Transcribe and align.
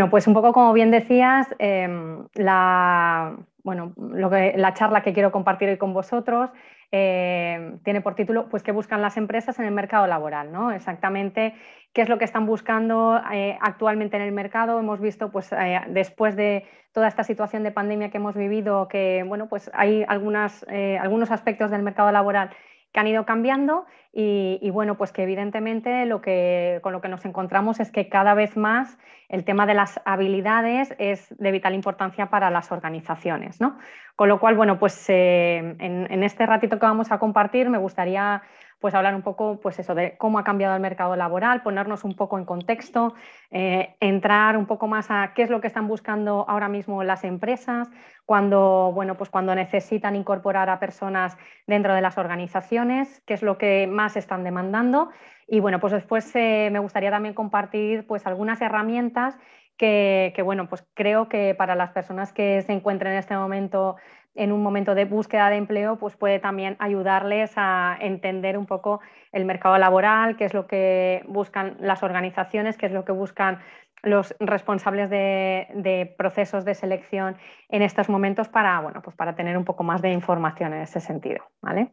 Bueno, 0.00 0.12
pues 0.12 0.28
un 0.28 0.34
poco 0.34 0.52
como 0.52 0.72
bien 0.74 0.92
decías, 0.92 1.52
em, 1.58 2.28
la, 2.34 3.36
bueno, 3.64 3.94
lo 3.96 4.30
que, 4.30 4.54
la 4.56 4.72
charla 4.72 5.02
que 5.02 5.12
quiero 5.12 5.32
compartir 5.32 5.68
hoy 5.70 5.76
con 5.76 5.92
vosotros 5.92 6.50
em, 6.92 7.80
tiene 7.80 8.00
por 8.00 8.14
título 8.14 8.48
pues 8.48 8.62
qué 8.62 8.70
buscan 8.70 9.02
las 9.02 9.16
empresas 9.16 9.58
en 9.58 9.64
el 9.64 9.72
mercado 9.72 10.06
laboral, 10.06 10.52
¿no? 10.52 10.70
Exactamente 10.70 11.52
qué 11.92 12.02
es 12.02 12.08
lo 12.08 12.16
que 12.16 12.24
están 12.26 12.46
buscando 12.46 13.20
eh, 13.32 13.58
actualmente 13.60 14.16
en 14.16 14.22
el 14.22 14.30
mercado. 14.30 14.78
Hemos 14.78 15.00
visto 15.00 15.32
pues 15.32 15.50
eh, 15.52 15.80
después 15.88 16.36
de 16.36 16.64
toda 16.92 17.08
esta 17.08 17.24
situación 17.24 17.64
de 17.64 17.72
pandemia 17.72 18.10
que 18.10 18.18
hemos 18.18 18.36
vivido 18.36 18.86
que 18.86 19.24
bueno, 19.26 19.48
pues 19.48 19.68
hay 19.74 20.04
algunas, 20.06 20.64
eh, 20.70 20.96
algunos 20.96 21.32
aspectos 21.32 21.72
del 21.72 21.82
mercado 21.82 22.12
laboral 22.12 22.50
que 22.92 23.00
han 23.00 23.06
ido 23.06 23.24
cambiando 23.24 23.86
y, 24.12 24.70
bueno, 24.70 24.96
pues 24.96 25.12
que 25.12 25.22
evidentemente 25.22 26.04
lo 26.04 26.20
que, 26.20 26.80
con 26.82 26.92
lo 26.92 27.00
que 27.00 27.08
nos 27.08 27.24
encontramos 27.24 27.78
es 27.78 27.92
que 27.92 28.08
cada 28.08 28.34
vez 28.34 28.56
más 28.56 28.98
el 29.28 29.44
tema 29.44 29.66
de 29.66 29.74
las 29.74 30.00
habilidades 30.04 30.94
es 30.98 31.34
de 31.38 31.52
vital 31.52 31.74
importancia 31.74 32.26
para 32.26 32.50
las 32.50 32.72
organizaciones. 32.72 33.60
¿no? 33.60 33.78
Con 34.16 34.28
lo 34.28 34.40
cual, 34.40 34.56
bueno, 34.56 34.78
pues 34.78 35.04
eh, 35.08 35.76
en, 35.78 36.22
este 36.24 36.46
ratito 36.46 36.78
que 36.78 36.86
vamos 36.86 37.12
a 37.12 37.18
compartir 37.18 37.70
me 37.70 37.78
gustaría 37.78 38.42
pues 38.80 38.94
hablar 38.94 39.14
un 39.14 39.22
poco 39.22 39.58
pues 39.60 39.78
eso, 39.78 39.94
de 39.94 40.16
cómo 40.16 40.38
ha 40.38 40.44
cambiado 40.44 40.74
el 40.74 40.80
mercado 40.80 41.16
laboral, 41.16 41.62
ponernos 41.62 42.04
un 42.04 42.14
poco 42.14 42.38
en 42.38 42.44
contexto, 42.44 43.14
eh, 43.50 43.96
entrar 44.00 44.56
un 44.56 44.66
poco 44.66 44.86
más 44.86 45.10
a 45.10 45.32
qué 45.34 45.42
es 45.42 45.50
lo 45.50 45.60
que 45.60 45.66
están 45.66 45.88
buscando 45.88 46.44
ahora 46.48 46.68
mismo 46.68 47.02
las 47.02 47.24
empresas, 47.24 47.90
cuando, 48.24 48.92
bueno, 48.94 49.16
pues 49.16 49.30
cuando 49.30 49.54
necesitan 49.54 50.14
incorporar 50.14 50.70
a 50.70 50.78
personas 50.78 51.36
dentro 51.66 51.94
de 51.94 52.02
las 52.02 52.18
organizaciones, 52.18 53.22
qué 53.26 53.34
es 53.34 53.42
lo 53.42 53.58
que 53.58 53.86
más 53.86 54.16
están 54.16 54.44
demandando. 54.44 55.10
Y 55.46 55.60
bueno, 55.60 55.80
pues 55.80 55.94
después 55.94 56.30
eh, 56.36 56.68
me 56.70 56.78
gustaría 56.78 57.10
también 57.10 57.34
compartir 57.34 58.06
pues 58.06 58.26
algunas 58.26 58.60
herramientas 58.60 59.38
que, 59.78 60.32
que, 60.36 60.42
bueno, 60.42 60.68
pues 60.68 60.84
creo 60.94 61.28
que 61.28 61.54
para 61.54 61.74
las 61.74 61.92
personas 61.92 62.32
que 62.32 62.60
se 62.62 62.72
encuentren 62.72 63.12
en 63.12 63.18
este 63.18 63.34
momento 63.34 63.96
en 64.38 64.52
un 64.52 64.62
momento 64.62 64.94
de 64.94 65.04
búsqueda 65.04 65.50
de 65.50 65.56
empleo, 65.56 65.96
pues 65.96 66.16
puede 66.16 66.38
también 66.38 66.76
ayudarles 66.78 67.52
a 67.56 67.96
entender 68.00 68.56
un 68.56 68.66
poco 68.66 69.00
el 69.32 69.44
mercado 69.44 69.76
laboral, 69.78 70.36
qué 70.36 70.44
es 70.44 70.54
lo 70.54 70.66
que 70.66 71.24
buscan 71.26 71.76
las 71.80 72.02
organizaciones, 72.02 72.78
qué 72.78 72.86
es 72.86 72.92
lo 72.92 73.04
que 73.04 73.12
buscan 73.12 73.58
los 74.02 74.34
responsables 74.38 75.10
de, 75.10 76.14
procesos 76.16 76.64
de 76.64 76.76
selección 76.76 77.36
en 77.68 77.82
estos 77.82 78.08
momentos 78.08 78.48
para, 78.48 78.80
bueno, 78.80 79.02
pues 79.02 79.16
para 79.16 79.34
tener 79.34 79.58
un 79.58 79.64
poco 79.64 79.82
más 79.82 80.00
de 80.02 80.12
información 80.12 80.72
en 80.72 80.82
ese 80.82 81.00
sentido. 81.00 81.44
¿vale? 81.60 81.92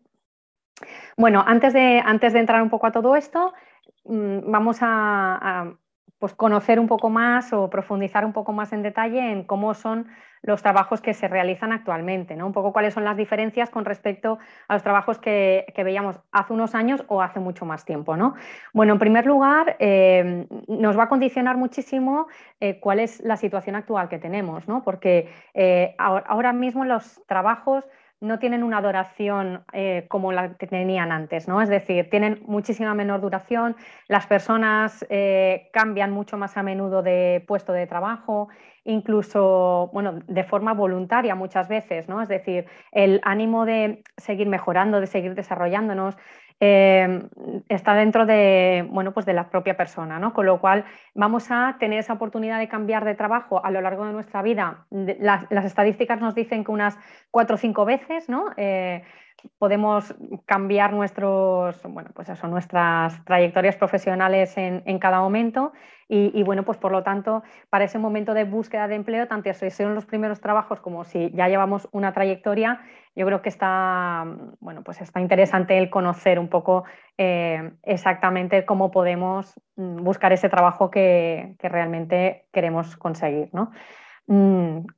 Bueno, 1.17 1.43
antes 1.45 1.73
de, 1.73 1.99
antes 2.05 2.33
de 2.33 2.39
entrar 2.39 2.61
un 2.61 2.69
poco 2.69 2.85
a 2.85 2.91
todo 2.91 3.15
esto, 3.15 3.53
mm, 4.03 4.51
vamos 4.51 4.77
a 4.81 5.73
pues 6.25 6.33
conocer 6.33 6.79
un 6.79 6.87
poco 6.87 7.11
más 7.11 7.53
o 7.53 7.69
profundizar 7.69 8.25
un 8.25 8.33
poco 8.33 8.51
más 8.51 8.73
en 8.73 8.81
detalle 8.81 9.31
en 9.31 9.43
cómo 9.43 9.75
son 9.75 10.07
los 10.41 10.63
trabajos 10.63 10.99
que 10.99 11.13
se 11.13 11.27
realizan 11.27 11.71
actualmente, 11.71 12.35
¿no? 12.35 12.47
Un 12.47 12.51
poco 12.51 12.73
cuáles 12.73 12.95
son 12.95 13.03
las 13.03 13.15
diferencias 13.15 13.69
con 13.69 13.85
respecto 13.85 14.39
a 14.67 14.73
los 14.73 14.81
trabajos 14.81 15.19
que, 15.19 15.71
veíamos 15.77 16.19
hace 16.31 16.51
unos 16.51 16.73
años 16.73 17.05
o 17.09 17.21
hace 17.21 17.39
mucho 17.39 17.63
más 17.67 17.85
tiempo, 17.85 18.17
¿no? 18.17 18.33
Bueno, 18.73 18.93
en 18.93 18.99
primer 18.99 19.27
lugar, 19.27 19.75
eh, 19.77 20.47
nos 20.67 20.97
va 20.97 21.03
a 21.03 21.09
condicionar 21.09 21.57
muchísimo 21.57 22.25
eh, 22.59 22.79
cuál 22.79 23.01
es 23.01 23.19
la 23.19 23.37
situación 23.37 23.75
actual 23.75 24.09
que 24.09 24.17
tenemos, 24.17 24.67
¿no? 24.67 24.83
Porque 24.83 25.29
eh, 25.53 25.93
ahora 25.99 26.53
mismo 26.53 26.85
los 26.85 27.21
trabajos 27.27 27.85
no 28.21 28.39
tienen 28.39 28.63
una 28.63 28.81
duración 28.81 29.63
eh, 29.73 30.05
como 30.07 30.31
la 30.31 30.55
que 30.55 30.67
tenían 30.67 31.11
antes, 31.11 31.47
¿no? 31.47 31.61
Es 31.61 31.69
decir, 31.69 32.09
tienen 32.09 32.41
muchísima 32.47 32.93
menor 32.93 33.21
duración, 33.21 33.75
las 34.07 34.25
personas 34.25 35.05
eh, 35.09 35.69
cambian 35.73 36.11
mucho 36.11 36.37
más 36.37 36.57
a 36.57 36.63
menudo 36.63 37.03
de 37.03 37.43
puesto 37.47 37.73
de 37.73 37.87
trabajo, 37.87 38.49
incluso, 38.85 39.89
bueno, 39.93 40.19
de 40.27 40.43
forma 40.43 40.73
voluntaria 40.73 41.35
muchas 41.35 41.67
veces, 41.67 42.07
¿no? 42.07 42.21
Es 42.21 42.29
decir, 42.29 42.65
el 42.91 43.19
ánimo 43.23 43.65
de 43.65 44.03
seguir 44.17 44.47
mejorando, 44.47 45.01
de 45.01 45.07
seguir 45.07 45.35
desarrollándonos, 45.35 46.15
Em, 46.61 47.27
está 47.67 47.95
dentro 47.95 48.25
de, 48.25 48.87
bueno, 48.89 49.13
pues 49.13 49.25
de 49.25 49.33
la 49.33 49.49
propia 49.49 49.75
persona, 49.75 50.19
¿no? 50.19 50.33
Con 50.33 50.45
lo 50.45 50.61
cual 50.61 50.85
vamos 51.13 51.47
a 51.51 51.75
tener 51.79 51.99
esa 51.99 52.13
oportunidad 52.13 52.59
de 52.59 52.69
cambiar 52.69 53.03
de 53.03 53.13
trabajo 53.13 53.63
a 53.65 53.71
lo 53.71 53.81
largo 53.81 54.05
de 54.05 54.13
nuestra 54.13 54.41
vida. 54.41 54.85
Las, 54.89 55.51
estadísticas 55.51 56.21
nos 56.21 56.33
dicen 56.33 56.63
que 56.63 56.71
unas 56.71 56.97
cuatro 57.29 57.55
o 57.55 57.57
cinco 57.57 57.83
veces, 57.83 58.29
¿no? 58.29 58.51
Eh, 58.55 59.03
podemos 59.57 60.15
cambiar 60.45 60.93
nuestros, 60.93 61.81
bueno, 61.83 62.09
pues 62.13 62.29
eso, 62.29 62.47
nuestras 62.47 63.23
trayectorias 63.25 63.75
profesionales 63.75 64.57
en, 64.57 64.99
cada 64.99 65.19
momento 65.19 65.73
y, 66.07 66.43
bueno, 66.43 66.63
pues 66.63 66.77
por 66.77 66.91
lo 66.91 67.03
tanto, 67.03 67.43
para 67.69 67.85
ese 67.85 67.97
momento 67.97 68.33
de 68.33 68.43
búsqueda 68.43 68.87
de 68.87 68.95
empleo, 68.95 69.27
tanto 69.27 69.51
si 69.53 69.69
son 69.71 69.95
los 69.95 70.05
primeros 70.05 70.39
trabajos 70.39 70.79
como 70.79 71.03
si 71.03 71.31
ya 71.31 71.47
llevamos 71.47 71.87
una 71.91 72.13
trayectoria, 72.13 72.81
yo 73.15 73.25
creo 73.25 73.41
que 73.41 73.49
está, 73.49 74.25
bueno, 74.59 74.83
pues 74.83 75.01
está 75.01 75.19
interesante 75.19 75.77
el 75.77 75.89
conocer 75.89 76.37
un 76.37 76.49
poco 76.49 76.83
eh, 77.17 77.71
exactamente 77.83 78.65
cómo 78.65 78.91
podemos 78.91 79.59
mm, 79.77 80.03
buscar 80.03 80.33
ese 80.33 80.49
trabajo 80.49 80.91
que, 80.91 81.55
que 81.59 81.69
realmente 81.69 82.45
queremos 82.51 82.97
conseguir, 82.97 83.49
¿no? 83.53 83.71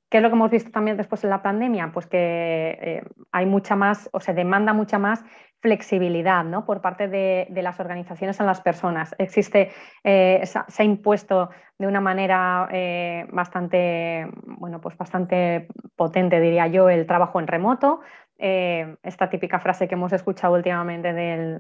¿Qué 0.10 0.18
es 0.18 0.24
lo 0.24 0.30
que 0.30 0.36
hemos 0.36 0.52
visto 0.52 0.72
también 0.72 0.96
después 0.96 1.22
de 1.22 1.28
la 1.28 1.42
pandemia? 1.42 1.92
Pues 1.94 2.08
que 2.08 2.78
eh, 2.82 3.04
hay 3.32 3.46
mucha 3.46 3.76
más, 3.76 4.10
o 4.14 4.20
se 4.20 4.34
demanda 4.34 4.74
mucha 4.74 4.98
más 5.00 5.24
flexibilidad 5.60 6.44
¿no? 6.44 6.66
por 6.66 6.82
parte 6.82 7.08
de, 7.08 7.48
las 7.62 7.80
organizaciones 7.80 8.40
a 8.40 8.44
las 8.44 8.62
personas. 8.62 9.16
Existe, 9.18 9.72
eh, 10.04 10.42
se 10.46 10.82
ha 10.82 10.86
impuesto 10.86 11.50
de 11.78 11.88
una 11.88 12.00
manera 12.00 12.70
eh, 12.72 13.26
bastante, 13.32 14.28
bueno, 14.46 14.80
pues 14.80 14.98
bastante 14.98 15.68
potente, 15.96 16.40
diría 16.40 16.68
yo, 16.68 16.90
el 16.90 17.06
trabajo 17.06 17.40
en 17.40 17.48
remoto. 17.48 18.02
Esta 18.40 19.30
típica 19.30 19.60
frase 19.60 19.88
que 19.88 19.96
hemos 19.96 20.14
escuchado 20.14 20.54
últimamente 20.54 21.12
del 21.12 21.60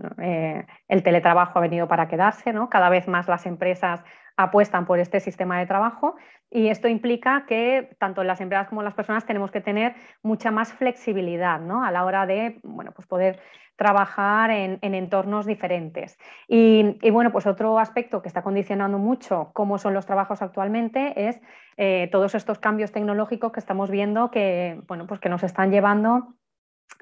el 0.87 1.03
teletrabajo 1.03 1.57
ha 1.57 1.61
venido 1.61 1.87
para 1.87 2.07
quedarse, 2.07 2.53
¿no? 2.53 2.69
Cada 2.69 2.89
vez 2.89 3.07
más 3.07 3.27
las 3.27 3.45
empresas 3.45 4.03
apuestan 4.37 4.85
por 4.85 4.99
este 4.99 5.19
sistema 5.19 5.59
de 5.59 5.65
trabajo 5.65 6.15
y 6.49 6.67
esto 6.67 6.87
implica 6.87 7.45
que 7.47 7.89
tanto 7.99 8.23
las 8.23 8.39
empresas 8.39 8.67
como 8.67 8.83
las 8.83 8.93
personas 8.93 9.25
tenemos 9.25 9.51
que 9.51 9.61
tener 9.61 9.95
mucha 10.21 10.51
más 10.51 10.71
flexibilidad 10.71 11.59
¿no? 11.59 11.83
a 11.83 11.91
la 11.91 12.05
hora 12.05 12.25
de 12.25 12.59
bueno, 12.63 12.91
pues 12.91 13.07
poder 13.07 13.39
trabajar 13.75 14.49
en, 14.49 14.79
entornos 14.81 15.45
diferentes. 15.45 16.17
Y, 16.47 16.97
bueno, 17.11 17.31
pues 17.31 17.45
otro 17.45 17.77
aspecto 17.77 18.23
que 18.23 18.27
está 18.27 18.41
condicionando 18.41 18.97
mucho 18.97 19.51
cómo 19.53 19.77
son 19.77 19.93
los 19.93 20.07
trabajos 20.07 20.41
actualmente 20.41 21.27
es 21.27 21.39
eh, 21.77 22.09
todos 22.11 22.33
estos 22.33 22.57
cambios 22.57 22.91
tecnológicos 22.91 23.51
que 23.51 23.59
estamos 23.59 23.91
viendo 23.91 24.31
que, 24.31 24.81
bueno, 24.87 25.05
pues 25.05 25.19
que 25.19 25.29
nos 25.29 25.43
están 25.43 25.69
llevando 25.69 26.36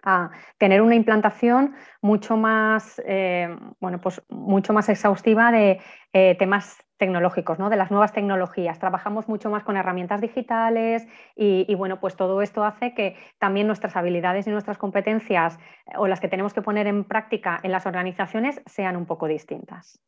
a 0.03 0.29
tener 0.57 0.81
una 0.81 0.95
implantación 0.95 1.75
mucho 2.01 2.37
más, 2.37 3.01
eh, 3.05 3.55
bueno, 3.79 3.99
pues 3.99 4.21
mucho 4.29 4.71
más 4.71 4.87
exhaustiva 4.89 5.51
de 5.51 5.81
eh, 6.13 6.35
temas 6.37 6.77
tecnológicos, 6.97 7.59
¿no? 7.59 7.69
de 7.69 7.75
las 7.75 7.91
nuevas 7.91 8.13
tecnologías. 8.13 8.79
Trabajamos 8.79 9.27
mucho 9.27 9.49
más 9.49 9.63
con 9.63 9.75
herramientas 9.75 10.21
digitales 10.21 11.05
y, 11.35 11.73
bueno, 11.75 11.99
pues 11.99 12.15
todo 12.15 12.41
esto 12.41 12.63
hace 12.63 12.93
que 12.93 13.17
también 13.37 13.67
nuestras 13.67 13.95
habilidades 13.95 14.47
y 14.47 14.51
nuestras 14.51 14.77
competencias 14.77 15.57
eh, 15.87 15.91
o 15.97 16.07
las 16.07 16.19
que 16.19 16.29
tenemos 16.29 16.53
que 16.53 16.61
poner 16.61 16.87
en 16.87 17.03
práctica 17.03 17.59
en 17.63 17.71
las 17.71 17.85
organizaciones 17.85 18.61
sean 18.65 18.95
un 18.95 19.05
poco 19.05 19.27
distintas. 19.27 19.99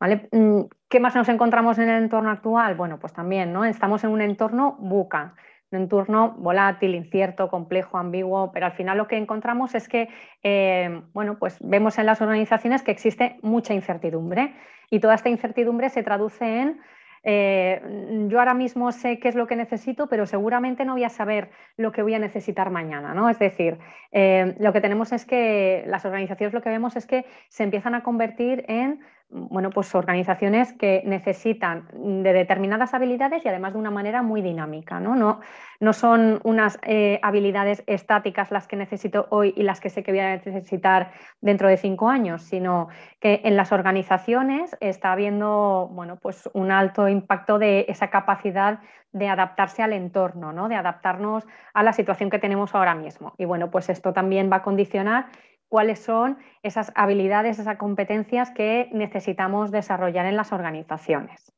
¿Vale? 0.00 0.28
Mm, 0.32 0.62
¿Qué 0.88 0.98
más 0.98 1.14
nos 1.14 1.28
encontramos 1.28 1.78
en 1.78 1.88
el 1.88 2.02
entorno 2.02 2.30
actual? 2.30 2.74
Bueno, 2.74 2.98
pues 2.98 3.12
también 3.12 3.52
¿no? 3.52 3.64
estamos 3.64 4.02
en 4.02 4.10
un 4.10 4.20
entorno 4.20 4.76
buca 4.80 5.34
un 5.72 5.82
entorno 5.82 6.34
volátil, 6.38 6.94
incierto, 6.94 7.48
complejo, 7.48 7.98
ambiguo, 7.98 8.52
pero 8.52 8.66
al 8.66 8.72
final 8.72 8.98
lo 8.98 9.08
que 9.08 9.16
encontramos 9.16 9.74
es 9.74 9.88
que, 9.88 10.08
eh, 10.42 11.02
bueno, 11.12 11.38
pues 11.38 11.56
vemos 11.60 11.98
en 11.98 12.06
las 12.06 12.20
organizaciones 12.20 12.82
que 12.82 12.92
existe 12.92 13.38
mucha 13.42 13.74
incertidumbre 13.74 14.54
y 14.90 15.00
toda 15.00 15.14
esta 15.14 15.30
incertidumbre 15.30 15.88
se 15.88 16.02
traduce 16.02 16.44
en 16.44 16.80
eh, 17.24 17.80
yo 18.28 18.38
ahora 18.40 18.54
mismo 18.54 18.90
sé 18.90 19.18
qué 19.20 19.28
es 19.28 19.34
lo 19.34 19.46
que 19.46 19.54
necesito, 19.54 20.08
pero 20.08 20.26
seguramente 20.26 20.84
no 20.84 20.94
voy 20.94 21.04
a 21.04 21.08
saber 21.08 21.50
lo 21.76 21.92
que 21.92 22.02
voy 22.02 22.14
a 22.14 22.18
necesitar 22.18 22.70
mañana, 22.70 23.14
¿no? 23.14 23.28
Es 23.28 23.38
decir, 23.38 23.78
eh, 24.10 24.56
lo 24.58 24.72
que 24.72 24.80
tenemos 24.80 25.12
es 25.12 25.24
que 25.24 25.84
las 25.86 26.04
organizaciones 26.04 26.52
lo 26.52 26.62
que 26.62 26.70
vemos 26.70 26.96
es 26.96 27.06
que 27.06 27.24
se 27.48 27.62
empiezan 27.62 27.94
a 27.94 28.02
convertir 28.02 28.64
en 28.66 29.00
bueno, 29.32 29.70
pues 29.70 29.94
organizaciones 29.94 30.74
que 30.74 31.02
necesitan 31.06 31.88
de 31.94 32.32
determinadas 32.32 32.92
habilidades 32.92 33.44
y 33.44 33.48
además 33.48 33.72
de 33.72 33.78
una 33.78 33.90
manera 33.90 34.22
muy 34.22 34.42
dinámica. 34.42 35.00
No, 35.00 35.16
no, 35.16 35.40
no 35.80 35.92
son 35.94 36.40
unas 36.44 36.78
eh, 36.82 37.18
habilidades 37.22 37.82
estáticas 37.86 38.50
las 38.50 38.68
que 38.68 38.76
necesito 38.76 39.26
hoy 39.30 39.54
y 39.56 39.62
las 39.62 39.80
que 39.80 39.88
sé 39.88 40.02
que 40.02 40.12
voy 40.12 40.20
a 40.20 40.36
necesitar 40.36 41.12
dentro 41.40 41.68
de 41.68 41.78
cinco 41.78 42.10
años, 42.10 42.42
sino 42.42 42.88
que 43.20 43.40
en 43.44 43.56
las 43.56 43.72
organizaciones 43.72 44.76
está 44.80 45.12
habiendo 45.12 45.88
bueno, 45.92 46.16
pues 46.16 46.50
un 46.52 46.70
alto 46.70 47.08
impacto 47.08 47.58
de 47.58 47.86
esa 47.88 48.10
capacidad 48.10 48.80
de 49.12 49.28
adaptarse 49.28 49.82
al 49.82 49.92
entorno, 49.92 50.52
¿no? 50.52 50.68
de 50.68 50.74
adaptarnos 50.74 51.46
a 51.74 51.82
la 51.82 51.92
situación 51.92 52.30
que 52.30 52.38
tenemos 52.38 52.74
ahora 52.74 52.94
mismo. 52.94 53.34
Y 53.38 53.44
bueno, 53.44 53.70
pues 53.70 53.88
esto 53.88 54.12
también 54.12 54.50
va 54.50 54.56
a 54.56 54.62
condicionar 54.62 55.26
cuáles 55.72 56.00
son 56.00 56.36
esas 56.62 56.92
habilidades, 56.94 57.58
esas 57.58 57.78
competencias 57.78 58.50
que 58.50 58.90
necesitamos 58.92 59.70
desarrollar 59.70 60.26
en 60.26 60.36
las 60.36 60.52
organizaciones. 60.52 61.50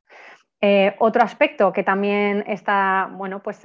Eh, 0.60 0.94
otro 1.00 1.24
aspecto 1.24 1.72
que 1.72 1.82
también 1.82 2.44
está, 2.46 3.10
bueno, 3.10 3.42
pues 3.42 3.60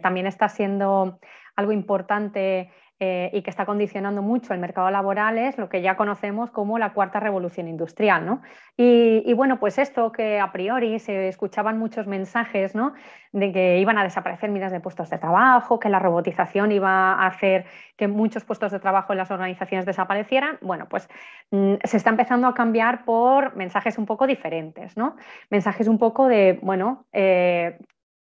también 0.00 0.26
está 0.26 0.48
siendo 0.48 1.20
algo 1.56 1.72
importante 1.72 2.70
eh, 3.00 3.30
y 3.32 3.42
que 3.42 3.50
está 3.50 3.66
condicionando 3.66 4.22
mucho 4.22 4.54
el 4.54 4.60
mercado 4.60 4.88
laboral 4.90 5.36
es 5.36 5.58
lo 5.58 5.68
que 5.68 5.82
ya 5.82 5.96
conocemos 5.96 6.50
como 6.50 6.78
la 6.78 6.92
cuarta 6.92 7.18
revolución 7.18 7.66
industrial. 7.66 8.24
¿no? 8.24 8.42
Y, 8.76 9.32
bueno, 9.34 9.58
pues 9.58 9.78
esto 9.78 10.12
que 10.12 10.38
a 10.38 10.52
priori 10.52 10.98
se 11.00 11.26
escuchaban 11.26 11.78
muchos 11.78 12.06
mensajes 12.06 12.74
¿no? 12.74 12.92
de 13.32 13.52
que 13.52 13.80
iban 13.80 13.98
a 13.98 14.04
desaparecer 14.04 14.50
miles 14.50 14.70
de 14.70 14.80
puestos 14.80 15.10
de 15.10 15.18
trabajo, 15.18 15.80
que 15.80 15.88
la 15.88 15.98
robotización 15.98 16.70
iba 16.70 17.14
a 17.14 17.26
hacer 17.26 17.64
que 17.96 18.06
muchos 18.06 18.44
puestos 18.44 18.70
de 18.70 18.78
trabajo 18.78 19.12
en 19.12 19.18
las 19.18 19.30
organizaciones 19.30 19.84
desaparecieran, 19.84 20.58
bueno, 20.60 20.88
pues 20.88 21.08
mm, 21.50 21.74
se 21.82 21.96
está 21.96 22.10
empezando 22.10 22.46
a 22.46 22.54
cambiar 22.54 23.04
por 23.04 23.56
mensajes 23.56 23.98
un 23.98 24.06
poco 24.06 24.26
diferentes, 24.26 24.96
¿no? 24.96 25.16
Mensajes 25.50 25.88
un 25.88 25.98
poco 25.98 26.28
de, 26.28 26.60
bueno, 26.62 27.06
eh, 27.12 27.78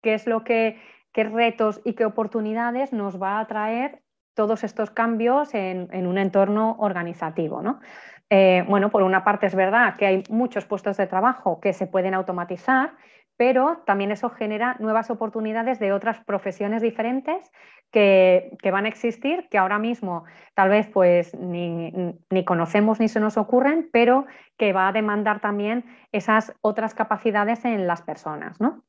qué 0.01 0.15
es 0.15 0.27
lo 0.27 0.45
que 0.45 0.79
qué 1.13 1.25
retos 1.25 1.81
y 1.85 1.95
qué 1.95 2.05
oportunidades 2.05 2.93
nos 2.93 3.21
va 3.21 3.41
a 3.41 3.47
traer 3.47 4.01
todos 4.35 4.65
estos 4.65 4.91
cambios 4.91 5.55
en, 5.55 6.07
un 6.07 6.19
entorno 6.19 6.77
organizativo. 6.79 7.63
Eh, 8.31 8.65
bueno, 8.69 8.91
por 8.91 9.03
una 9.03 9.25
parte 9.25 9.47
es 9.47 9.55
verdad 9.55 9.97
que 9.97 10.07
hay 10.07 10.23
muchos 10.31 10.65
puestos 10.65 10.97
de 10.97 11.07
trabajo 11.07 11.61
que 11.61 11.73
se 11.73 11.87
pueden 11.87 12.15
automatizar, 12.15 12.93
pero 13.37 13.83
también 13.87 14.11
eso 14.13 14.31
genera 14.31 14.77
nuevas 14.81 15.11
oportunidades 15.11 15.79
de 15.79 15.93
otras 15.93 16.23
profesiones 16.25 16.83
diferentes 16.83 17.51
que, 17.91 18.57
van 18.71 18.85
a 18.85 18.89
existir, 18.89 19.49
que 19.51 19.59
ahora 19.59 19.79
mismo 19.79 20.25
tal 20.55 20.69
vez 20.69 20.89
pues 20.89 21.35
ni, 21.35 21.93
ni, 22.31 22.45
conocemos 22.45 23.01
ni 23.01 23.09
se 23.09 23.19
nos 23.19 23.37
ocurren, 23.37 23.89
pero 23.93 24.27
que 24.57 24.73
va 24.73 24.89
a 24.89 24.93
demandar 24.93 25.41
también 25.41 25.85
esas 26.13 26.55
otras 26.61 26.95
capacidades 26.95 27.65
en 27.65 27.87
las 27.87 28.03
personas. 28.03 28.61
¿no? 28.61 28.85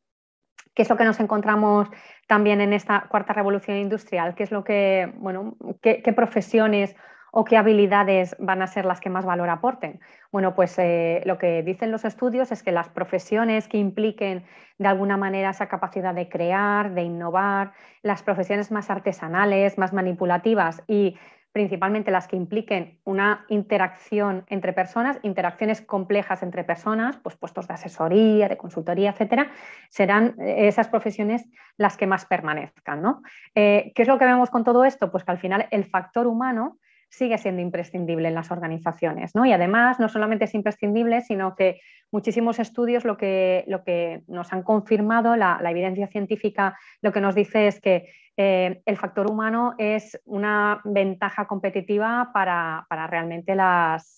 ¿Qué 0.74 0.84
es 0.84 0.90
lo 0.90 0.98
que 0.98 1.04
nos 1.04 1.20
encontramos 1.20 1.90
también 2.28 2.62
en 2.62 2.74
esta 2.74 3.08
cuarta 3.10 3.34
revolución 3.34 3.78
industrial? 3.78 4.36
¿Qué 4.36 4.44
es 4.44 4.52
lo 4.52 4.64
que, 4.64 5.12
bueno, 5.18 5.56
qué, 5.82 6.14
profesiones 6.16 6.96
o 7.34 7.44
qué 7.44 7.58
habilidades 7.58 8.36
van 8.40 8.62
a 8.62 8.68
ser 8.68 8.86
las 8.86 9.02
que 9.02 9.10
más 9.10 9.26
valor 9.26 9.50
aporten? 9.50 10.00
Bueno, 10.32 10.56
pues 10.56 10.78
eh, 10.80 11.22
lo 11.26 11.38
que 11.38 11.62
dicen 11.62 11.92
los 11.92 12.06
estudios 12.06 12.52
es 12.54 12.64
que 12.64 12.72
las 12.72 12.88
profesiones 12.88 13.68
que 13.68 13.78
impliquen 13.78 14.46
de 14.78 14.88
alguna 14.88 15.18
manera 15.18 15.50
esa 15.50 15.68
capacidad 15.68 16.16
de 16.16 16.30
crear, 16.30 16.94
de 16.94 17.04
innovar, 17.04 17.74
las 18.02 18.24
profesiones 18.24 18.72
más 18.72 18.90
artesanales, 18.90 19.78
más 19.78 19.92
manipulativas 19.92 20.84
y 20.88 21.18
principalmente 21.52 22.12
las 22.12 22.28
que 22.28 22.36
impliquen 22.36 23.00
una 23.04 23.46
interacción 23.50 24.46
entre 24.48 24.74
personas, 24.74 25.20
interacciones 25.22 25.82
complejas 25.82 26.44
entre 26.44 26.64
personas, 26.64 27.18
pues 27.18 27.36
puestos 27.36 27.68
de 27.68 27.74
asesoría, 27.74 28.48
de 28.48 28.58
consultoría, 28.58 29.12
etcétera, 29.12 29.52
serán 29.90 30.36
eh, 30.40 30.68
esas 30.68 30.88
profesiones 30.88 31.46
las 31.78 31.98
que 31.98 32.08
más 32.08 32.26
permanezcan. 32.26 33.02
¿no? 33.02 33.22
Eh, 33.56 33.92
¿Qué 33.96 34.02
es 34.04 34.08
lo 34.08 34.18
que 34.18 34.26
vemos 34.26 34.50
con 34.50 34.64
todo 34.64 34.86
esto? 34.86 35.12
Pues 35.12 35.24
que 35.24 35.32
al 35.32 35.40
final 35.40 35.68
el 35.72 35.86
factor 35.86 36.28
humano 36.28 36.80
sigue 37.12 37.38
siendo 37.38 37.62
imprescindible 37.62 38.30
en 38.30 38.36
las 38.36 38.52
organizaciones. 38.52 39.36
¿no? 39.36 39.46
Y 39.46 39.52
además, 39.52 40.00
no 40.00 40.08
solamente 40.08 40.46
es 40.46 40.56
imprescindible, 40.56 41.22
sino 41.22 41.56
que 41.56 41.82
muchísimos 42.10 42.58
estudios 42.58 43.04
lo 43.06 43.18
que, 43.18 43.66
lo 43.68 43.84
que 43.84 44.22
nos 44.28 44.52
han 44.54 44.64
confirmado, 44.64 45.36
la, 45.36 45.60
evidencia 45.70 46.08
científica 46.08 46.78
lo 47.02 47.12
que 47.12 47.22
nos 47.22 47.36
dice 47.36 47.68
es 47.68 47.80
que 47.80 48.10
eh, 48.38 48.82
el 48.86 48.98
factor 48.98 49.30
humano 49.30 49.76
es 49.78 50.20
una 50.26 50.82
ventaja 50.86 51.46
competitiva 51.48 52.32
para, 52.34 52.88
realmente 53.10 53.56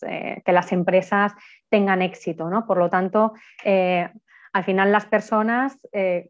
eh, 0.07 0.42
que 0.45 0.51
las 0.51 0.72
empresas 0.72 1.34
tengan 1.69 2.04
éxito. 2.04 2.50
¿no? 2.50 2.66
Por 2.66 2.78
lo 2.78 2.90
tanto, 2.90 3.34
eh, 3.66 4.07
al 4.54 4.63
final 4.63 4.92
las 4.92 5.07
personas, 5.07 5.80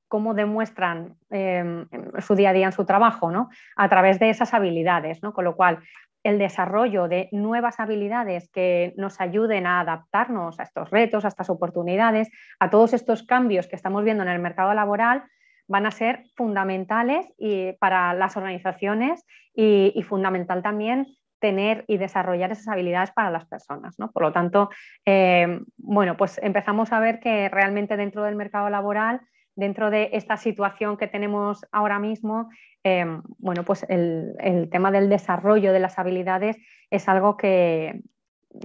¿cómo 0.07 0.33
demuestran 0.33 1.17
su 1.29 2.35
día 2.35 2.51
a 2.51 2.53
día 2.53 2.67
en 2.67 2.71
su 2.71 2.85
trabajo? 2.85 3.31
¿no? 3.31 3.49
A 3.75 3.89
través 3.89 4.17
de 4.17 4.29
esas 4.29 4.53
habilidades, 4.53 5.21
¿no? 5.21 5.33
con 5.33 5.43
lo 5.43 5.57
cual 5.57 5.79
el 6.23 6.39
desarrollo 6.39 7.07
de 7.07 7.29
nuevas 7.31 7.79
habilidades 7.79 8.49
que 8.49 8.93
nos 8.97 9.19
ayuden 9.19 9.67
a 9.67 9.81
adaptarnos 9.81 10.59
a 10.59 10.63
estos 10.63 10.89
retos, 10.89 11.25
a 11.25 11.27
estas 11.27 11.49
oportunidades, 11.49 12.29
a 12.59 12.69
todos 12.69 12.93
estos 12.93 13.23
cambios 13.23 13.67
que 13.67 13.75
estamos 13.75 14.03
viendo 14.03 14.23
en 14.23 14.29
el 14.29 14.39
mercado 14.39 14.73
laboral, 14.73 15.23
van 15.67 15.85
a 15.85 15.91
ser 15.91 16.23
fundamentales 16.35 17.25
y 17.37 17.73
para 17.73 18.13
las 18.13 18.37
organizaciones 18.37 19.25
y, 19.53 20.01
fundamental 20.07 20.61
también 20.61 21.07
tener 21.39 21.83
y 21.87 21.97
desarrollar 21.97 22.51
esas 22.51 22.69
habilidades 22.69 23.11
para 23.11 23.29
las 23.29 23.45
personas. 23.45 23.99
¿no? 23.99 24.11
Por 24.11 24.23
lo 24.23 24.31
tanto, 24.31 24.69
eh, 25.05 25.59
bueno, 25.77 26.15
pues 26.15 26.39
empezamos 26.41 26.93
a 26.93 26.99
ver 26.99 27.19
que 27.19 27.49
realmente 27.49 27.97
dentro 27.97 28.23
del 28.23 28.35
mercado 28.35 28.69
laboral, 28.69 29.21
dentro 29.55 29.89
de 29.89 30.09
esta 30.13 30.37
situación 30.37 30.97
que 30.97 31.07
tenemos 31.07 31.65
ahora 31.71 31.99
mismo, 31.99 32.49
eh, 32.83 33.05
bueno, 33.37 33.63
pues 33.63 33.85
el, 33.89 34.35
el, 34.39 34.69
tema 34.69 34.91
del 34.91 35.09
desarrollo 35.09 35.71
de 35.71 35.79
las 35.79 35.97
habilidades 35.99 36.57
es 36.89 37.07
algo 37.07 37.37
que, 37.37 38.01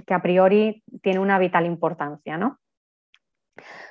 que 0.07 0.15
a 0.15 0.23
priori 0.23 0.83
tiene 1.03 1.21
una 1.21 1.39
vital 1.39 1.67
importancia. 1.67 2.37
¿no? 2.37 2.59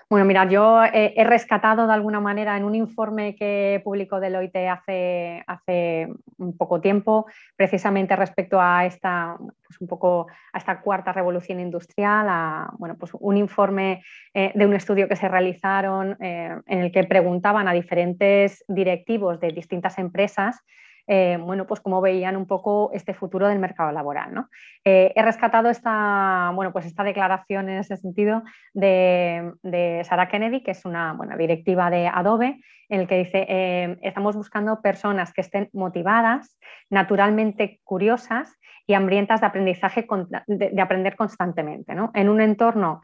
Bueno, 0.10 0.26
mira, 0.26 0.46
yo 0.48 0.84
he, 0.86 1.22
rescatado 1.26 1.86
de 1.86 1.94
alguna 1.94 2.22
manera 2.22 2.56
en 2.56 2.64
un 2.64 2.76
informe 2.76 3.36
que 3.36 3.82
publicó 3.84 4.22
Deloitte 4.22 4.70
hace, 4.70 5.44
hace 5.46 6.08
un 6.38 6.56
poco 6.56 6.80
tiempo, 6.80 7.26
precisamente 7.58 8.16
respecto 8.16 8.62
a 8.62 8.86
esta, 8.86 9.36
pues 9.38 9.82
un 9.82 9.88
poco 9.88 10.28
a 10.54 10.58
esta 10.58 10.80
cuarta 10.80 11.12
revolución 11.12 11.60
industrial, 11.60 12.68
bueno, 12.78 12.96
pues 12.98 13.12
un 13.20 13.36
informe 13.36 14.02
eh, 14.34 14.54
de 14.56 14.66
un 14.66 14.76
estudio 14.76 15.10
que 15.10 15.18
se 15.18 15.28
realizaron 15.28 16.16
eh, 16.22 16.56
en 16.68 16.80
el 16.80 16.92
que 16.92 17.04
preguntaban 17.04 17.68
a 17.68 17.74
diferentes 17.74 18.64
directivos 18.70 19.42
de 19.42 19.52
distintas 19.52 19.98
empresas 19.98 20.64
eh, 21.08 21.38
bueno, 21.40 21.66
pues 21.66 21.80
cómo 21.80 22.02
veían 22.02 22.36
un 22.36 22.46
poco 22.46 22.92
este 22.94 23.14
futuro 23.14 23.48
del 23.48 23.60
mercado 23.60 23.92
laboral. 23.94 24.34
¿no? 24.34 24.50
Eh, 24.84 25.14
he 25.16 25.22
rescatado 25.22 25.70
esta, 25.70 26.52
bueno, 26.54 26.74
pues 26.74 26.86
esta 26.86 27.04
declaración 27.04 27.70
en 27.70 27.78
ese 27.80 27.96
sentido 27.96 28.44
de, 28.74 29.54
de 29.64 30.04
Sarah 30.04 30.28
Kennedy, 30.28 30.62
que 30.62 30.72
es 30.72 30.84
una 30.84 31.18
directiva 31.38 31.90
de 31.90 32.08
Adobe, 32.08 32.60
en 32.90 33.02
el 33.02 33.08
que 33.08 33.18
dice, 33.18 33.46
eh, 33.50 33.98
estamos 34.02 34.36
buscando 34.36 34.82
personas 34.82 35.34
que 35.34 35.42
estén 35.42 35.70
motivadas, 35.72 36.58
naturalmente 36.90 37.80
curiosas 37.84 38.58
y 38.86 38.94
hambrientas 38.94 39.42
de 39.42 39.48
aprendizaje, 39.48 40.06
de, 40.48 40.82
aprender 40.82 41.16
constantemente. 41.16 41.96
¿no? 41.96 42.12
En 42.14 42.30
un 42.30 42.40
entorno 42.40 43.02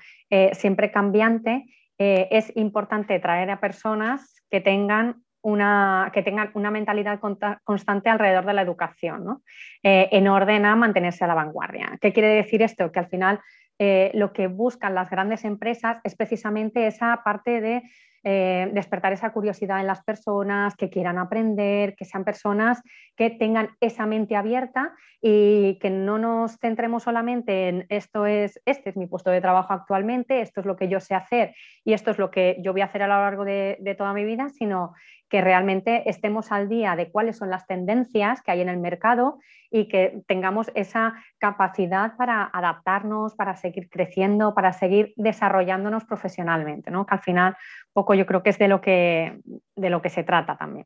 siempre 0.54 0.92
cambiante, 0.92 1.66
es 1.98 2.52
importante 2.56 3.20
traer 3.20 3.50
a 3.52 3.60
personas 3.60 4.42
que 4.50 4.62
tengan 4.62 5.23
una, 5.44 6.10
que 6.13 6.24
tengan 6.24 6.50
una 6.56 6.71
mentalidad 6.71 7.19
constante 7.64 8.09
alrededor 8.09 8.45
de 8.45 8.54
la 8.54 8.62
educación, 8.62 9.42
eh, 9.83 10.09
en 10.12 10.28
orden 10.28 10.66
a 10.66 10.76
mantenerse 10.76 11.23
a 11.23 11.28
la 11.28 11.35
vanguardia. 11.35 11.97
¿Qué 12.02 12.14
quiere 12.14 12.30
decir 12.30 12.62
esto? 12.62 12.92
Que 12.92 13.00
al 13.00 13.07
final 13.07 13.40
eh, 13.78 14.12
lo 14.14 14.33
que 14.33 14.47
buscan 14.47 14.95
las 14.95 15.09
grandes 15.09 15.44
empresas 15.44 15.97
es 16.04 16.16
precisamente 16.16 16.88
esa 16.88 17.21
parte 17.23 17.59
de 17.59 17.83
eh, 18.26 18.69
despertar 18.71 19.12
esa 19.12 19.33
curiosidad 19.33 19.81
en 19.81 19.88
las 19.88 20.02
personas, 20.02 20.76
que 20.78 20.90
quieran 20.90 21.18
aprender, 21.18 21.94
que 21.95 22.06
sean 22.06 22.23
personas 22.23 22.81
que 23.18 23.30
tengan 23.30 23.71
esa 23.81 24.06
mente 24.06 24.38
abierta 24.38 24.94
y 25.21 25.78
que 25.80 25.90
no 25.90 26.18
nos 26.18 26.57
centremos 26.59 27.04
solamente 27.04 27.68
en 27.68 27.85
esto 27.90 28.26
es, 28.26 28.62
este 28.66 28.92
es 28.92 28.95
mi 28.95 29.07
puesto 29.07 29.30
de 29.30 29.42
trabajo 29.42 29.73
actualmente, 29.73 30.40
esto 30.40 30.62
es 30.62 30.66
lo 30.66 30.78
que 30.78 30.88
yo 30.88 31.02
sé 31.02 31.16
hacer 31.16 31.54
y 31.83 31.92
esto 31.92 32.12
es 32.12 32.18
lo 32.18 32.31
que 32.31 32.56
yo 32.64 32.71
voy 32.71 32.81
a 32.81 32.85
hacer 32.85 33.04
a 33.04 33.07
lo 33.07 33.16
largo 33.16 33.44
de 33.44 33.95
toda 33.97 34.14
mi 34.14 34.23
vida, 34.23 34.47
sino 34.47 34.94
que 35.33 35.42
realmente 35.42 36.07
estemos 36.07 36.52
al 36.52 36.69
día 36.69 36.95
de 36.95 37.09
cuáles 37.09 37.37
son 37.37 37.49
las 37.49 37.66
tendencias 37.66 38.44
que 38.44 38.52
hay 38.52 38.61
en 38.61 38.69
el 38.69 38.78
mercado 38.78 39.40
y 39.71 39.87
que 39.87 40.21
tengamos 40.28 40.69
esa 40.75 41.16
capacidad 41.40 42.16
para 42.18 42.44
adaptarnos, 42.54 43.33
para 43.33 43.56
seguir 43.56 43.90
creciendo, 43.90 44.54
para 44.54 44.73
seguir 44.73 45.11
desarrollándonos 45.16 46.06
profesionalmente, 46.06 46.92
¿no? 46.92 47.07
que 47.07 47.16
al 47.16 47.21
final 47.21 47.57
poco 47.94 48.13
yo 48.13 48.28
creo 48.28 48.44
que 48.44 48.52
es 48.52 48.59
de 48.59 48.68
lo 48.68 48.80
que, 48.80 49.40
de 49.75 49.90
lo 49.90 50.04
que 50.04 50.09
se 50.09 50.23
trata 50.23 50.56
también. 50.56 50.85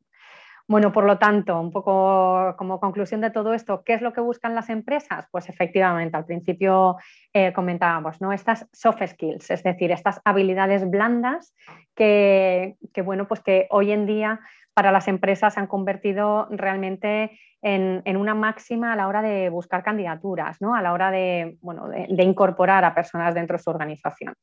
Bueno, 0.70 0.92
por 0.92 1.06
lo 1.06 1.18
tanto, 1.18 1.62
un 1.62 1.72
poco 1.72 2.54
como 2.58 2.82
conclusión 2.82 3.22
de 3.22 3.32
todo 3.32 3.54
esto, 3.54 3.84
¿qué 3.86 3.94
es 3.94 4.02
lo 4.02 4.12
que 4.12 4.20
buscan 4.20 4.54
las 4.54 4.70
empresas? 4.70 5.26
Pues 5.32 5.48
efectivamente, 5.48 6.18
al 6.18 6.26
principio 6.26 6.98
eh, 7.34 7.54
comentábamos, 7.54 8.20
¿no? 8.20 8.34
Estas 8.34 8.68
soft 8.74 9.02
skills, 9.08 9.50
es 9.50 9.64
decir, 9.64 9.92
estas 9.92 10.20
habilidades 10.26 10.90
blandas 10.90 11.56
que, 11.96 12.76
bueno, 13.06 13.30
pues 13.30 13.40
que 13.40 13.68
hoy 13.70 13.92
en 13.92 14.06
día 14.06 14.42
para 14.74 14.92
las 14.92 15.08
empresas 15.08 15.54
se 15.54 15.60
han 15.62 15.68
convertido 15.68 16.48
realmente 16.52 17.40
en, 17.62 18.18
una 18.18 18.36
máxima 18.36 18.92
a 18.92 18.96
la 18.98 19.08
hora 19.08 19.22
de 19.22 19.50
buscar 19.50 19.84
candidaturas, 19.84 20.62
¿no? 20.62 20.76
a 20.76 20.82
la 20.82 20.92
hora 20.94 21.12
de, 21.12 21.58
bueno, 21.62 21.88
de, 21.88 22.24
incorporar 22.24 22.84
a 22.84 22.94
personas 22.94 23.34
dentro 23.34 23.58
de 23.58 23.64
su 23.64 23.70
organización. 23.70 24.36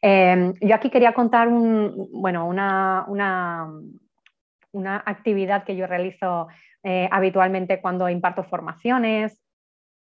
Eh, 0.00 0.52
yo 0.60 0.74
aquí 0.74 0.90
quería 0.90 1.12
contar 1.12 1.48
bueno, 1.50 2.46
una, 2.46 3.04
una, 3.08 3.68
una 4.72 5.02
actividad 5.04 5.64
que 5.64 5.76
yo 5.76 5.86
realizo 5.86 6.48
eh, 6.82 7.08
habitualmente 7.12 7.80
cuando 7.80 8.08
imparto 8.08 8.42
formaciones 8.44 9.42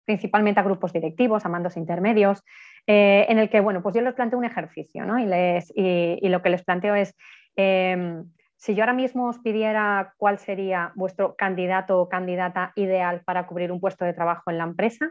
principalmente 0.05 0.59
a 0.59 0.63
grupos 0.63 0.93
directivos, 0.93 1.45
a 1.45 1.49
mandos 1.49 1.77
intermedios, 1.77 2.43
eh, 2.87 3.25
en 3.27 3.39
el 3.39 3.49
que, 3.49 3.59
bueno, 3.59 3.81
pues 3.81 3.95
yo 3.95 4.01
les 4.01 4.13
planteo 4.13 4.39
un 4.39 4.45
ejercicio, 4.45 5.03
¿no? 5.03 5.19
Y, 5.19 5.25
les, 5.25 5.73
y, 5.75 6.29
lo 6.29 6.41
que 6.41 6.49
les 6.49 6.63
planteo 6.63 6.95
es, 6.95 7.15
em, 7.55 8.23
si 8.55 8.75
yo 8.75 8.83
ahora 8.83 8.93
mismo 8.93 9.27
os 9.27 9.39
pidiera 9.39 10.13
cuál 10.17 10.37
sería 10.37 10.91
vuestro 10.95 11.35
candidato 11.35 11.99
o 11.99 12.07
candidata 12.07 12.71
ideal 12.75 13.21
para 13.25 13.47
cubrir 13.47 13.71
un 13.71 13.79
puesto 13.79 14.05
de 14.05 14.13
trabajo 14.13 14.51
en 14.51 14.59
la 14.59 14.63
empresa, 14.63 15.09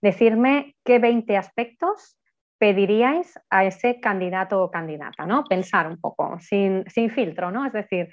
decirme 0.00 0.76
qué 0.84 0.98
20 0.98 1.36
aspectos 1.36 2.16
pediríais 2.58 3.38
a 3.50 3.64
ese 3.64 4.00
candidato 4.00 4.62
o 4.62 4.70
candidata, 4.70 5.26
¿no? 5.26 5.44
Pensar 5.44 5.86
un 5.86 6.00
poco, 6.00 6.38
sin, 6.40 6.84
filtro, 7.10 7.50
¿no? 7.50 7.64
Es 7.64 7.72
decir, 7.72 8.08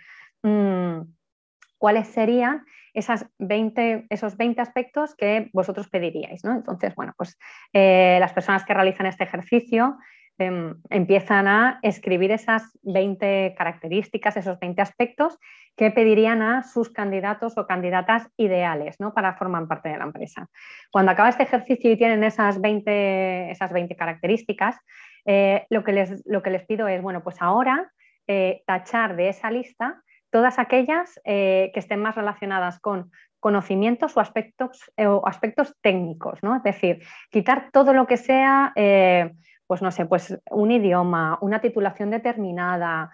cuáles 1.77 2.07
serían 2.07 2.63
esas 2.95 3.27
20, 3.39 4.07
esos 4.09 4.37
20 4.37 4.61
aspectos 4.61 5.15
que 5.15 5.49
vosotros 5.53 5.89
pediríais. 5.89 6.43
¿no? 6.43 6.53
Entonces, 6.53 6.95
bueno, 6.95 7.13
pues 7.17 7.37
eh, 7.73 8.17
las 8.19 8.33
personas 8.33 8.63
que 8.65 8.73
realizan 8.73 9.05
este 9.05 9.25
ejercicio 9.25 9.97
em, 10.37 10.75
empiezan 10.89 11.47
a 11.47 11.79
escribir 11.81 12.31
esas 12.31 12.63
20 12.83 13.53
características, 13.57 14.37
esos 14.37 14.59
20 14.59 14.81
aspectos 14.81 15.37
que 15.75 15.91
pedirían 15.91 16.41
a 16.41 16.63
sus 16.63 16.89
candidatos 16.89 17.57
o 17.57 17.67
candidatas 17.67 18.27
ideales 18.37 18.95
¿no? 18.99 19.13
para 19.13 19.35
formar 19.35 19.67
parte 19.67 19.89
de 19.89 19.97
la 19.97 20.05
empresa. 20.05 20.47
Cuando 20.89 21.11
acaba 21.11 21.29
este 21.29 21.43
ejercicio 21.43 21.91
y 21.91 21.97
tienen 21.97 22.23
esas 22.23 22.61
20, 22.61 23.51
esas 23.51 23.73
20 23.73 23.93
características, 23.97 24.77
eh, 25.25 25.65
lo, 25.69 25.83
que 25.83 25.91
les, 25.91 26.25
lo 26.25 26.41
que 26.41 26.49
les 26.49 26.65
pido 26.65 26.87
es, 26.87 27.01
bueno, 27.01 27.23
pues 27.23 27.41
ahora 27.41 27.91
eh, 28.27 28.63
tachar 28.65 29.17
de 29.17 29.29
esa 29.29 29.51
lista 29.51 30.01
todas 30.35 30.59
aquellas 30.59 31.17
eh, 31.23 31.71
que 31.73 31.79
estén 31.79 32.01
más 32.01 32.13
relacionadas 32.13 32.81
con 32.81 33.09
conocimientos 33.39 34.17
o 34.17 34.19
aspectos, 34.19 34.91
eh, 34.97 35.07
aspectos 35.23 35.73
técnicos, 35.79 36.43
¿no? 36.43 36.57
Es 36.57 36.63
decir, 36.63 37.01
quitar 37.31 37.69
todo 37.71 37.93
lo 37.93 38.05
que 38.05 38.17
sea, 38.17 38.73
eh, 38.75 39.31
pues 39.67 39.81
no 39.81 39.91
sé, 39.91 40.05
pues 40.05 40.37
un 40.51 40.71
idioma, 40.71 41.37
una 41.41 41.59
titulación 41.59 42.09
determinada, 42.09 43.11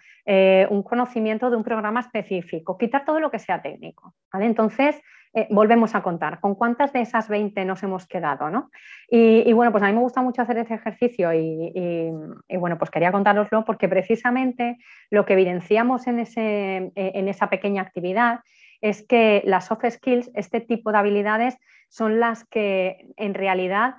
un 0.70 0.84
conocimiento 0.84 1.50
de 1.50 1.58
un 1.58 1.63
programa 1.63 2.01
específico, 2.01 2.77
quitar 2.77 3.05
todo 3.05 3.20
lo 3.20 3.31
que 3.31 3.39
sea 3.39 3.62
técnico. 3.62 4.13
Entonces, 4.34 5.01
eh, 5.34 5.48
volvemos 5.50 5.96
a 5.96 6.03
contar 6.03 6.41
con 6.41 6.55
cuántas 6.55 6.91
de 6.91 7.00
esas 7.00 7.29
20 7.29 7.63
nos 7.63 7.81
hemos 7.84 8.05
quedado, 8.05 8.50
¿no? 8.50 8.70
Y, 9.10 9.51
bueno, 9.53 9.72
pues 9.72 9.81
a 9.84 9.88
mí 9.88 9.93
me 9.93 10.01
gusta 10.01 10.22
mucho 10.22 10.41
hacer 10.41 10.58
ese 10.58 10.74
ejercicio 10.74 11.34
y, 11.34 12.12
bueno, 12.58 12.77
pues 12.77 12.91
quería 12.91 13.12
contároslo 13.12 13.63
porque 13.63 13.88
precisamente 13.88 14.77
lo 15.10 15.25
que 15.25 15.34
evidenciamos 15.34 16.08
en, 16.08 16.20
ese, 16.20 16.91
eh, 16.96 17.12
en 17.15 17.29
esa 17.29 17.50
pequeña 17.50 17.81
actividad 17.81 18.41
es 18.81 19.05
que 19.08 19.41
las 19.46 19.67
soft 19.67 19.86
skills, 19.89 20.31
este 20.34 20.60
tipo 20.60 20.91
de 20.91 20.98
habilidades, 20.98 21.58
son 21.88 22.20
las 22.20 22.46
que 22.46 23.08
en 23.15 23.34
realidad 23.34 23.96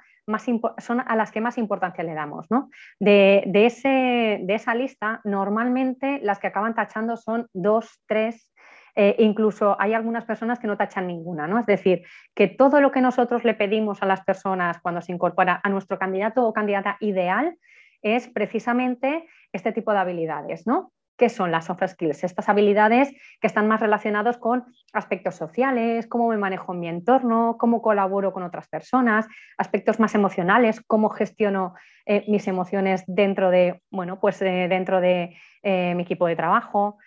son 0.79 1.01
a 1.01 1.17
las 1.17 1.31
que 1.31 1.41
más 1.41 1.59
importancia 1.59 2.05
le 2.05 2.15
damos. 2.15 2.51
¿no? 2.51 2.71
De, 3.01 3.45
ese, 3.53 4.41
de, 4.43 4.55
esa 4.55 4.75
lista, 4.75 5.21
normalmente 5.25 6.21
las 6.23 6.39
que 6.39 6.49
acaban 6.49 6.75
tachando 6.75 7.17
son 7.17 7.49
dos, 7.53 8.01
tres 8.07 8.53
eh, 8.95 9.17
incluso 9.19 9.75
hay 9.81 9.95
algunas 9.95 10.27
personas 10.27 10.59
que 10.59 10.67
no 10.67 10.77
tachan 10.77 11.07
ninguna, 11.07 11.47
¿no? 11.47 11.59
Es 11.59 11.65
decir, 11.65 12.03
que 12.35 12.47
todo 12.47 12.79
lo 12.81 12.93
que 12.93 13.01
nosotros 13.01 13.43
le 13.43 13.55
pedimos 13.55 14.03
a 14.03 14.07
las 14.07 14.23
personas 14.23 14.81
cuando 14.83 15.01
se 15.01 15.13
incorpora 15.13 15.61
a 15.65 15.69
nuestro 15.71 15.99
candidato 15.99 16.47
o 16.47 16.53
candidata 16.53 16.99
ideal 17.01 17.57
es 18.03 18.29
precisamente 18.29 19.27
este 19.53 19.73
tipo 19.73 19.93
de 19.93 19.99
habilidades, 19.99 20.67
¿no? 20.67 20.93
¿Qué 21.23 21.29
son 21.29 21.53
las 21.53 21.67
soft 21.67 21.87
skills? 21.87 22.25
Estas 22.25 22.49
habilidades 22.49 23.13
que 23.41 23.47
están 23.47 23.69
más 23.69 23.79
relacionados 23.79 24.39
con 24.39 24.65
aspectos 24.93 25.37
sociales, 25.37 26.09
cómo 26.09 26.27
me 26.27 26.37
manejo 26.37 26.75
en 26.75 26.81
mi 26.81 26.89
entorno, 26.89 27.59
cómo 27.61 27.81
colaboro 27.81 28.33
con 28.33 28.43
otras 28.43 28.67
personas, 28.67 29.29
aspectos 29.57 30.01
más 30.01 30.17
emocionales, 30.17 30.81
cómo 30.85 31.11
gestiono 31.11 31.75
eh, 32.07 32.25
mis 32.27 32.49
emociones 32.49 33.05
dentro 33.07 33.51
de, 33.51 33.83
bueno, 33.93 34.19
pues, 34.19 34.43
eh, 34.43 34.67
dentro 34.69 35.01
de 35.01 35.37
mi 35.63 36.03
equipo 36.03 36.27
de 36.27 36.35
trabajo, 36.35 36.99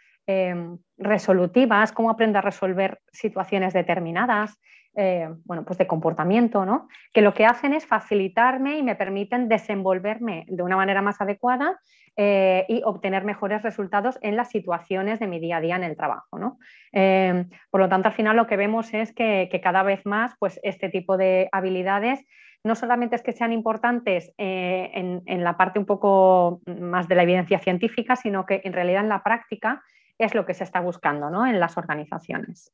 resolutivas, 0.98 1.92
cómo 1.92 2.10
aprendo 2.10 2.40
a 2.40 2.42
resolver 2.42 3.02
situaciones 3.12 3.74
determinadas, 3.74 4.58
eh, 4.96 5.30
bueno, 5.46 5.64
pues 5.66 5.78
de 5.78 5.88
comportamiento, 5.88 6.66
¿no? 6.66 6.88
Que 7.14 7.22
lo 7.22 7.34
que 7.34 7.46
hacen 7.46 7.74
es 7.74 7.86
facilitarme 7.86 8.78
y 8.78 8.84
me 8.84 8.96
permiten 8.96 9.50
desenvolverme 9.50 10.46
de 10.48 10.64
una 10.64 10.78
manera 10.78 11.02
más 11.02 11.20
adecuada 11.22 11.80
eh, 12.18 12.66
y 12.70 12.82
obtener 12.84 13.24
mejores 13.24 13.62
resultados 13.62 14.18
en 14.22 14.36
las 14.36 14.50
situaciones 14.50 15.20
de 15.20 15.28
mi 15.28 15.40
día 15.40 15.58
a 15.58 15.62
día 15.62 15.76
en 15.76 15.84
el 15.84 15.98
trabajo, 15.98 16.40
¿no? 16.40 16.60
Em, 16.92 17.50
por 17.70 17.82
lo 17.82 17.90
tanto, 17.90 18.08
al 18.08 18.14
final 18.14 18.36
lo 18.36 18.48
que 18.48 18.58
vemos 18.58 18.94
es 18.94 19.14
que, 19.14 19.50
cada 19.62 19.84
vez 19.84 20.06
más, 20.06 20.34
pues 20.40 20.60
este 20.64 20.90
tipo 20.90 21.18
de 21.18 21.50
habilidades 21.52 22.24
no 22.64 22.76
solamente 22.76 23.16
es 23.16 23.22
que 23.22 23.34
sean 23.34 23.52
importantes 23.52 24.34
eh, 24.38 24.92
en, 24.94 25.22
en, 25.26 25.44
la 25.44 25.58
parte 25.58 25.78
un 25.78 25.86
poco 25.86 26.62
más 26.66 27.08
de 27.08 27.16
la 27.16 27.24
evidencia 27.24 27.60
científica, 27.60 28.16
sino 28.16 28.46
que 28.46 28.62
en 28.64 28.74
realidad 28.74 29.04
en 29.04 29.10
la 29.10 29.22
práctica 29.22 29.84
es 30.18 30.34
lo 30.34 30.46
que 30.46 30.54
se 30.54 30.64
está 30.64 30.80
buscando 30.80 31.30
¿no? 31.30 31.46
en 31.46 31.60
las 31.60 31.78
organizaciones. 31.78 32.72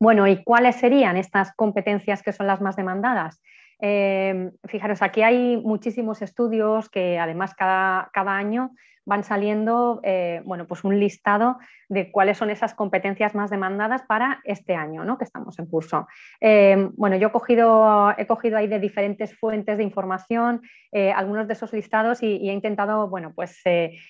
Bueno, 0.00 0.26
¿y 0.26 0.42
cuáles 0.42 0.76
serían 0.76 1.18
estas 1.18 1.52
competencias 1.54 2.22
que 2.22 2.32
son 2.32 2.46
las 2.46 2.62
más 2.62 2.74
demandadas? 2.74 3.42
Eh, 3.80 4.50
fijaros, 4.64 5.02
aquí 5.02 5.20
hay 5.22 5.58
muchísimos 5.58 6.22
estudios 6.22 6.88
que 6.88 7.18
además 7.18 7.54
cada, 7.54 8.08
cada 8.14 8.34
año 8.34 8.70
van 9.04 9.24
saliendo 9.24 10.00
eh, 10.02 10.42
bueno, 10.44 10.66
pues 10.66 10.84
un 10.84 10.98
listado 10.98 11.58
de 11.88 12.12
cuáles 12.12 12.38
son 12.38 12.50
esas 12.50 12.74
competencias 12.74 13.34
más 13.34 13.50
demandadas 13.50 14.02
para 14.02 14.40
este 14.44 14.74
año 14.74 15.04
¿no? 15.04 15.18
que 15.18 15.24
estamos 15.24 15.58
en 15.58 15.66
curso. 15.66 16.06
Eh, 16.40 16.88
bueno, 16.94 17.16
yo 17.16 17.28
he 17.28 17.32
cogido, 17.32 18.14
he 18.16 18.26
cogido 18.26 18.58
ahí 18.58 18.68
de 18.68 18.78
diferentes 18.78 19.36
fuentes 19.36 19.76
de 19.78 19.82
información 19.82 20.62
eh, 20.92 21.12
algunos 21.12 21.48
de 21.48 21.54
esos 21.54 21.72
listados 21.72 22.22
y, 22.22 22.48
he 22.48 22.52
intentado 22.52 23.08
bueno, 23.08 23.32
pues, 23.34 23.60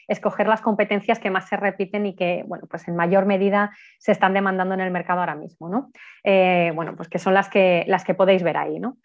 escoger 0.08 0.48
las 0.48 0.60
competencias 0.60 1.18
que 1.18 1.30
más 1.30 1.48
se 1.48 1.56
repiten 1.56 2.06
y 2.06 2.14
que 2.14 2.44
bueno, 2.46 2.66
pues 2.68 2.86
en 2.88 2.96
mayor 2.96 3.26
medida 3.26 3.70
se 3.98 4.12
están 4.12 4.34
demandando 4.34 4.74
en 4.74 4.80
el 4.80 4.90
mercado 4.90 5.20
ahora 5.20 5.34
mismo. 5.34 5.68
¿no? 5.68 5.90
bueno, 6.74 6.96
pues 6.96 7.08
que 7.08 7.18
son 7.18 7.34
las 7.34 7.48
que, 7.48 7.84
las 7.86 8.04
que 8.04 8.14
podéis 8.14 8.42
ver 8.42 8.56
ahí. 8.56 8.78
¿no? 8.78 8.98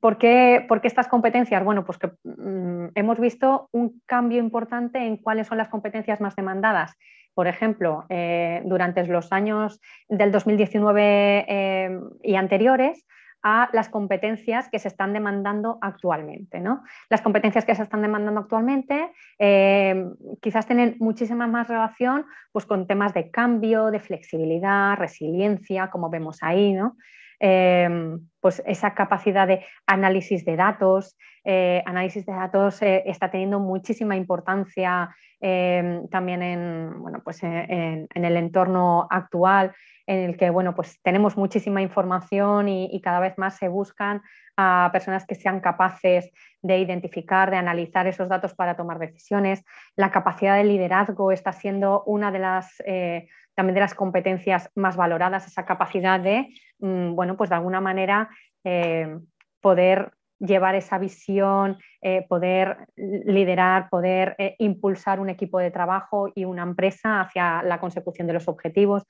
¿Por 0.00 0.18
qué, 0.18 0.66
estas 0.82 1.08
competencias? 1.08 1.62
Bueno, 1.62 1.84
pues 1.84 1.98
que 1.98 2.10
mm, 2.24 2.88
hemos 2.94 3.18
visto 3.20 3.68
un 3.72 4.00
cambio 4.06 4.38
importante 4.38 4.98
en 4.98 5.18
cuáles 5.18 5.46
son 5.46 5.58
las 5.58 5.68
competencias 5.68 6.20
más 6.20 6.36
demandadas. 6.36 6.96
Por 7.34 7.48
ejemplo, 7.48 8.06
eh, 8.08 8.62
durante 8.64 9.06
los 9.06 9.32
años 9.32 9.80
del 10.08 10.32
2019 10.32 11.44
eh, 11.48 12.00
y 12.22 12.34
anteriores, 12.36 13.04
a 13.46 13.68
las 13.74 13.90
competencias 13.90 14.70
que 14.70 14.78
se 14.78 14.88
están 14.88 15.12
demandando 15.12 15.78
actualmente. 15.82 16.60
¿no? 16.60 16.82
Las 17.10 17.20
competencias 17.20 17.66
que 17.66 17.74
se 17.74 17.82
están 17.82 18.00
demandando 18.00 18.40
actualmente 18.40 19.12
eh, 19.38 20.06
quizás 20.40 20.66
tienen 20.66 20.96
muchísima 20.98 21.46
más 21.46 21.68
relación 21.68 22.24
pues, 22.52 22.64
con 22.64 22.86
temas 22.86 23.12
de 23.12 23.30
cambio, 23.30 23.90
de 23.90 24.00
flexibilidad, 24.00 24.96
resiliencia, 24.96 25.90
como 25.90 26.08
vemos 26.08 26.38
ahí. 26.42 26.72
¿no? 26.72 26.96
Em, 27.40 28.28
pues 28.40 28.62
esa 28.66 28.94
capacidad 28.94 29.46
de 29.46 29.64
análisis 29.86 30.44
de 30.44 30.56
datos. 30.56 31.16
Eh, 31.44 31.82
análisis 31.86 32.24
de 32.24 32.32
datos 32.32 32.80
eh, 32.82 33.02
está 33.06 33.30
teniendo 33.30 33.58
muchísima 33.60 34.16
importancia 34.16 35.14
em, 35.40 36.08
también 36.08 36.42
en, 36.42 37.02
bueno, 37.02 37.20
pues 37.22 37.42
en, 37.42 38.08
el 38.14 38.36
entorno 38.36 39.06
actual 39.10 39.74
en 40.06 40.30
el 40.30 40.36
que 40.36 40.50
bueno, 40.50 40.74
pues 40.74 41.00
tenemos 41.02 41.36
muchísima 41.36 41.80
información 41.82 42.68
y, 42.68 43.00
cada 43.00 43.20
vez 43.20 43.38
más 43.38 43.56
se 43.56 43.68
buscan 43.68 44.22
a 44.56 44.90
personas 44.92 45.26
que 45.26 45.34
sean 45.34 45.60
capaces 45.60 46.30
de 46.62 46.78
identificar, 46.78 47.50
de 47.50 47.56
analizar 47.56 48.06
esos 48.06 48.28
datos 48.28 48.54
para 48.54 48.76
tomar 48.76 48.98
decisiones. 48.98 49.64
La 49.96 50.10
capacidad 50.10 50.56
de 50.56 50.64
liderazgo 50.64 51.32
está 51.32 51.52
siendo 51.52 52.02
una 52.04 52.30
de 52.30 52.38
las 52.38 52.82
eh, 52.86 53.28
también 53.54 53.74
de 53.74 53.80
las 53.80 53.94
competencias 53.94 54.70
más 54.74 54.96
valoradas, 54.96 55.46
esa 55.46 55.64
capacidad 55.64 56.20
de, 56.20 56.48
mm, 56.80 57.14
bueno, 57.14 57.36
pues 57.36 57.50
de 57.50 57.56
alguna 57.56 57.80
manera 57.80 58.28
eh, 58.64 59.18
poder 59.60 60.12
llevar 60.38 60.74
esa 60.74 60.98
visión, 60.98 61.78
eh, 62.02 62.26
poder 62.28 62.88
liderar, 62.96 63.88
poder 63.88 64.34
eh, 64.38 64.56
impulsar 64.58 65.20
un 65.20 65.30
equipo 65.30 65.58
de 65.58 65.70
trabajo 65.70 66.30
y 66.34 66.44
una 66.44 66.62
empresa 66.62 67.20
hacia 67.20 67.62
la 67.62 67.78
consecución 67.78 68.26
de 68.26 68.34
los 68.34 68.48
objetivos. 68.48 69.04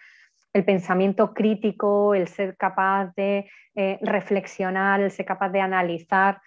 El 0.52 0.64
pensamiento 0.64 1.32
crítico, 1.34 2.14
el 2.14 2.28
ser 2.28 2.56
capaz 2.56 3.12
de 3.16 3.50
reflexionar, 4.02 5.00
el 5.00 5.10
ser 5.10 5.26
capaz 5.26 5.48
de 5.48 5.60
analizar 5.60 6.40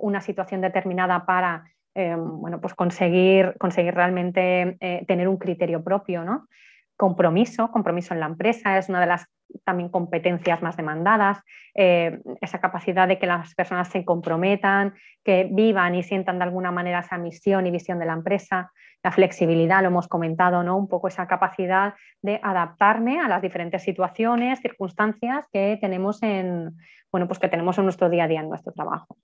una 0.00 0.20
situación 0.20 0.60
determinada 0.60 1.24
para 1.24 1.62
bueno, 1.94 2.60
pues 2.60 2.74
conseguir, 2.74 3.54
conseguir 3.56 3.94
realmente 3.94 4.76
tener 5.06 5.28
un 5.28 5.36
criterio 5.36 5.84
propio. 5.84 6.24
¿no? 6.24 6.48
Compromiso, 6.96 7.70
compromiso 7.70 8.14
en 8.14 8.20
la 8.20 8.26
empresa, 8.26 8.78
es 8.78 8.88
una 8.88 9.00
de 9.00 9.06
las 9.06 9.26
también 9.64 9.88
competencias 9.88 10.62
más 10.62 10.76
demandadas, 10.76 11.40
eh, 11.74 12.20
esa 12.40 12.60
capacidad 12.60 13.06
de 13.06 13.18
que 13.18 13.26
las 13.26 13.54
personas 13.54 13.88
se 13.88 14.04
comprometan, 14.04 14.94
que 15.24 15.48
vivan 15.50 15.94
y 15.94 16.02
sientan 16.02 16.38
de 16.38 16.44
alguna 16.44 16.72
manera 16.72 17.00
esa 17.00 17.18
misión 17.18 17.66
y 17.66 17.70
visión 17.70 17.98
de 17.98 18.06
la 18.06 18.12
empresa, 18.12 18.72
la 19.02 19.12
flexibilidad, 19.12 19.82
lo 19.82 19.88
hemos 19.88 20.08
comentado, 20.08 20.62
¿no? 20.62 20.76
Un 20.76 20.88
poco 20.88 21.08
esa 21.08 21.26
capacidad 21.26 21.94
de 22.22 22.40
adaptarme 22.42 23.20
a 23.20 23.28
las 23.28 23.42
diferentes 23.42 23.82
situaciones, 23.82 24.60
circunstancias 24.60 25.44
que 25.52 25.78
tenemos 25.80 26.22
en, 26.22 26.76
bueno, 27.12 27.28
pues 27.28 27.38
que 27.38 27.48
tenemos 27.48 27.78
en 27.78 27.84
nuestro 27.84 28.10
día 28.10 28.24
a 28.24 28.28
día, 28.28 28.40
en 28.40 28.48
nuestro 28.48 28.72
trabajo. 28.72 29.16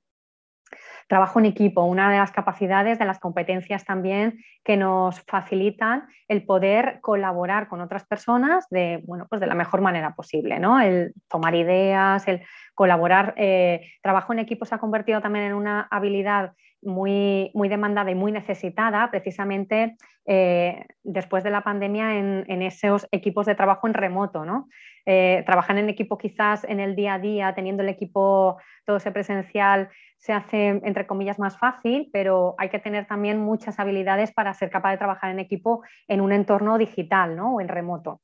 Trabajo 1.08 1.38
en 1.38 1.46
equipo, 1.46 1.84
una 1.84 2.10
de 2.10 2.18
las 2.18 2.32
capacidades, 2.32 2.98
de 2.98 3.04
las 3.04 3.18
competencias 3.18 3.84
también 3.84 4.38
que 4.64 4.76
nos 4.76 5.20
facilitan 5.22 6.06
el 6.28 6.44
poder 6.44 7.00
colaborar 7.00 7.68
con 7.68 7.80
otras 7.80 8.04
personas 8.04 8.66
de, 8.70 9.02
bueno, 9.06 9.26
pues 9.28 9.40
de 9.40 9.46
la 9.46 9.54
mejor 9.54 9.80
manera 9.80 10.14
posible, 10.14 10.58
¿no? 10.58 10.80
El 10.80 11.12
tomar 11.28 11.54
ideas, 11.54 12.26
el 12.28 12.42
colaborar. 12.74 13.34
Eh, 13.36 13.80
trabajo 14.02 14.32
en 14.32 14.38
equipo 14.38 14.64
se 14.64 14.74
ha 14.74 14.78
convertido 14.78 15.20
también 15.20 15.46
en 15.46 15.54
una 15.54 15.88
habilidad 15.90 16.52
muy, 16.82 17.50
muy 17.54 17.68
demandada 17.68 18.10
y 18.10 18.14
muy 18.14 18.32
necesitada 18.32 19.10
precisamente 19.10 19.96
eh, 20.26 20.86
después 21.02 21.42
de 21.44 21.50
la 21.50 21.62
pandemia 21.62 22.18
en, 22.18 22.62
esos 22.62 23.08
equipos 23.10 23.46
de 23.46 23.54
trabajo 23.54 23.86
en 23.86 23.94
remoto. 23.94 24.44
¿no? 24.44 24.68
Eh, 25.06 25.42
trabajar 25.46 25.78
en 25.78 25.88
equipo 25.88 26.18
quizás 26.18 26.64
en 26.64 26.80
el 26.80 26.94
día 26.94 27.14
a 27.14 27.18
día, 27.18 27.54
teniendo 27.54 27.82
el 27.82 27.88
equipo 27.88 28.58
todo 28.84 28.96
ese 28.98 29.12
presencial, 29.12 29.88
se 30.18 30.32
hace, 30.32 30.68
entre 30.68 31.06
comillas, 31.06 31.40
más 31.40 31.58
fácil, 31.58 32.08
pero 32.12 32.54
hay 32.58 32.68
que 32.68 32.78
tener 32.78 33.06
también 33.06 33.40
muchas 33.40 33.80
habilidades 33.80 34.32
para 34.32 34.54
ser 34.54 34.70
capaz 34.70 34.92
de 34.92 34.98
trabajar 34.98 35.30
en 35.30 35.40
equipo 35.40 35.82
en 36.06 36.20
un 36.20 36.30
entorno 36.30 36.78
digital 36.78 37.36
¿no? 37.36 37.56
o 37.56 37.60
en 37.60 37.68
remoto. 37.68 38.20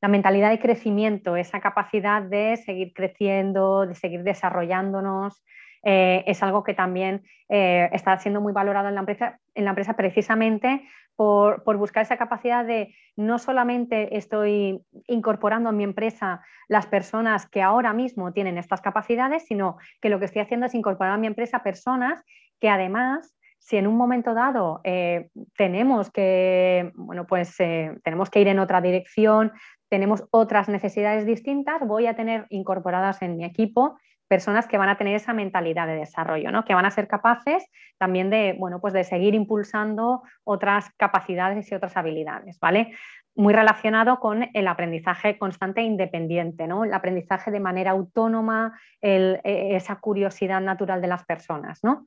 La 0.00 0.08
mentalidad 0.08 0.50
de 0.50 0.60
crecimiento, 0.60 1.36
esa 1.36 1.60
capacidad 1.60 2.22
de 2.22 2.56
seguir 2.56 2.92
creciendo, 2.94 3.86
de 3.86 3.94
seguir 3.94 4.22
desarrollándonos, 4.22 5.44
eh, 5.82 6.24
es 6.26 6.42
algo 6.42 6.62
que 6.62 6.74
también 6.74 7.22
eh, 7.48 7.88
está 7.92 8.18
siendo 8.18 8.40
muy 8.40 8.52
valorado 8.52 8.88
en 8.88 8.94
la 8.94 9.00
empresa, 9.00 9.38
en 9.54 9.64
la 9.64 9.70
empresa 9.70 9.94
precisamente 9.94 10.82
por, 11.16 11.62
buscar 11.76 12.02
esa 12.02 12.16
capacidad 12.16 12.64
de 12.64 12.94
no 13.16 13.38
solamente 13.38 14.16
estoy 14.16 14.80
incorporando 15.06 15.68
a 15.68 15.72
mi 15.72 15.84
empresa 15.84 16.42
las 16.68 16.86
personas 16.86 17.46
que 17.46 17.62
ahora 17.62 17.92
mismo 17.92 18.32
tienen 18.32 18.56
estas 18.56 18.80
capacidades, 18.80 19.44
sino 19.46 19.76
que 20.00 20.08
lo 20.08 20.18
que 20.18 20.26
estoy 20.26 20.42
haciendo 20.42 20.66
es 20.66 20.74
incorporar 20.74 21.12
a 21.12 21.18
mi 21.18 21.26
empresa 21.26 21.62
personas 21.62 22.22
que 22.58 22.70
además 22.70 23.34
si 23.58 23.76
en 23.76 23.86
un 23.86 23.96
momento 23.96 24.32
dado 24.32 24.80
eh, 24.84 25.28
tenemos 25.56 26.10
que, 26.10 26.92
bueno, 26.94 27.26
pues, 27.26 27.54
tenemos 27.56 28.30
que 28.30 28.40
ir 28.40 28.48
en 28.48 28.58
otra 28.58 28.80
dirección, 28.80 29.52
tenemos 29.90 30.24
otras 30.30 30.68
necesidades 30.70 31.26
distintas, 31.26 31.86
voy 31.86 32.06
a 32.06 32.16
tener 32.16 32.46
incorporadas 32.48 33.20
en 33.20 33.36
mi 33.36 33.44
equipo 33.44 33.98
personas 34.30 34.68
que 34.68 34.78
van 34.78 34.88
a 34.88 34.96
tener 34.96 35.16
esa 35.16 35.32
mentalidad 35.32 35.88
de 35.88 35.96
desarrollo, 35.96 36.52
¿no? 36.52 36.64
que 36.64 36.72
van 36.72 36.86
a 36.86 36.92
ser 36.92 37.08
capaces 37.08 37.66
también 37.98 38.30
de, 38.30 38.54
bueno, 38.56 38.80
pues 38.80 38.94
de 38.94 39.02
seguir 39.02 39.34
impulsando 39.34 40.22
otras 40.44 40.88
capacidades 40.96 41.70
y 41.70 41.74
otras 41.74 41.96
habilidades. 41.96 42.60
¿vale? 42.60 42.94
Muy 43.34 43.52
relacionado 43.52 44.20
con 44.20 44.48
el 44.54 44.68
aprendizaje 44.68 45.36
constante 45.36 45.80
e 45.80 45.84
independiente, 45.84 46.68
¿no? 46.68 46.84
el 46.84 46.94
aprendizaje 46.94 47.50
de 47.50 47.58
manera 47.58 47.90
autónoma, 47.90 48.78
e, 49.02 49.40
esa 49.74 49.96
curiosidad 49.96 50.60
natural 50.60 51.02
de 51.02 51.08
las 51.08 51.24
personas. 51.24 51.82
¿no? 51.82 52.06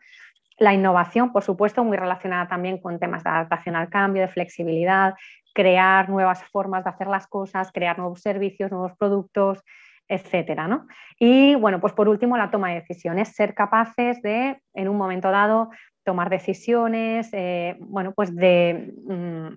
La 0.57 0.73
innovación, 0.73 1.33
por 1.33 1.43
supuesto, 1.43 1.83
muy 1.83 1.97
relacionada 1.97 2.47
también 2.47 2.77
con 2.77 2.99
temas 2.99 3.25
de 3.25 3.31
adaptación 3.31 3.75
al 3.75 3.89
cambio, 3.89 4.21
de 4.21 4.29
flexibilidad, 4.29 5.15
crear 5.53 6.07
nuevas 6.07 6.41
formas 6.45 6.85
de 6.85 6.91
hacer 6.91 7.07
las 7.07 7.27
cosas, 7.27 7.69
crear 7.73 7.99
nuevos 7.99 8.21
servicios, 8.21 8.71
nuevos 8.71 8.93
productos, 8.97 9.61
etcétera. 10.07 10.67
¿no? 10.67 10.87
Y 11.19 11.55
bueno, 11.55 11.79
pues 11.79 11.93
por 11.93 12.09
último, 12.09 12.37
la 12.37 12.51
toma 12.51 12.69
de 12.69 12.81
decisiones, 12.81 13.29
ser 13.29 13.53
capaces 13.53 14.21
de, 14.21 14.61
en 14.73 14.87
un 14.87 14.97
momento 14.97 15.31
dado, 15.31 15.69
tomar 16.03 16.29
decisiones, 16.29 17.29
eh, 17.31 17.77
bueno, 17.79 18.13
pues 18.13 18.35
de, 18.35 18.93
mm, 19.05 19.47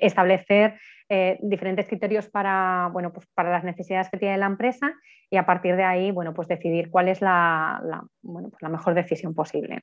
establecer 0.00 0.78
eh, 1.08 1.38
diferentes 1.42 1.86
criterios 1.86 2.28
para, 2.28 2.88
bueno, 2.92 3.12
pues 3.12 3.26
para 3.34 3.50
las 3.50 3.64
necesidades 3.64 4.08
que 4.10 4.18
tiene 4.18 4.38
la 4.38 4.46
empresa 4.46 4.92
y 5.30 5.36
a 5.36 5.46
partir 5.46 5.76
de 5.76 5.84
ahí, 5.84 6.10
bueno, 6.10 6.34
pues 6.34 6.48
decidir 6.48 6.90
cuál 6.90 7.08
es 7.08 7.20
la, 7.20 7.80
bueno, 8.22 8.50
pues 8.50 8.62
la 8.62 8.68
mejor 8.68 8.94
decisión 8.94 9.34
posible. 9.34 9.80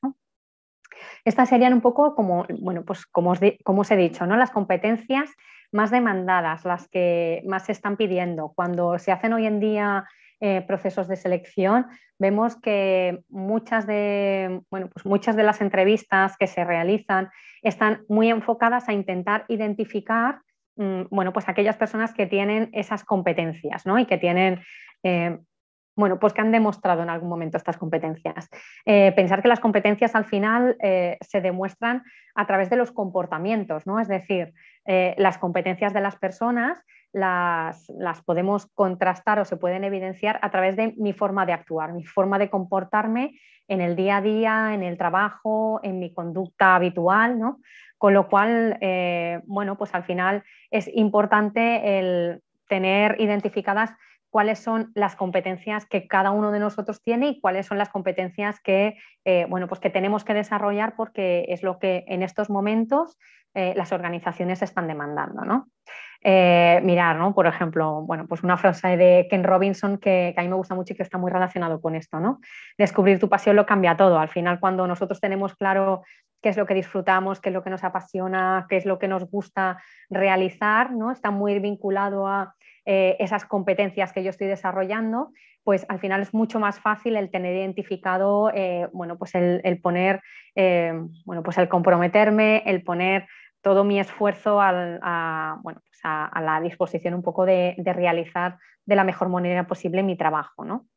Estas 1.25 1.50
serían 1.50 1.74
un 1.74 1.82
poco 1.82 2.16
como, 2.16 2.46
bueno, 2.60 2.84
pues 2.86 3.06
como 3.06 3.32
os, 3.32 3.40
como 3.63 3.82
os 3.82 3.92
he 3.92 3.96
dicho, 3.96 4.25
¿no? 4.25 4.38
las 4.38 4.51
competencias 4.51 5.30
más 5.72 5.90
demandadas, 5.92 6.66
las 6.66 6.88
que 6.90 7.44
más 7.46 7.66
se 7.66 7.72
están 7.72 7.98
pidiendo. 7.98 8.51
Cuando 8.56 9.00
se 9.00 9.12
hacen 9.12 9.34
hoy 9.34 9.46
en 9.46 9.60
día 9.60 10.06
eh, 10.43 10.63
procesos 10.65 11.08
de 11.08 11.17
selección, 11.17 11.86
vemos 12.17 12.56
que 12.60 13.23
muchas 13.30 13.86
de, 13.86 14.62
bueno, 14.71 14.89
pues 14.91 15.06
muchas 15.06 15.36
de 15.36 15.43
las 15.43 15.62
entrevistas 15.62 16.36
que 16.36 16.47
se 16.47 16.63
realizan 16.63 17.30
están 17.62 18.01
muy 18.10 18.30
enfocadas 18.32 18.89
a 18.89 18.93
intentar 18.93 19.45
identificar 19.49 20.41
mm, 20.77 21.04
bueno, 21.12 21.32
pues 21.32 21.47
aquellas 21.47 21.77
personas 21.77 22.12
que 22.12 22.25
tienen 22.25 22.71
esas 22.73 23.04
competencias 23.04 23.86
¿no? 23.86 23.99
y 23.99 24.08
que 24.08 24.17
tienen 24.17 24.62
eh, 25.04 25.38
bueno, 25.95 26.17
pues 26.17 26.34
que 26.34 26.41
han 26.41 26.51
demostrado 26.51 27.04
en 27.04 27.12
algún 27.12 27.30
momento 27.30 27.58
estas 27.58 27.77
competencias. 27.77 28.49
Eh, 28.88 29.12
pensar 29.12 29.43
que 29.43 29.47
las 29.47 29.60
competencias 29.60 30.15
al 30.15 30.25
final 30.25 30.75
se 30.80 31.41
demuestran 31.41 32.01
a 32.34 32.47
través 32.47 32.71
de 32.71 32.77
los 32.77 32.91
comportamientos, 32.91 33.86
¿no? 33.86 33.99
Es 33.99 34.08
decir, 34.08 34.54
las 34.86 35.38
competencias 35.38 35.93
de 35.93 36.01
las 36.01 36.15
personas 36.15 36.82
las, 37.13 37.89
las, 37.89 38.21
podemos 38.21 38.67
contrastar 38.74 39.39
o 39.39 39.45
se 39.45 39.58
pueden 39.58 39.84
evidenciar 39.84 40.39
a 40.41 40.52
través 40.52 40.76
de 40.76 40.93
mi 40.97 41.13
forma 41.13 41.45
de 41.45 41.54
actuar, 41.54 41.93
mi 41.93 42.06
forma 42.06 42.39
de 42.39 42.50
comportarme 42.50 43.39
en 43.67 43.82
el 43.82 43.95
día 43.95 44.17
a 44.17 44.21
día, 44.21 44.74
en 44.74 44.84
el 44.84 44.97
trabajo, 44.97 45.80
en 45.84 46.00
mi 46.00 46.13
conducta 46.13 46.76
habitual, 46.76 47.39
¿no? 47.39 47.60
Con 47.97 48.13
lo 48.13 48.28
cual, 48.28 48.78
bueno, 49.45 49.78
pues 49.78 49.93
al 49.93 50.04
final 50.04 50.43
es 50.71 50.89
importante 50.93 52.00
el 52.00 52.41
tener 52.67 53.19
identificadas 53.19 53.91
cuáles 54.32 54.60
son 54.60 54.91
las 54.96 55.15
competencias 55.15 55.86
que 55.86 56.08
cada 56.08 56.32
uno 56.32 56.52
de 56.52 56.60
nosotros 56.60 57.04
tiene 57.04 57.28
y 57.28 57.41
cuáles 57.41 57.67
son 57.67 57.78
las 57.78 57.89
competencias 57.89 58.60
que, 58.62 58.98
eh, 59.26 59.46
bueno, 59.50 59.67
pues 59.67 59.80
que 59.80 59.89
tenemos 59.89 60.24
que 60.24 60.34
desarrollar 60.34 60.96
porque 60.96 61.46
es 61.50 61.62
lo 61.62 61.78
que 61.78 62.06
en 62.08 62.24
estos 62.24 62.50
momentos 62.50 63.20
eh, 63.54 63.74
las 63.76 63.91
organizaciones 63.91 64.62
están 64.62 64.88
demandando. 64.88 65.44
¿no? 65.44 65.67
Eh, 66.24 66.80
mirar, 66.84 67.17
¿no? 67.17 67.36
por 67.36 67.46
ejemplo, 67.46 68.04
bueno, 68.04 68.26
pues 68.26 68.41
una 68.44 68.56
frase 68.56 68.96
de 68.96 69.28
Ken 69.30 69.44
Robinson 69.44 69.98
que, 69.98 70.32
que, 70.34 70.39
a 70.39 70.44
mí 70.44 70.50
me 70.50 70.56
gusta 70.56 70.76
mucho 70.76 70.94
y 70.94 70.96
que 70.96 71.04
está 71.04 71.17
muy 71.17 71.30
relacionado 71.30 71.82
con 71.82 71.96
esto. 71.96 72.22
¿no? 72.22 72.39
Descubrir 72.78 73.20
tu 73.20 73.28
pasión 73.28 73.58
lo 73.58 73.65
cambia 73.65 73.98
todo. 73.98 74.17
Al 74.17 74.30
final, 74.30 74.62
cuando 74.62 74.88
nosotros 74.88 75.20
tenemos 75.20 75.56
claro 75.56 76.04
qué 76.41 76.48
es 76.48 76.58
lo 76.58 76.65
que 76.65 76.74
disfrutamos, 76.74 77.41
qué 77.41 77.50
es 77.50 77.54
lo 77.54 77.63
que 77.63 77.70
nos 77.70 77.84
apasiona, 77.84 78.65
qué 78.70 78.78
es 78.78 78.86
lo 78.86 78.98
que 78.98 79.10
nos 79.10 79.30
gusta 79.30 79.84
realizar, 80.10 80.91
¿no? 80.91 81.12
está 81.12 81.32
muy 81.32 81.60
vinculado 81.60 82.28
a 82.28 82.56
eh, 82.86 83.15
esas 83.20 83.46
competencias 83.46 84.12
que 84.12 84.24
yo 84.24 84.32
estoy 84.32 84.48
desarrollando, 84.48 85.32
pues 85.63 85.86
al 85.88 86.00
final 86.00 86.22
es 86.22 86.34
mucho 86.34 86.60
más 86.60 86.80
fácil 86.80 87.15
el 87.15 87.30
tener 87.30 87.56
identificado, 87.56 88.52
eh, 88.56 88.88
bueno, 88.91 89.20
pues 89.20 89.36
el, 89.36 89.80
poner, 89.82 90.22
eh, 90.56 90.94
bueno, 91.24 91.44
pues 91.44 91.60
el 91.60 91.70
comprometerme, 91.70 92.63
el 92.65 92.84
poner 92.84 93.28
todo 93.62 93.84
mi 93.84 94.00
esfuerzo 94.00 94.60
a, 94.60 95.60
bueno, 95.62 95.82
pues 95.88 96.00
a, 96.04 96.41
la 96.41 96.60
disposición 96.60 97.13
un 97.13 97.22
poco 97.22 97.46
de, 97.46 97.76
realizar 97.86 98.58
de 98.88 98.96
la 98.96 99.04
mejor 99.04 99.30
manera 99.30 99.67
posible 99.67 100.02
mi 100.02 100.17
trabajo, 100.17 100.65
¿no? 100.65 100.88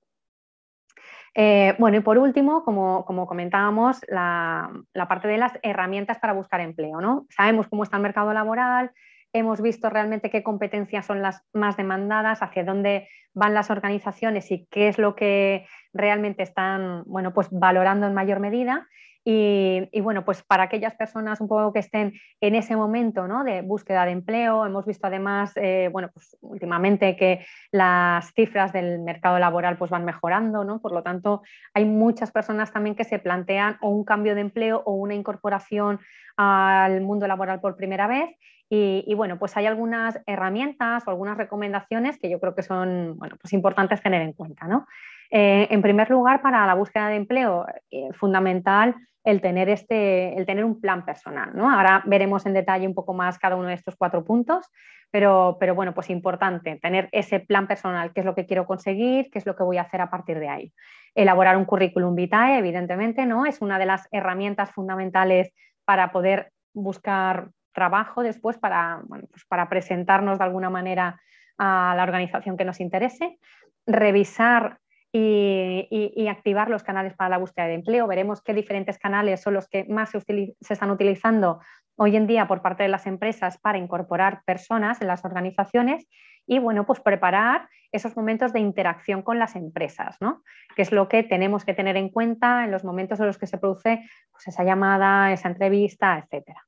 bueno, 1.79 1.97
y 1.97 2.01
por 2.01 2.16
último, 2.16 2.64
como, 2.64 3.27
comentábamos, 3.27 4.01
la, 4.09 4.70
la, 4.94 5.09
parte 5.09 5.27
de 5.27 5.37
las 5.37 5.53
herramientas 5.62 6.18
para 6.18 6.33
buscar 6.33 6.61
empleo. 6.61 7.01
¿no? 7.01 7.27
Sabemos 7.29 7.66
cómo 7.68 7.83
está 7.83 7.97
el 7.97 8.05
mercado 8.05 8.33
laboral, 8.33 8.92
hemos 9.35 9.61
visto 9.61 9.90
realmente 9.90 10.31
qué 10.31 10.42
competencias 10.42 11.05
son 11.05 11.20
las 11.20 11.42
más 11.53 11.77
demandadas, 11.77 12.40
hacia 12.40 12.64
dónde 12.64 13.09
van 13.35 13.53
las 13.53 13.68
organizaciones 13.68 14.51
y 14.51 14.66
qué 14.70 14.88
es 14.88 14.97
lo 14.97 15.16
que 15.16 15.66
realmente 15.92 16.42
están 16.44 17.03
bueno, 17.05 17.35
pues 17.35 17.49
valorando 17.51 18.07
en 18.07 18.14
mayor 18.14 18.40
medida. 18.40 18.87
Y, 19.27 19.88
bueno, 20.03 20.23
pues 20.27 20.42
para 20.42 20.64
aquellas 20.64 20.94
personas 20.97 21.40
un 21.40 21.49
poco 21.49 21.73
que 21.73 21.79
estén 21.79 22.12
en 22.42 22.55
ese 22.55 22.77
momento 22.77 23.27
¿no? 23.27 23.42
de 23.42 23.62
búsqueda 23.62 24.05
de 24.05 24.11
empleo, 24.11 24.66
hemos 24.66 24.85
visto 24.85 25.07
además, 25.07 25.53
eh, 25.57 25.88
bueno, 25.90 26.11
pues 26.12 26.37
últimamente 26.42 27.16
que 27.16 27.44
las 27.73 28.35
cifras 28.35 28.75
del 28.75 28.99
mercado 29.01 29.38
laboral 29.38 29.79
pues 29.79 29.90
van 29.90 30.05
mejorando, 30.05 30.62
¿no? 30.62 30.79
Por 30.79 30.92
lo 30.92 31.03
tanto, 31.03 31.40
hay 31.73 31.87
muchas 31.87 32.33
personas 32.33 32.70
también 32.70 32.94
que 32.94 33.05
se 33.05 33.18
plantean 33.18 33.79
o 33.81 33.88
un 33.88 34.05
cambio 34.05 34.35
de 34.35 34.42
empleo 34.42 34.83
o 34.85 34.92
una 34.92 35.14
incorporación 35.14 36.01
al 36.37 37.01
mundo 37.01 37.27
laboral 37.27 37.61
por 37.61 37.77
primera 37.77 38.07
vez 38.07 38.29
y, 38.70 39.14
bueno, 39.14 39.38
pues 39.38 39.57
hay 39.57 39.66
algunas 39.66 40.20
herramientas 40.27 41.07
o 41.07 41.11
algunas 41.11 41.37
recomendaciones 41.37 42.18
que 42.18 42.31
yo 42.31 42.40
creo 42.40 42.55
que 42.55 42.62
son 42.62 43.16
bueno, 43.18 43.37
pues 43.40 43.53
importantes 43.53 44.03
tener 44.03 44.22
en 44.22 44.33
cuenta. 44.33 44.66
¿no? 44.66 44.87
Eh, 45.31 45.68
en 45.70 45.83
primer 45.83 46.11
lugar, 46.11 46.42
para 46.42 46.66
la 46.66 46.74
búsqueda 46.74 47.09
de 47.09 47.16
empleo, 47.16 47.66
eh, 47.90 48.09
fundamental 48.12 48.94
el 49.22 49.40
tener, 49.40 49.68
este, 49.68 50.37
el 50.37 50.44
tener 50.44 50.64
un 50.64 50.81
plan 50.81 51.05
personal. 51.05 51.50
¿no? 51.55 51.70
Ahora 51.70 52.03
veremos 52.07 52.46
en 52.46 52.55
detalle 52.55 52.87
un 52.87 52.94
poco 52.94 53.14
más 53.14 53.38
cada 53.38 53.57
uno 53.57 53.68
de 53.68 53.74
estos 53.74 53.96
cuatro 53.96 54.24
puntos, 54.24 54.66
pero, 55.11 55.57
pero 55.61 55.74
bueno, 55.74 55.94
pues 55.94 56.11
importante 56.11 56.77
tener 56.83 57.09
ese 57.12 57.40
plan 57.40 57.68
personal, 57.68 58.12
qué 58.12 58.20
es 58.20 58.27
lo 58.27 58.35
que 58.35 58.46
quiero 58.46 58.66
conseguir, 58.66 59.31
qué 59.31 59.38
es 59.38 59.46
lo 59.46 59.55
que 59.55 59.62
voy 59.62 59.79
a 59.79 59.83
hacer 59.83 60.00
a 60.00 60.11
partir 60.11 60.40
de 60.40 60.48
ahí. 60.48 60.72
Elaborar 61.14 61.57
un 61.57 61.64
currículum 61.64 62.16
vitae, 62.16 62.59
evidentemente, 62.59 63.24
¿no? 63.24 63.46
Es 63.46 63.62
una 63.62 63.79
de 63.79 63.87
las 63.87 64.09
herramientas 64.11 64.72
fundamentales 64.72 65.55
para 65.85 66.11
poder 66.11 66.50
buscar 66.74 67.50
trabajo 67.74 68.22
después, 68.22 68.56
para, 68.56 69.02
pues 69.08 69.44
para 69.46 69.68
presentarnos 69.68 70.38
de 70.38 70.44
alguna 70.44 70.70
manera 70.70 71.20
a 71.58 71.94
la 71.96 72.02
organización 72.02 72.56
que 72.56 72.64
nos 72.64 72.80
interese, 72.80 73.38
revisar 73.87 74.78
y, 75.12 76.26
activar 76.28 76.68
los 76.68 76.82
canales 76.82 77.14
para 77.14 77.30
la 77.30 77.38
búsqueda 77.38 77.66
de 77.66 77.74
empleo. 77.74 78.06
Veremos 78.06 78.42
qué 78.42 78.52
diferentes 78.52 78.98
canales 78.98 79.40
son 79.40 79.54
los 79.54 79.68
que 79.68 79.84
más 79.84 80.10
se, 80.10 80.54
están 80.68 80.90
utilizando 80.90 81.60
hoy 81.96 82.16
en 82.16 82.26
día 82.26 82.48
por 82.48 82.62
parte 82.62 82.82
de 82.82 82.88
las 82.88 83.06
empresas 83.06 83.58
para 83.58 83.78
incorporar 83.78 84.42
personas 84.44 85.00
en 85.00 85.06
las 85.06 85.24
organizaciones 85.24 86.08
y 86.46 86.58
bueno, 86.58 86.84
pues 86.84 87.00
preparar 87.00 87.68
esos 87.92 88.16
momentos 88.16 88.52
de 88.52 88.58
interacción 88.58 89.22
con 89.22 89.38
las 89.38 89.54
empresas, 89.54 90.16
¿no? 90.20 90.42
que 90.74 90.82
es 90.82 90.90
lo 90.90 91.08
que 91.08 91.22
tenemos 91.22 91.64
que 91.64 91.74
tener 91.74 91.96
en 91.96 92.08
cuenta 92.08 92.64
en 92.64 92.72
los 92.72 92.82
momentos 92.82 93.20
en 93.20 93.26
los 93.26 93.38
que 93.38 93.46
se 93.46 93.58
produce 93.58 94.04
pues, 94.32 94.48
esa 94.48 94.64
llamada, 94.64 95.32
esa 95.32 95.48
entrevista, 95.48 96.18
etcétera. 96.18 96.63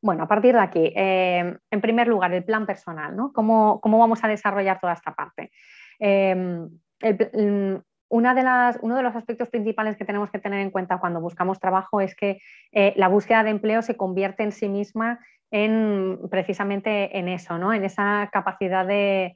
Bueno, 0.00 0.24
a 0.24 0.28
partir 0.28 0.54
de 0.54 0.60
aquí, 0.60 0.92
eh, 0.94 1.56
en 1.70 1.80
primer 1.80 2.06
lugar, 2.06 2.32
el 2.32 2.44
plan 2.44 2.66
personal, 2.66 3.16
¿no? 3.16 3.32
¿Cómo, 3.32 3.80
vamos 3.82 4.22
a 4.22 4.28
desarrollar 4.28 4.78
toda 4.80 4.92
esta 4.92 5.14
parte? 5.14 5.50
Em, 5.98 6.68
una 8.08 8.34
de 8.34 8.42
las, 8.42 8.78
uno 8.80 8.96
de 8.96 9.02
los 9.02 9.16
aspectos 9.16 9.48
principales 9.48 9.96
que 9.96 10.04
tenemos 10.04 10.30
que 10.30 10.38
tener 10.38 10.60
en 10.60 10.70
cuenta 10.70 10.98
cuando 10.98 11.20
buscamos 11.20 11.60
trabajo 11.60 12.00
es 12.00 12.14
que 12.14 12.40
eh, 12.72 12.94
la 12.96 13.08
búsqueda 13.08 13.42
de 13.42 13.50
empleo 13.50 13.82
se 13.82 13.96
convierte 13.96 14.44
en 14.44 14.52
sí 14.52 14.68
misma 14.68 15.18
en 15.50 16.18
precisamente 16.30 17.18
en 17.18 17.28
eso, 17.28 17.58
¿no? 17.58 17.72
en 17.72 17.84
esa 17.84 18.28
capacidad 18.32 18.86
de, 18.86 19.34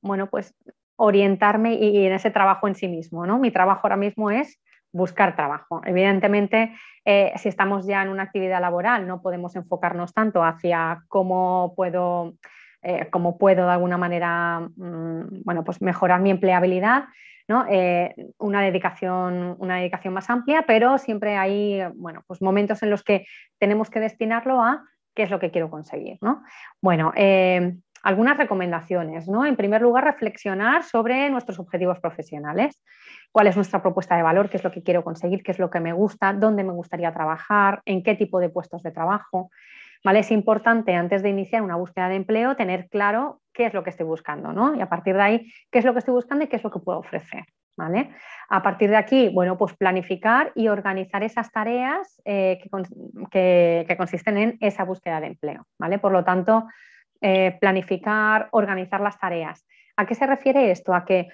bueno, 0.00 0.28
pues 0.28 0.54
orientarme 0.96 1.74
y, 1.74 2.06
en 2.06 2.12
ese 2.12 2.30
trabajo 2.30 2.68
en 2.68 2.74
sí 2.74 2.88
mismo. 2.88 3.26
¿no? 3.26 3.38
Mi 3.38 3.50
trabajo 3.50 3.80
ahora 3.84 3.96
mismo 3.96 4.30
es 4.30 4.60
buscar 4.92 5.36
trabajo. 5.36 5.80
Evidentemente, 5.84 6.72
eh, 7.04 7.32
si 7.36 7.48
estamos 7.48 7.86
ya 7.86 8.02
en 8.02 8.08
una 8.08 8.24
actividad 8.24 8.60
laboral, 8.60 9.06
no 9.06 9.22
podemos 9.22 9.54
enfocarnos 9.56 10.12
tanto 10.14 10.42
hacia 10.42 11.04
cómo 11.08 11.74
puedo, 11.76 12.34
eh, 12.82 13.08
cómo 13.10 13.38
puedo 13.38 13.66
de 13.66 13.72
alguna 13.72 13.98
manera 13.98 14.60
mm, 14.76 15.42
bueno, 15.44 15.64
pues 15.64 15.80
mejorar 15.82 16.20
mi 16.20 16.30
empleabilidad, 16.30 17.04
¿no? 17.48 17.64
Eh, 17.68 18.14
una, 18.38 18.62
dedicación, 18.62 19.56
una 19.58 19.76
dedicación 19.76 20.14
más 20.14 20.28
amplia, 20.28 20.64
pero 20.66 20.98
siempre 20.98 21.36
hay 21.36 21.82
bueno, 21.94 22.22
pues 22.26 22.42
momentos 22.42 22.82
en 22.82 22.90
los 22.90 23.02
que 23.02 23.26
tenemos 23.58 23.90
que 23.90 24.00
destinarlo 24.00 24.62
a 24.62 24.84
qué 25.14 25.22
es 25.22 25.30
lo 25.30 25.38
que 25.38 25.50
quiero 25.50 25.70
conseguir. 25.70 26.18
¿no? 26.20 26.42
Bueno, 26.80 27.12
algunas 28.02 28.36
recomendaciones. 28.36 29.28
¿no? 29.28 29.44
En 29.44 29.56
primer 29.56 29.82
lugar, 29.82 30.04
reflexionar 30.04 30.84
sobre 30.84 31.30
nuestros 31.30 31.58
objetivos 31.58 31.98
profesionales. 32.00 32.82
¿Cuál 33.32 33.46
es 33.46 33.56
nuestra 33.56 33.82
propuesta 33.82 34.16
de 34.16 34.22
valor? 34.22 34.48
¿Qué 34.48 34.56
es 34.56 34.64
lo 34.64 34.70
que 34.70 34.82
quiero 34.82 35.04
conseguir? 35.04 35.42
¿Qué 35.42 35.52
es 35.52 35.58
lo 35.58 35.70
que 35.70 35.80
me 35.80 35.92
gusta? 35.92 36.32
¿Dónde 36.32 36.64
me 36.64 36.72
gustaría 36.72 37.12
trabajar? 37.12 37.82
¿En 37.84 38.02
qué 38.02 38.14
tipo 38.14 38.40
de 38.40 38.48
puestos 38.48 38.82
de 38.82 38.90
trabajo? 38.90 39.50
¿Vale? 40.04 40.20
Es 40.20 40.30
importante 40.30 40.94
antes 40.94 41.22
de 41.22 41.28
iniciar 41.28 41.62
una 41.62 41.76
búsqueda 41.76 42.08
de 42.08 42.16
empleo 42.16 42.56
tener 42.56 42.88
claro 42.88 43.40
qué 43.52 43.66
es 43.66 43.74
lo 43.74 43.82
que 43.82 43.90
estoy 43.90 44.06
buscando 44.06 44.52
¿no? 44.52 44.74
y 44.76 44.80
a 44.80 44.88
partir 44.88 45.16
de 45.16 45.22
ahí 45.22 45.52
qué 45.70 45.80
es 45.80 45.84
lo 45.84 45.92
que 45.92 45.98
estoy 45.98 46.14
buscando 46.14 46.44
y 46.44 46.48
qué 46.48 46.56
es 46.56 46.64
lo 46.64 46.70
que 46.70 46.78
puedo 46.78 46.98
ofrecer. 46.98 47.44
¿Vale? 47.76 48.10
A 48.48 48.60
partir 48.60 48.90
de 48.90 48.96
aquí, 48.96 49.28
bueno, 49.28 49.56
pues 49.56 49.76
planificar 49.76 50.50
y 50.56 50.66
organizar 50.66 51.22
esas 51.22 51.52
tareas 51.52 52.20
eh, 52.24 52.58
que, 53.30 53.84
que, 53.86 53.96
consisten 53.96 54.36
en 54.36 54.58
esa 54.60 54.82
búsqueda 54.82 55.20
de 55.20 55.28
empleo. 55.28 55.64
¿vale? 55.78 56.00
Por 56.00 56.10
lo 56.10 56.24
tanto, 56.24 56.66
eh, 57.20 57.56
planificar, 57.60 58.48
organizar 58.50 59.00
las 59.00 59.16
tareas. 59.18 59.64
¿A 59.96 60.06
qué 60.06 60.16
se 60.16 60.26
refiere 60.26 60.72
esto? 60.72 60.92
A 60.92 61.04
que 61.04 61.28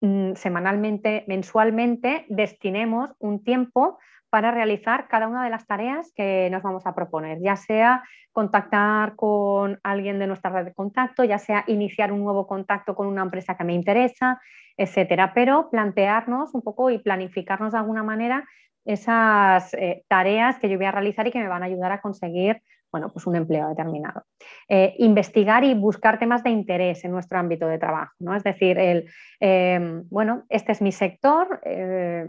semanalmente, 0.00 1.24
mensualmente, 1.26 2.26
destinemos 2.28 3.10
un 3.18 3.42
tiempo 3.44 3.98
para 4.30 4.52
realizar 4.52 5.08
cada 5.08 5.28
una 5.28 5.44
de 5.44 5.50
las 5.50 5.66
tareas 5.66 6.12
que 6.14 6.48
nos 6.50 6.62
vamos 6.62 6.86
a 6.86 6.94
proponer, 6.94 7.38
ya 7.42 7.56
sea 7.56 8.04
contactar 8.32 9.16
con 9.16 9.80
alguien 9.82 10.18
de 10.18 10.28
nuestra 10.28 10.50
red 10.50 10.64
de 10.64 10.74
contacto, 10.74 11.24
ya 11.24 11.38
sea 11.38 11.64
iniciar 11.66 12.12
un 12.12 12.20
nuevo 12.20 12.46
contacto 12.46 12.94
con 12.94 13.08
una 13.08 13.22
empresa 13.22 13.56
que 13.56 13.64
me 13.64 13.74
interesa, 13.74 14.40
etcétera, 14.76 15.32
pero 15.34 15.68
plantearnos 15.70 16.54
un 16.54 16.62
poco 16.62 16.90
y 16.90 16.98
planificarnos 16.98 17.72
de 17.72 17.78
alguna 17.78 18.04
manera 18.04 18.48
esas 18.84 19.74
eh, 19.74 20.04
tareas 20.08 20.58
que 20.58 20.68
yo 20.68 20.76
voy 20.76 20.86
a 20.86 20.92
realizar 20.92 21.26
y 21.26 21.32
que 21.32 21.40
me 21.40 21.48
van 21.48 21.62
a 21.62 21.66
ayudar 21.66 21.92
a 21.92 22.00
conseguir 22.00 22.62
bueno, 22.90 23.10
pues 23.12 23.26
un 23.26 23.36
empleo 23.36 23.68
determinado. 23.68 24.24
Eh, 24.68 24.94
investigar 24.98 25.64
y 25.64 25.74
buscar 25.74 26.18
temas 26.18 26.42
de 26.42 26.50
interés 26.50 27.04
en 27.04 27.12
nuestro 27.12 27.38
ámbito 27.38 27.66
de 27.66 27.78
trabajo, 27.78 28.14
¿no? 28.18 28.34
Es 28.34 28.42
decir, 28.42 28.78
el, 28.78 29.08
em, 29.40 30.04
bueno, 30.10 30.44
este 30.48 30.72
es 30.72 30.82
mi 30.82 30.92
sector, 30.92 31.60
eh, 31.64 32.28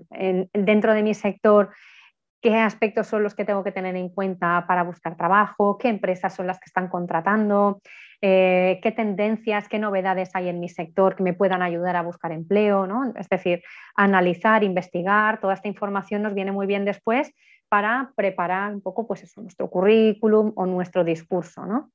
dentro 0.54 0.94
de 0.94 1.04
mi 1.04 1.14
sector, 1.14 1.70
qué 2.42 2.58
aspectos 2.58 3.08
son 3.08 3.24
los 3.24 3.36
que 3.36 3.46
tengo 3.46 3.64
que 3.64 3.72
tener 3.72 3.96
en 3.96 4.10
cuenta 4.10 4.66
para 4.68 4.84
buscar 4.84 5.16
trabajo, 5.16 5.78
qué 5.78 5.90
empresas 5.90 6.34
son 6.34 6.48
las 6.48 6.58
que 6.58 6.66
están 6.66 6.88
contratando, 6.88 7.82
eh, 8.22 8.80
qué 8.82 8.92
tendencias, 8.92 9.68
qué 9.68 9.80
novedades 9.80 10.32
hay 10.34 10.50
en 10.50 10.60
mi 10.60 10.70
sector 10.70 11.16
que 11.16 11.24
me 11.24 11.34
puedan 11.34 11.62
ayudar 11.62 11.96
a 11.96 12.02
buscar 12.02 12.32
empleo, 12.32 12.88
¿no? 12.88 13.14
Es 13.16 13.30
decir, 13.30 13.64
analizar, 13.96 14.64
investigar, 14.64 15.40
toda 15.40 15.54
esta 15.54 15.68
información 15.68 16.24
nos 16.24 16.34
viene 16.34 16.52
muy 16.52 16.68
bien 16.68 16.86
después 16.86 17.32
para 17.72 18.12
preparar 18.18 18.74
un 18.74 18.82
poco 18.82 19.08
pues 19.08 19.24
eso, 19.24 19.42
nuestro 19.42 19.70
currículum 19.70 20.52
o 20.58 20.66
nuestro 20.66 21.06
discurso. 21.06 21.66
¿no? 21.66 21.90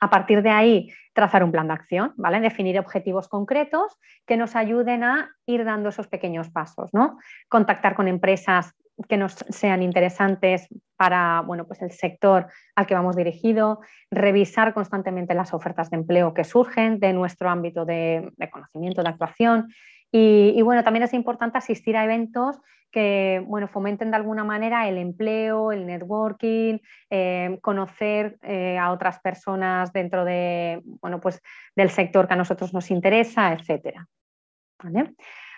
A 0.00 0.08
partir 0.08 0.40
de 0.40 0.48
ahí, 0.48 0.90
trazar 1.12 1.44
un 1.44 1.52
plan 1.52 1.66
de 1.66 1.74
acción, 1.74 2.14
¿vale? 2.16 2.40
Definir 2.40 2.78
objetivos 2.78 3.28
concretos 3.28 3.98
que 4.24 4.38
nos 4.38 4.56
ayuden 4.56 5.04
a 5.04 5.36
ir 5.44 5.66
dando 5.66 5.90
esos 5.90 6.08
pequeños 6.08 6.48
pasos, 6.48 6.94
¿no? 6.94 7.18
Contactar 7.50 7.94
con 7.94 8.08
empresas 8.08 8.74
que 9.08 9.16
nos 9.16 9.32
sean 9.48 9.82
interesantes 9.82 10.68
para 10.96 11.42
bueno, 11.42 11.66
pues 11.66 11.82
el 11.82 11.90
sector 11.90 12.46
al 12.76 12.86
que 12.86 12.94
vamos 12.94 13.16
dirigido, 13.16 13.80
revisar 14.10 14.74
constantemente 14.74 15.34
las 15.34 15.52
ofertas 15.52 15.90
de 15.90 15.96
empleo 15.96 16.34
que 16.34 16.44
surgen 16.44 17.00
de 17.00 17.12
nuestro 17.12 17.50
ámbito 17.50 17.84
de, 17.84 18.32
conocimiento, 18.50 19.02
de 19.02 19.08
actuación. 19.08 19.68
Y, 20.16 20.62
bueno, 20.62 20.84
también 20.84 21.02
es 21.02 21.12
importante 21.12 21.58
asistir 21.58 21.96
a 21.96 22.04
eventos 22.04 22.60
que 22.92 23.42
bueno, 23.48 23.66
fomenten 23.66 24.12
de 24.12 24.16
alguna 24.16 24.44
manera 24.44 24.88
el 24.88 24.98
empleo, 24.98 25.72
el 25.72 25.84
networking, 25.84 26.78
eh, 27.10 27.58
conocer 27.60 28.38
eh, 28.42 28.78
a 28.78 28.92
otras 28.92 29.18
personas 29.18 29.92
dentro 29.92 30.24
de, 30.24 30.80
bueno, 31.02 31.20
pues, 31.20 31.42
del 31.74 31.90
sector 31.90 32.28
que 32.28 32.34
a 32.34 32.36
nosotros 32.36 32.72
nos 32.72 32.92
interesa, 32.92 33.52
etc. 33.52 33.98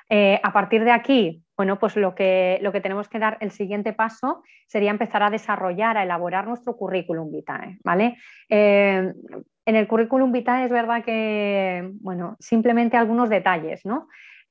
Eh, 0.09 0.41
a 0.43 0.53
partir 0.53 0.85
de 0.85 0.93
aquí, 0.93 1.43
bueno, 1.57 1.79
pues 1.79 1.97
lo 1.97 2.15
que, 2.15 2.59
lo 2.63 2.71
que 2.73 2.81
tenemos 2.81 3.09
que 3.09 3.19
dar, 3.19 3.39
el 3.41 3.51
siguiente 3.51 3.93
paso 3.93 4.43
sería 4.67 4.91
empezar 4.91 5.23
a 5.23 5.31
desarrollar, 5.31 5.97
a 5.97 6.03
elaborar 6.03 6.47
nuestro 6.47 6.77
currículum 6.77 7.31
vitae. 7.31 7.79
¿vale? 7.85 8.17
en 8.49 9.75
el 9.75 9.89
currículum 9.89 10.31
vitae 10.31 10.67
es 10.67 10.71
verdad 10.71 11.03
que, 11.03 11.91
bueno, 12.01 12.37
simplemente 12.39 12.97
algunos 12.97 13.29
detalles, 13.29 13.85
¿no? 13.85 14.07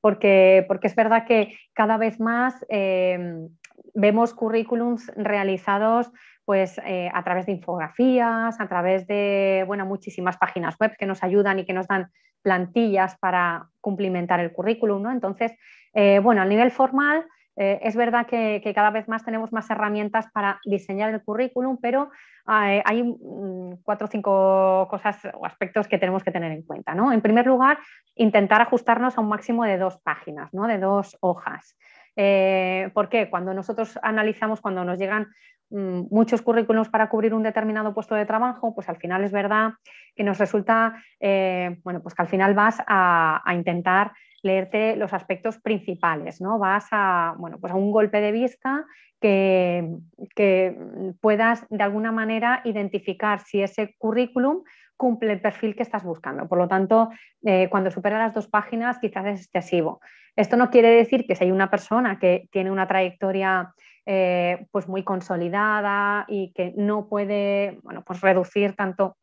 porque, 0.05 0.67
es 0.83 0.95
verdad 0.95 1.25
que 1.25 1.57
cada 1.73 1.97
vez 1.97 2.19
más 2.19 2.63
eh, 2.69 3.47
vemos 3.95 4.35
currículums 4.35 5.11
realizados 5.15 6.11
pues, 6.45 6.79
eh, 6.85 7.09
a 7.13 7.23
través 7.23 7.47
de 7.47 7.53
infografías, 7.53 8.59
a 8.59 8.67
través 8.67 9.07
de 9.07 9.63
bueno, 9.67 9.85
muchísimas 9.85 10.37
páginas 10.37 10.75
web 10.79 10.95
que 10.97 11.05
nos 11.05 11.23
ayudan 11.23 11.59
y 11.59 11.65
que 11.65 11.73
nos 11.73 11.87
dan 11.87 12.11
plantillas 12.41 13.17
para 13.17 13.67
cumplimentar 13.81 14.39
el 14.39 14.53
currículum. 14.53 15.01
¿no? 15.01 15.11
Entonces, 15.11 15.51
eh, 15.93 16.19
bueno, 16.19 16.41
a 16.41 16.45
nivel 16.45 16.71
formal, 16.71 17.25
eh, 17.57 17.79
es 17.81 17.95
verdad 17.95 18.27
que, 18.27 18.61
cada 18.75 18.91
vez 18.91 19.07
más 19.07 19.23
tenemos 19.23 19.51
más 19.51 19.69
herramientas 19.69 20.27
para 20.31 20.59
diseñar 20.65 21.13
el 21.13 21.23
currículum, 21.23 21.77
pero 21.81 22.11
hay 22.45 23.01
mm, 23.01 23.77
cuatro 23.83 24.05
o 24.05 24.09
cinco 24.09 24.87
cosas 24.87 25.17
o 25.33 25.45
aspectos 25.47 25.87
que 25.87 25.97
tenemos 25.97 26.23
que 26.23 26.31
tener 26.31 26.51
en 26.51 26.61
cuenta. 26.61 26.93
¿no? 26.93 27.11
En 27.11 27.21
primer 27.21 27.47
lugar, 27.47 27.79
intentar 28.15 28.61
ajustarnos 28.61 29.17
a 29.17 29.21
un 29.21 29.29
máximo 29.29 29.63
de 29.63 29.79
dos 29.79 29.97
páginas, 30.03 30.53
¿no? 30.53 30.67
de 30.67 30.77
dos 30.77 31.17
hojas. 31.21 31.75
Eh, 32.15 32.91
¿Por 32.93 33.09
qué? 33.09 33.29
Cuando 33.29 33.53
nosotros 33.53 33.99
analizamos, 34.01 34.61
cuando 34.61 34.85
nos 34.85 34.97
llegan 34.97 35.27
muchos 35.75 36.41
currículums 36.41 36.89
para 36.89 37.09
cubrir 37.09 37.33
un 37.33 37.43
determinado 37.43 37.93
puesto 37.93 38.15
de 38.15 38.25
trabajo, 38.25 38.73
pues 38.73 38.87
al 38.89 38.97
final 38.97 39.23
es 39.23 39.31
verdad 39.31 39.73
que 40.15 40.23
nos 40.23 40.37
resulta, 40.37 41.03
bueno, 41.19 42.01
pues 42.01 42.15
que 42.15 42.21
al 42.21 42.27
final 42.27 42.53
vas 42.53 42.77
a 42.87 43.51
intentar 43.53 44.13
leerte 44.45 44.95
los 44.95 45.11
aspectos 45.11 45.57
principales, 45.57 46.39
¿no? 46.39 46.59
Vas 46.59 46.87
a, 46.91 47.35
bueno, 47.37 47.57
pues 47.59 47.73
a 47.73 47.75
un 47.75 47.91
golpe 47.91 48.21
de 48.21 48.31
vista 48.31 48.85
que, 49.19 49.97
que 50.35 50.77
puedas 51.19 51.65
de 51.69 51.83
alguna 51.83 52.11
manera 52.11 52.61
identificar 52.63 53.39
si 53.39 53.63
ese 53.63 53.95
currículum 53.97 54.61
cumple 54.97 55.33
el 55.33 55.41
perfil 55.41 55.75
que 55.75 55.81
estás 55.81 56.03
buscando. 56.03 56.47
Por 56.47 56.59
lo 56.59 56.67
tanto, 56.67 57.09
eh, 57.43 57.67
cuando 57.69 57.89
supera 57.89 58.19
las 58.19 58.35
dos 58.35 58.47
páginas 58.47 58.99
quizás 58.99 59.25
es 59.25 59.41
excesivo. 59.41 59.99
Esto 60.35 60.57
no 60.57 60.69
quiere 60.69 60.89
decir 60.89 61.25
que 61.25 61.35
si 61.35 61.45
hay 61.45 61.51
una 61.51 61.71
persona 61.71 62.19
que 62.19 62.47
tiene 62.51 62.69
una 62.69 62.87
trayectoria 62.87 63.73
eh, 64.05 64.67
pues 64.71 64.87
muy 64.87 65.03
consolidada 65.03 66.25
y 66.27 66.51
que 66.53 66.73
no 66.77 67.07
puede 67.07 67.79
bueno, 67.83 68.03
pues 68.03 68.21
reducir 68.21 68.75
tanto 68.75 69.17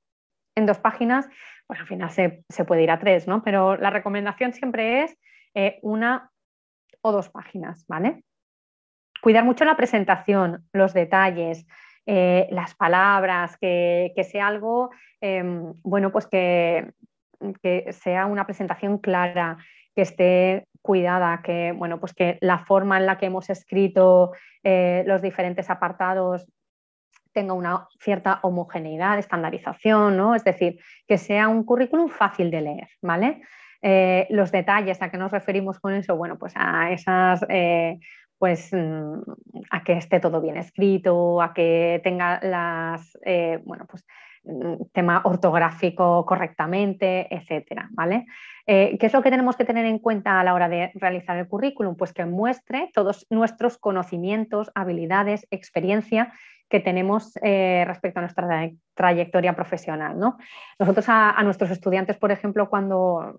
en 0.56 0.66
dos 0.66 0.78
páginas, 0.78 1.28
pues 1.66 1.80
al 1.80 1.86
final 1.86 2.10
se, 2.10 2.64
puede 2.66 2.82
ir 2.82 2.90
a 2.90 2.98
tres, 2.98 3.26
¿no? 3.26 3.42
Pero 3.42 3.76
la 3.76 3.90
recomendación 3.90 4.52
siempre 4.52 5.04
es 5.04 5.16
eh, 5.54 5.78
una 5.82 6.30
o 7.00 7.12
dos 7.12 7.28
páginas, 7.30 7.84
¿vale? 7.88 8.24
Cuidar 9.22 9.44
mucho 9.44 9.64
la 9.64 9.76
presentación, 9.76 10.68
los 10.72 10.92
detalles, 10.94 11.66
eh, 12.06 12.48
las 12.50 12.74
palabras, 12.74 13.56
que, 13.58 14.12
sea 14.28 14.48
algo, 14.48 14.90
em, 15.20 15.72
bueno, 15.82 16.10
pues 16.10 16.26
que, 16.26 16.92
que, 17.62 17.92
sea 17.92 18.26
una 18.26 18.44
presentación 18.44 18.98
clara, 18.98 19.58
que 19.94 20.02
esté 20.02 20.66
cuidada, 20.82 21.40
que, 21.42 21.72
bueno, 21.72 21.98
pues 22.00 22.12
que 22.12 22.38
la 22.40 22.58
forma 22.58 22.98
en 22.98 23.06
la 23.06 23.18
que 23.18 23.26
hemos 23.26 23.48
escrito 23.50 24.32
eh, 24.62 25.04
los 25.06 25.22
diferentes 25.22 25.70
apartados 25.70 26.46
tenga 27.32 27.54
una 27.54 27.88
cierta 27.98 28.40
homogeneidad, 28.42 29.18
estandarización, 29.18 30.16
¿no? 30.16 30.34
Es 30.34 30.44
decir, 30.44 30.78
que 31.08 31.16
sea 31.16 31.48
un 31.48 31.64
currículum 31.64 32.08
fácil 32.08 32.50
de 32.50 32.60
leer, 32.60 32.88
¿vale? 33.00 33.40
Eh, 33.80 34.26
los 34.30 34.52
detalles, 34.52 35.00
¿a 35.00 35.10
qué 35.10 35.16
nos 35.16 35.32
referimos 35.32 35.80
con 35.80 35.94
eso? 35.94 36.14
Bueno, 36.16 36.38
pues 36.38 36.52
a 36.56 36.92
esas 36.92 37.42
pues 38.42 38.70
mm, 38.72 39.20
a 39.70 39.84
que 39.84 39.92
esté 39.92 40.18
todo 40.18 40.40
bien 40.40 40.56
escrito, 40.56 41.40
a 41.40 41.54
que 41.54 42.00
tenga 42.02 42.40
las, 42.42 43.16
eh, 43.24 43.60
bueno, 43.64 43.86
pues 43.88 44.04
tema 44.92 45.22
ortográfico 45.24 46.26
correctamente, 46.26 47.32
etcétera, 47.34 47.88
¿vale? 47.92 48.26
Eh, 48.66 48.96
¿Qué 48.98 49.06
es 49.06 49.12
lo 49.12 49.22
que 49.22 49.30
tenemos 49.30 49.56
que 49.56 49.64
tener 49.64 49.86
en 49.86 49.98
cuenta 49.98 50.40
a 50.40 50.44
la 50.44 50.54
hora 50.54 50.68
de 50.68 50.90
realizar 50.94 51.36
el 51.36 51.48
currículum? 51.48 51.96
Pues 51.96 52.12
que 52.12 52.24
muestre 52.24 52.90
todos 52.92 53.26
nuestros 53.30 53.78
conocimientos, 53.78 54.70
habilidades, 54.74 55.46
experiencia 55.50 56.32
que 56.72 56.80
tenemos 56.80 57.38
eh, 57.42 57.84
respecto 57.86 58.18
a 58.18 58.22
nuestra 58.22 58.48
trayectoria 58.94 59.52
profesional. 59.52 60.18
¿no? 60.18 60.38
Nosotros 60.78 61.04
a, 61.06 61.42
nuestros 61.44 61.70
estudiantes, 61.70 62.16
por 62.16 62.32
ejemplo, 62.32 62.70
cuando, 62.70 63.36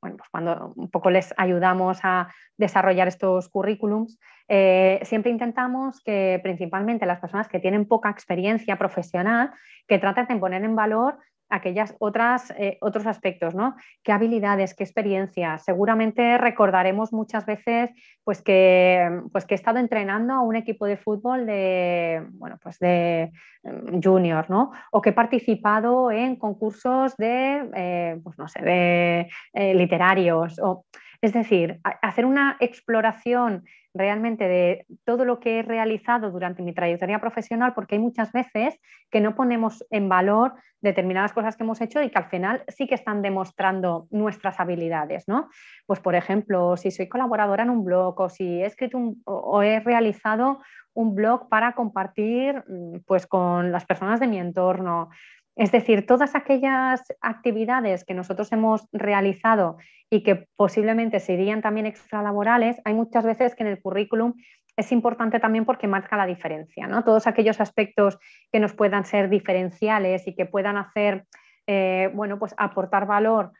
pues 0.00 0.14
cuando 0.30 0.72
un 0.74 0.88
poco 0.90 1.10
les 1.10 1.34
ayudamos 1.36 1.98
a 2.04 2.32
desarrollar 2.56 3.06
estos 3.06 3.50
currículums, 3.50 4.18
eh, 4.48 4.98
siempre 5.02 5.30
intentamos 5.30 6.00
que 6.00 6.40
principalmente 6.42 7.04
las 7.04 7.20
personas 7.20 7.48
que 7.48 7.60
tienen 7.60 7.86
poca 7.86 8.08
experiencia 8.08 8.78
profesional, 8.78 9.52
que 9.86 9.98
traten 9.98 10.26
de 10.26 10.36
poner 10.36 10.64
en 10.64 10.74
valor 10.74 11.18
aquellas 11.48 11.94
otras, 11.98 12.50
eh, 12.58 12.78
otros 12.80 13.06
aspectos, 13.06 13.54
¿no? 13.54 13.76
¿Qué 14.02 14.12
habilidades, 14.12 14.74
qué 14.74 14.84
experiencias? 14.84 15.64
Seguramente 15.64 16.38
recordaremos 16.38 17.12
muchas 17.12 17.46
veces 17.46 17.90
pues 18.24 18.42
que, 18.42 19.22
pues 19.32 19.46
que 19.46 19.54
he 19.54 19.56
estado 19.56 19.78
entrenando 19.78 20.34
a 20.34 20.40
un 20.40 20.56
equipo 20.56 20.86
de 20.86 20.96
fútbol 20.96 21.46
de, 21.46 22.26
bueno, 22.32 22.58
pues 22.62 22.78
de 22.78 23.32
mm, 23.62 24.00
junior, 24.02 24.50
¿no? 24.50 24.72
O 24.92 25.00
que 25.00 25.10
he 25.10 25.14
participado 25.14 26.10
en 26.10 26.36
concursos 26.36 27.16
de, 27.16 27.70
eh, 27.74 28.20
pues 28.22 28.38
no 28.38 28.48
sé, 28.48 28.60
de 28.62 29.28
eh, 29.54 29.74
literarios. 29.74 30.58
O, 30.60 30.84
es 31.20 31.32
decir, 31.32 31.80
hacer 32.02 32.24
una 32.24 32.56
exploración 32.60 33.64
realmente 33.92 34.46
de 34.46 34.86
todo 35.04 35.24
lo 35.24 35.40
que 35.40 35.58
he 35.58 35.62
realizado 35.62 36.30
durante 36.30 36.62
mi 36.62 36.72
trayectoria 36.72 37.20
profesional, 37.20 37.74
porque 37.74 37.96
hay 37.96 38.00
muchas 38.00 38.30
veces 38.32 38.78
que 39.10 39.20
no 39.20 39.34
ponemos 39.34 39.84
en 39.90 40.08
valor 40.08 40.54
determinadas 40.80 41.32
cosas 41.32 41.56
que 41.56 41.64
hemos 41.64 41.80
hecho 41.80 42.00
y 42.00 42.10
que 42.10 42.18
al 42.18 42.28
final 42.28 42.62
sí 42.68 42.86
que 42.86 42.94
están 42.94 43.20
demostrando 43.22 44.06
nuestras 44.10 44.60
habilidades, 44.60 45.26
¿no? 45.26 45.48
Pues 45.86 45.98
por 45.98 46.14
ejemplo, 46.14 46.76
si 46.76 46.92
soy 46.92 47.08
colaboradora 47.08 47.64
en 47.64 47.70
un 47.70 47.84
blog 47.84 48.20
o 48.20 48.28
si 48.28 48.62
he 48.62 48.66
escrito 48.66 48.98
o 49.24 49.62
he 49.62 49.80
realizado 49.80 50.60
un 50.94 51.14
blog 51.14 51.48
para 51.48 51.72
compartir 51.72 52.64
mm, 52.68 53.00
pues 53.06 53.26
con 53.26 53.72
las 53.72 53.84
personas 53.86 54.20
de 54.20 54.28
mi 54.28 54.38
entorno, 54.38 55.10
es 55.58 55.72
decir, 55.72 56.06
todas 56.06 56.36
aquellas 56.36 57.02
actividades 57.20 58.04
que 58.04 58.14
nosotros 58.14 58.52
hemos 58.52 58.86
realizado 58.92 59.76
y 60.08 60.22
que 60.22 60.46
posiblemente 60.56 61.18
serían 61.18 61.62
también 61.62 61.84
extralaborales, 61.84 62.80
hay 62.84 62.94
muchas 62.94 63.24
veces 63.24 63.56
que 63.56 63.64
en 63.64 63.70
el 63.70 63.82
currículum 63.82 64.34
es 64.76 64.92
importante 64.92 65.40
también 65.40 65.64
porque 65.64 65.88
marca 65.88 66.16
la 66.16 66.26
diferencia, 66.26 66.86
¿no? 66.86 67.02
Todos 67.02 67.26
aquellos 67.26 67.60
aspectos 67.60 68.18
que 68.52 68.60
nos 68.60 68.72
puedan 68.72 69.04
ser 69.04 69.28
diferenciales 69.28 70.28
y 70.28 70.36
que 70.36 70.46
puedan 70.46 70.76
hacer, 70.76 71.24
eh, 71.66 72.08
bueno, 72.14 72.38
pues 72.38 72.54
aportar 72.56 73.08
valor 73.08 73.50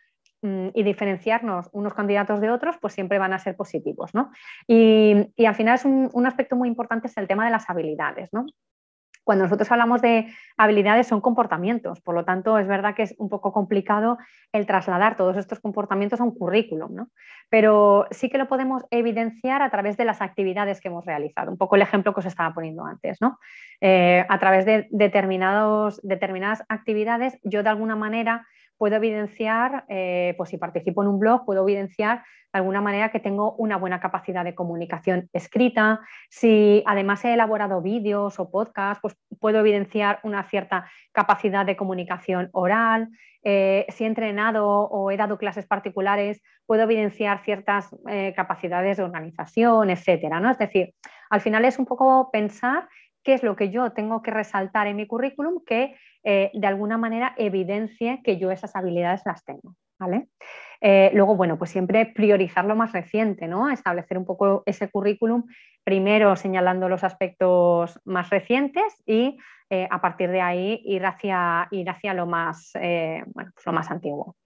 mm, 0.43 0.69
y 0.75 0.85
diferenciarnos 0.85 1.69
unos 1.73 1.95
candidatos 1.95 2.41
de 2.41 2.53
otros, 2.53 2.77
pues 2.81 2.95
siempre 2.95 3.19
van 3.19 3.33
a 3.33 3.41
ser 3.41 3.57
positivos, 3.57 4.15
¿no? 4.15 4.31
Y, 4.69 5.35
al 5.45 5.55
final 5.57 5.75
es 5.75 5.85
un, 5.85 6.09
un, 6.13 6.27
aspecto 6.27 6.55
muy 6.55 6.69
importante 6.69 7.09
es 7.09 7.17
el 7.17 7.27
tema 7.27 7.45
de 7.45 7.51
las 7.51 7.69
habilidades, 7.69 8.29
¿no? 8.33 8.47
Cuando 9.29 9.45
nosotros 9.45 9.71
hablamos 9.71 10.01
de 10.01 10.33
habilidades 10.57 11.07
son 11.07 11.21
comportamientos, 11.21 12.01
por 12.01 12.15
lo 12.15 12.25
tanto 12.25 12.57
es 12.57 12.67
verdad 12.67 12.95
que 12.95 13.03
es 13.03 13.15
un 13.19 13.29
poco 13.29 13.53
complicado 13.53 14.17
el 14.53 14.65
trasladar 14.65 15.17
todos 15.17 15.37
estos 15.37 15.61
comportamientos 15.61 16.19
a 16.23 16.25
un 16.25 16.35
currículum, 16.35 16.95
¿no? 16.95 17.09
pero 17.51 18.07
sí 18.11 18.31
que 18.31 18.39
lo 18.39 18.49
podemos 18.49 18.87
evidenciar 18.91 19.61
a 19.61 19.69
través 19.69 19.99
de 19.99 20.07
las 20.07 20.23
actividades 20.23 20.81
que 20.81 20.89
hemos 20.89 21.05
realizado, 21.05 21.51
un 21.51 21.59
poco 21.59 21.77
el 21.77 21.83
ejemplo 21.83 22.15
que 22.15 22.21
os 22.21 22.25
estaba 22.25 22.55
poniendo 22.55 22.87
antes. 22.87 23.19
¿no? 23.21 23.39
Eh, 23.83 24.25
a 24.27 24.39
través 24.39 24.65
de 24.65 24.89
determinados, 24.93 26.01
determinadas 26.03 26.65
actividades 26.71 27.39
yo 27.45 27.63
de 27.63 27.69
alguna 27.69 27.97
manera 27.97 28.47
puedo 28.79 28.97
evidenciar, 28.97 29.85
eh, 29.89 30.35
pues 30.37 30.51
si 30.51 30.57
participo 30.57 31.03
en 31.03 31.09
un 31.09 31.19
blog, 31.19 31.45
puedo 31.45 31.63
evidenciar 31.63 32.23
de 32.53 32.59
alguna 32.61 32.81
manera 32.81 33.11
que 33.11 33.21
tengo 33.21 33.53
una 33.57 33.77
buena 33.77 34.01
capacidad 34.01 34.45
de 34.45 34.55
comunicación 34.55 35.29
escrita. 35.33 36.01
Si 36.31 36.83
además 36.87 37.25
he 37.25 37.35
elaborado 37.35 37.83
vídeos 37.83 38.39
o 38.39 38.51
podcasts, 38.51 39.03
pues 39.03 39.17
puedo 39.39 39.61
evidenciar 39.61 40.21
una 40.23 40.45
cierta 40.45 40.91
capacidad 41.13 41.67
de 41.67 41.77
comunicación 41.77 42.49
oral. 42.53 43.11
Eh, 43.45 43.85
si 43.91 44.05
he 44.05 44.07
entrenado 44.07 44.67
o 44.67 45.11
he 45.11 45.17
dado 45.17 45.37
clases 45.37 45.67
particulares, 45.67 46.43
puedo 46.65 46.83
evidenciar 46.83 47.45
ciertas 47.45 47.95
eh, 48.09 48.33
capacidades 48.35 48.97
de 48.97 49.03
organización, 49.03 49.91
etcétera. 49.91 50.41
¿no? 50.41 50.51
Es 50.51 50.59
decir, 50.59 50.95
al 51.31 51.41
final 51.41 51.65
es 51.65 51.79
un 51.79 51.85
poco 51.85 52.31
pensar 52.33 52.89
qué 53.29 53.35
es 53.35 53.43
lo 53.43 53.57
que 53.57 53.69
yo 53.69 53.93
tengo 53.93 54.23
que 54.23 54.31
resaltar 54.31 54.87
en 54.87 54.97
mi 54.97 55.07
currículum 55.07 55.63
que 55.63 55.95
eh, 56.25 56.51
de 56.55 56.67
alguna 56.67 56.97
manera 56.97 57.35
evidencie 57.37 58.23
que 58.25 58.39
yo 58.39 58.51
esas 58.51 58.75
habilidades 58.75 59.21
las 59.27 59.45
tengo. 59.45 59.75
¿vale? 59.99 60.29
Eh, 60.81 61.11
luego, 61.13 61.37
bueno, 61.37 61.59
pues 61.59 61.71
siempre 61.71 62.07
priorizar 62.07 62.65
lo 62.65 62.75
más 62.75 62.93
reciente, 62.93 63.47
¿no? 63.47 63.69
Establecer 63.69 64.17
un 64.17 64.25
poco 64.25 64.63
ese 64.65 64.89
currículum, 64.91 65.45
primero 65.85 66.37
señalando 66.37 66.89
los 66.89 67.05
aspectos 67.05 68.01
más 68.07 68.31
recientes 68.31 68.95
y 69.05 69.37
eh, 69.69 69.87
a 69.91 70.01
partir 70.01 70.31
de 70.31 70.41
ahí 70.41 70.81
ir 70.87 71.05
hacia, 71.05 71.69
ir 71.71 71.91
hacia 71.91 72.15
lo, 72.15 72.25
más, 72.25 72.71
pues 72.73 73.67
lo 73.67 73.73
más 73.75 73.91
antiguo. 73.91 74.37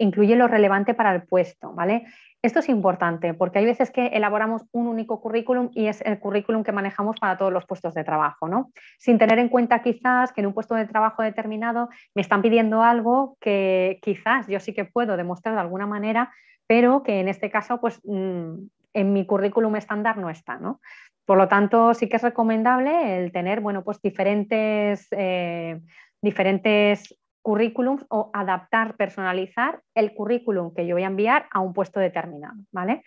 incluye 0.00 0.34
lo 0.34 0.48
relevante 0.48 0.92
para 0.94 1.14
el 1.14 1.22
puesto, 1.22 1.72
¿vale? 1.72 2.02
Esto 2.42 2.58
es 2.58 2.68
importante 2.68 3.34
porque 3.34 3.60
hay 3.60 3.64
veces 3.64 3.92
que 3.92 4.06
elaboramos 4.08 4.62
un 4.72 4.88
único 4.88 5.20
currículum 5.20 5.70
y 5.74 5.86
es 5.86 6.00
el 6.00 6.18
currículum 6.18 6.64
que 6.64 6.72
manejamos 6.72 7.20
para 7.20 7.38
todos 7.38 7.52
los 7.52 7.66
puestos 7.66 7.94
de 7.94 8.02
trabajo, 8.02 8.48
¿no? 8.48 8.72
Sin 8.98 9.16
tener 9.16 9.38
en 9.38 9.48
cuenta 9.48 9.80
quizás 9.80 10.32
que 10.32 10.40
en 10.40 10.48
un 10.48 10.52
puesto 10.52 10.74
de 10.74 10.86
trabajo 10.86 11.22
determinado 11.22 11.88
me 12.16 12.22
están 12.22 12.42
pidiendo 12.42 12.82
algo 12.82 13.36
que 13.40 14.00
quizás 14.02 14.48
yo 14.48 14.58
sí 14.58 14.74
que 14.74 14.84
puedo 14.84 15.16
demostrar 15.16 15.54
de 15.54 15.60
alguna 15.60 15.86
manera, 15.86 16.32
pero 16.66 17.04
que 17.04 17.20
en 17.20 17.28
este 17.28 17.48
caso, 17.48 17.80
pues 17.80 18.00
mm, 18.02 18.54
en 18.94 19.12
mi 19.12 19.24
currículum 19.24 19.76
estándar 19.76 20.16
no 20.16 20.28
está, 20.28 20.56
¿no? 20.58 20.80
Por 21.24 21.38
lo 21.38 21.46
tanto, 21.46 21.94
sí 21.94 22.08
que 22.08 22.16
es 22.16 22.22
recomendable 22.22 23.18
el 23.18 23.30
tener, 23.30 23.60
bueno, 23.60 23.84
pues 23.84 24.02
diferentes, 24.02 25.06
eh, 25.12 25.80
diferentes 26.20 27.14
currículums 27.42 28.04
o 28.08 28.30
adaptar, 28.32 28.96
personalizar 28.96 29.80
el 29.94 30.14
currículum 30.14 30.74
que 30.74 30.86
yo 30.86 30.94
voy 30.94 31.02
a 31.02 31.08
enviar 31.08 31.46
a 31.50 31.60
un 31.60 31.72
puesto 31.72 32.00
determinado, 32.00 32.54
¿vale? 32.70 33.02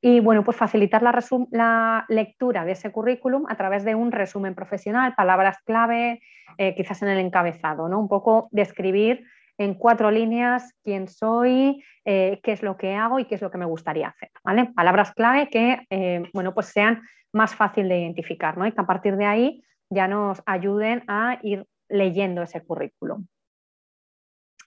Y 0.00 0.20
bueno, 0.20 0.44
pues 0.44 0.56
facilitar 0.56 1.02
la, 1.02 2.04
lectura 2.08 2.64
de 2.64 2.72
ese 2.72 2.90
currículum 2.90 3.44
a 3.48 3.56
través 3.56 3.84
de 3.84 3.94
un 3.94 4.12
resumen 4.12 4.54
profesional, 4.54 5.14
palabras 5.14 5.58
clave, 5.64 6.22
eh, 6.56 6.74
quizás 6.74 7.02
en 7.02 7.08
el 7.08 7.18
encabezado, 7.18 7.88
¿no? 7.88 7.98
Un 7.98 8.08
poco 8.08 8.48
describir 8.50 9.26
en 9.58 9.74
cuatro 9.74 10.10
líneas 10.10 10.74
quién 10.82 11.06
soy, 11.06 11.84
eh, 12.06 12.40
qué 12.42 12.52
es 12.52 12.62
lo 12.62 12.78
que 12.78 12.94
hago 12.94 13.18
y 13.18 13.26
qué 13.26 13.34
es 13.34 13.42
lo 13.42 13.50
que 13.50 13.58
me 13.58 13.66
gustaría 13.66 14.08
hacer, 14.08 14.30
¿vale? 14.42 14.72
Palabras 14.74 15.12
clave 15.12 15.50
que, 15.50 15.86
eh, 15.90 16.22
bueno, 16.32 16.54
pues 16.54 16.68
sean 16.68 17.02
más 17.32 17.54
fácil 17.54 17.88
de 17.88 18.00
identificar, 18.00 18.56
¿no? 18.56 18.66
Y 18.66 18.72
que 18.72 18.80
a 18.80 18.86
partir 18.86 19.16
de 19.16 19.26
ahí 19.26 19.62
ya 19.90 20.08
nos 20.08 20.42
ayuden 20.46 21.04
a 21.08 21.38
ir 21.42 21.66
leyendo 21.90 22.42
ese 22.42 22.62
currículum. 22.62 23.26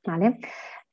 ¿Vale? 0.06 0.38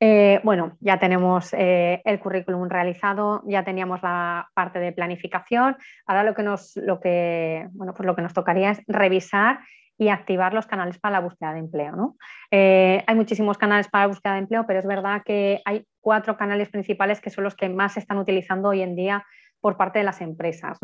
Eh, 0.03 0.41
bueno, 0.43 0.77
ya 0.79 0.97
tenemos 0.97 1.53
eh, 1.53 2.01
el 2.05 2.19
currículum 2.19 2.67
realizado, 2.67 3.43
ya 3.45 3.63
teníamos 3.63 4.01
la 4.01 4.49
parte 4.55 4.79
de 4.79 4.91
planificación. 4.93 5.77
Ahora 6.07 6.23
lo 6.23 6.33
que 6.33 6.41
nos, 6.41 6.75
lo 6.75 6.99
que, 6.99 7.67
bueno, 7.73 7.93
pues 7.93 8.07
lo 8.07 8.15
que 8.15 8.23
nos 8.23 8.33
tocaría 8.33 8.71
es 8.71 8.81
revisar 8.87 9.59
y 9.99 10.09
activar 10.09 10.55
los 10.55 10.65
canales 10.65 10.97
para 10.97 11.13
la 11.13 11.19
búsqueda 11.19 11.53
de 11.53 11.59
empleo. 11.59 12.15
Eh, 12.49 13.03
hay 13.05 13.15
muchísimos 13.15 13.59
canales 13.59 13.89
para 13.89 14.05
la 14.05 14.07
búsqueda 14.07 14.33
de 14.33 14.39
empleo, 14.39 14.65
pero 14.65 14.79
es 14.79 14.87
verdad 14.87 15.21
que 15.23 15.61
hay 15.65 15.85
cuatro 15.99 16.35
canales 16.35 16.69
principales 16.69 17.21
que 17.21 17.29
son 17.29 17.43
los 17.43 17.55
que 17.55 17.69
más 17.69 17.93
se 17.93 17.99
están 17.99 18.17
utilizando 18.17 18.69
hoy 18.69 18.81
en 18.81 18.95
día 18.95 19.23
por 19.59 19.77
parte 19.77 19.99
de 19.99 20.05
las 20.05 20.19
empresas. 20.21 20.79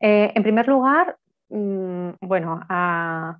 en 0.00 0.42
primer 0.42 0.66
lugar, 0.66 1.16
mm, 1.50 2.14
bueno, 2.20 2.60
a, 2.68 3.38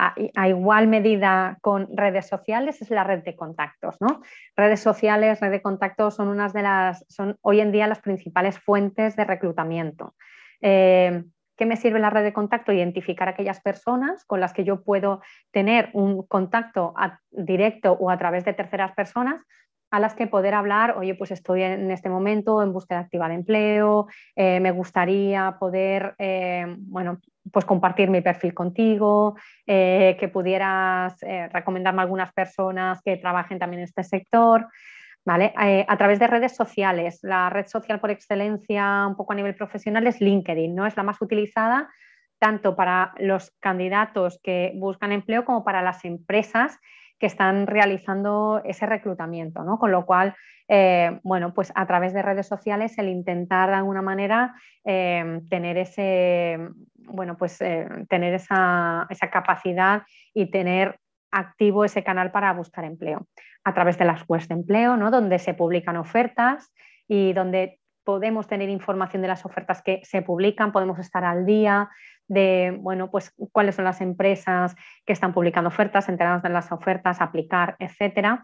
a, 0.00 0.48
igual 0.48 0.86
medida 0.88 1.58
con 1.60 1.88
redes 1.96 2.26
sociales 2.26 2.80
es 2.80 2.90
la 2.90 3.04
red 3.04 3.22
de 3.22 3.36
contactos. 3.36 3.96
¿no? 4.00 4.22
Redes 4.56 4.80
sociales, 4.80 5.40
red 5.40 5.50
de 5.50 5.62
contactos 5.62 6.14
son 6.14 6.28
unas 6.28 6.52
de 6.52 6.62
las, 6.62 7.04
son 7.08 7.36
hoy 7.42 7.60
en 7.60 7.72
día 7.72 7.86
las 7.86 8.00
principales 8.00 8.58
fuentes 8.58 9.16
de 9.16 9.24
reclutamiento. 9.24 10.14
Eh, 10.62 11.24
¿Qué 11.56 11.66
me 11.66 11.76
sirve 11.76 11.98
la 11.98 12.08
red 12.08 12.22
de 12.22 12.32
contacto? 12.32 12.72
Identificar 12.72 13.28
aquellas 13.28 13.60
personas 13.60 14.24
con 14.24 14.40
las 14.40 14.54
que 14.54 14.64
yo 14.64 14.82
puedo 14.82 15.20
tener 15.50 15.90
un 15.92 16.26
contacto 16.26 16.94
directo 17.30 17.92
o 17.92 18.10
a 18.10 18.16
través 18.16 18.46
de 18.46 18.54
terceras 18.54 18.92
personas 18.92 19.44
a 19.90 19.98
las 19.98 20.14
que 20.14 20.26
poder 20.26 20.54
hablar, 20.54 20.96
oye, 20.96 21.14
pues 21.14 21.32
estoy 21.32 21.62
en 21.62 21.90
este 21.90 22.08
momento 22.08 22.62
en 22.62 22.72
búsqueda 22.72 23.00
activa 23.00 23.28
de 23.28 23.34
empleo, 23.34 24.06
eh, 24.36 24.60
me 24.60 24.70
gustaría 24.70 25.56
poder, 25.58 26.14
eh, 26.18 26.64
bueno, 26.78 27.20
pues 27.52 27.64
compartir 27.64 28.10
mi 28.10 28.20
perfil 28.20 28.54
contigo, 28.54 29.36
eh, 29.66 30.16
que 30.18 30.28
pudieras 30.28 31.18
recomendarme 31.52 32.00
a 32.00 32.04
algunas 32.04 32.32
personas 32.32 33.00
que 33.02 33.16
trabajen 33.16 33.58
también 33.58 33.80
en 33.80 33.84
este 33.84 34.04
sector. 34.04 34.66
¿Vale? 35.22 35.52
a 35.54 35.96
través 35.98 36.18
de 36.18 36.26
redes 36.26 36.56
sociales, 36.56 37.18
la 37.22 37.50
red 37.50 37.66
social 37.66 38.00
por 38.00 38.10
excelencia 38.10 39.06
un 39.06 39.16
poco 39.16 39.34
a 39.34 39.36
nivel 39.36 39.54
profesional 39.54 40.06
es 40.06 40.18
LinkedIn, 40.18 40.74
¿no? 40.74 40.86
Es 40.86 40.96
la 40.96 41.02
más 41.02 41.20
utilizada 41.20 41.90
tanto 42.40 42.74
para 42.74 43.12
los 43.18 43.52
candidatos 43.60 44.40
que 44.42 44.72
buscan 44.74 45.12
empleo 45.12 45.44
como 45.44 45.62
para 45.62 45.82
las 45.82 46.04
empresas 46.04 46.78
que 47.20 47.26
están 47.26 47.66
realizando 47.66 48.62
ese 48.64 48.86
reclutamiento, 48.86 49.62
¿no? 49.62 49.78
Con 49.78 49.92
lo 49.92 50.06
cual, 50.06 50.34
eh, 50.68 51.20
bueno, 51.22 51.52
pues 51.52 51.70
a 51.74 51.86
través 51.86 52.14
de 52.14 52.22
redes 52.22 52.46
sociales 52.46 52.96
el 52.98 53.10
intentar 53.10 53.68
de 53.68 53.76
alguna 53.76 54.00
manera 54.00 54.54
eh, 54.84 55.40
tener 55.50 55.76
ese, 55.76 56.58
bueno, 56.96 57.36
pues 57.36 57.60
eh, 57.60 57.86
tener 58.08 58.32
esa, 58.32 59.06
capacidad 59.30 60.02
y 60.32 60.50
tener 60.50 60.98
activo 61.30 61.84
ese 61.84 62.02
canal 62.02 62.32
para 62.32 62.52
buscar 62.54 62.84
empleo. 62.84 63.26
A 63.64 63.74
través 63.74 63.98
de 63.98 64.06
las 64.06 64.24
webs 64.26 64.48
de 64.48 64.54
empleo, 64.54 64.96
¿no? 64.96 65.10
Donde 65.10 65.38
se 65.38 65.52
publican 65.52 65.98
ofertas 65.98 66.72
y 67.06 67.34
donde 67.34 67.79
podemos 68.10 68.48
tener 68.48 68.68
información 68.68 69.22
de 69.22 69.28
las 69.28 69.46
ofertas 69.46 69.82
que 69.82 70.00
se 70.02 70.20
publican, 70.20 70.72
podemos 70.72 70.98
estar 70.98 71.22
al 71.22 71.46
día, 71.46 71.88
de, 72.26 72.76
bueno, 72.80 73.08
pues 73.08 73.32
cuáles 73.52 73.76
son 73.76 73.84
las 73.84 74.00
empresas 74.00 74.74
que 75.06 75.12
están 75.12 75.32
publicando 75.32 75.68
ofertas, 75.68 76.08
enterarnos 76.08 76.42
de 76.42 76.48
las 76.48 76.72
ofertas, 76.72 77.20
aplicar, 77.20 77.76
etcétera. 77.78 78.42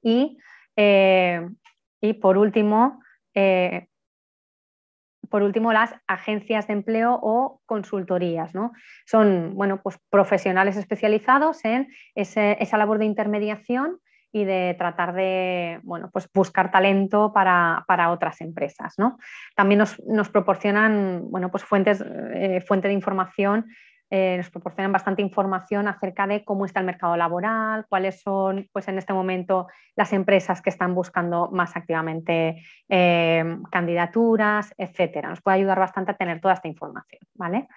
Y, 0.00 0.38
eh, 0.76 1.44
y 2.00 2.12
por 2.12 2.38
último, 2.38 3.02
eh, 3.34 3.88
por 5.28 5.42
último, 5.42 5.72
las 5.72 5.92
agencias 6.06 6.68
de 6.68 6.74
empleo 6.74 7.18
o 7.20 7.62
consultorías. 7.66 8.54
¿no? 8.54 8.70
Son 9.06 9.56
bueno, 9.56 9.82
pues 9.82 9.98
profesionales 10.08 10.76
especializados 10.76 11.64
en 11.64 11.88
esa 12.14 12.78
labor 12.78 12.98
de 12.98 13.06
intermediación 13.06 13.98
y 14.34 14.44
de 14.44 14.74
tratar 14.76 15.14
de 15.14 15.78
bueno, 15.84 16.10
pues 16.12 16.28
buscar 16.34 16.72
talento 16.72 17.32
para, 17.32 18.10
otras 18.10 18.40
empresas. 18.40 18.94
¿no? 18.98 19.16
También 19.54 19.78
nos, 19.78 20.28
proporcionan 20.28 21.30
bueno, 21.30 21.52
pues 21.52 21.62
fuentes 21.62 22.04
eh, 22.04 22.60
fuente 22.66 22.88
de 22.88 22.94
información, 22.94 23.66
eh, 24.10 24.36
nos 24.36 24.50
proporcionan 24.50 24.90
bastante 24.90 25.22
información 25.22 25.86
acerca 25.86 26.26
de 26.26 26.44
cómo 26.44 26.66
está 26.66 26.80
el 26.80 26.86
mercado 26.86 27.16
laboral, 27.16 27.86
cuáles 27.88 28.22
son 28.22 28.68
pues, 28.72 28.88
en 28.88 28.98
este 28.98 29.12
momento 29.12 29.68
las 29.94 30.12
empresas 30.12 30.60
que 30.60 30.70
están 30.70 30.96
buscando 30.96 31.48
más 31.52 31.76
activamente 31.76 32.60
eh, 32.88 33.56
candidaturas, 33.70 34.74
etcétera. 34.76 35.28
Nos 35.28 35.42
puede 35.42 35.58
ayudar 35.58 35.78
bastante 35.78 36.10
a 36.10 36.16
tener 36.16 36.40
toda 36.40 36.54
esta 36.54 36.66
información. 36.66 37.22
¿vale? 37.34 37.68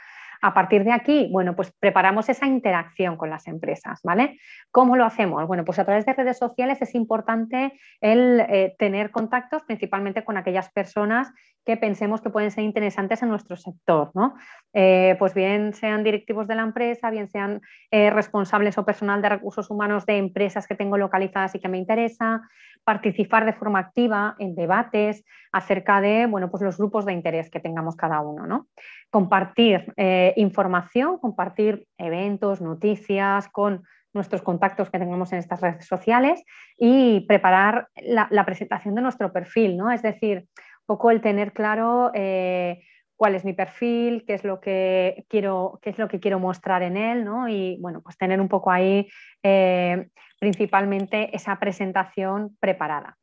A 0.41 0.53
partir 0.53 0.83
de 0.83 0.91
aquí, 0.91 1.29
bueno, 1.31 1.55
pues 1.55 1.73
preparamos 1.79 2.29
esa 2.29 2.45
interacción 2.45 3.17
con 3.17 3.29
las 3.29 3.47
empresas, 3.47 3.99
¿vale? 4.03 4.39
¿Cómo 4.71 4.95
lo 4.95 5.05
hacemos? 5.05 5.45
Bueno, 5.47 5.65
pues 5.65 5.79
a 5.79 5.85
través 5.85 6.05
de 6.05 6.13
redes 6.13 6.37
sociales 6.37 6.81
es 6.81 6.95
importante 6.95 7.79
el 8.01 8.39
eh, 8.41 8.75
tener 8.77 9.11
contactos 9.11 9.63
principalmente 9.63 10.23
con 10.23 10.37
aquellas 10.37 10.71
personas 10.71 11.31
que 11.65 11.75
pensemos 11.75 12.21
que 12.21 12.29
pueden 12.29 12.49
ser 12.49 12.63
interesantes 12.63 13.21
en 13.21 13.29
nuestro 13.29 13.57
sector, 13.57 14.11
¿no? 14.13 14.35
Eh, 14.73 15.17
pues 15.19 15.33
bien 15.33 15.73
sean 15.73 16.01
directivos 16.01 16.47
de 16.47 16.55
la 16.55 16.61
empresa, 16.61 17.09
bien 17.09 17.27
sean 17.27 17.61
eh, 17.91 18.09
responsables 18.09 18.77
o 18.77 18.85
personal 18.85 19.21
de 19.21 19.29
recursos 19.29 19.69
humanos 19.69 20.05
de 20.05 20.17
empresas 20.17 20.65
que 20.65 20.75
tengo 20.75 20.97
localizadas 20.97 21.55
y 21.55 21.59
que 21.59 21.67
me 21.67 21.77
interesa, 21.77 22.41
participar 22.87 23.43
de 23.43 23.51
forma 23.51 23.79
activa 23.79 24.37
en 24.39 24.55
debates 24.55 25.25
acerca 25.51 25.99
de 25.99 26.25
bueno, 26.25 26.49
pues 26.49 26.63
los 26.63 26.77
grupos 26.77 27.05
de 27.05 27.11
interés 27.11 27.49
que 27.49 27.59
tengamos 27.59 27.97
cada 27.97 28.21
uno. 28.21 28.47
¿no? 28.47 28.67
Compartir 29.09 29.93
eh, 29.97 30.33
información, 30.37 31.17
compartir 31.17 31.85
eventos, 31.97 32.61
noticias 32.61 33.49
con 33.49 33.83
nuestros 34.13 34.41
contactos 34.41 34.89
que 34.89 34.99
tengamos 34.99 35.33
en 35.33 35.39
estas 35.39 35.59
redes 35.59 35.85
sociales 35.85 36.41
y 36.77 37.25
preparar 37.27 37.89
la, 37.97 38.45
presentación 38.45 38.95
de 38.95 39.01
nuestro 39.01 39.33
perfil, 39.33 39.75
¿no? 39.75 39.91
Es 39.91 40.01
decir, 40.01 40.47
un 40.57 40.85
poco 40.85 41.11
el 41.11 41.19
tener 41.19 41.51
claro 41.51 42.11
eh, 42.13 42.79
cuál 43.17 43.35
es 43.35 43.43
mi 43.43 43.53
perfil, 43.53 44.23
qué 44.25 44.35
es 44.35 44.43
lo 44.43 44.61
que 44.61 45.25
quiero, 45.27 45.79
qué 45.81 45.89
es 45.89 45.97
lo 45.97 46.07
que 46.07 46.19
quiero 46.19 46.39
mostrar 46.39 46.83
en 46.83 46.95
él, 46.95 47.25
¿no? 47.25 47.49
Y 47.49 47.77
bueno, 47.81 48.01
pues 48.01 48.17
tener 48.17 48.39
un 48.39 48.47
poco 48.47 48.71
ahí 48.71 49.07
eh, 49.43 50.07
principalmente 50.39 51.35
esa 51.35 51.59
presentación 51.59 52.55
preparada. 52.59 53.17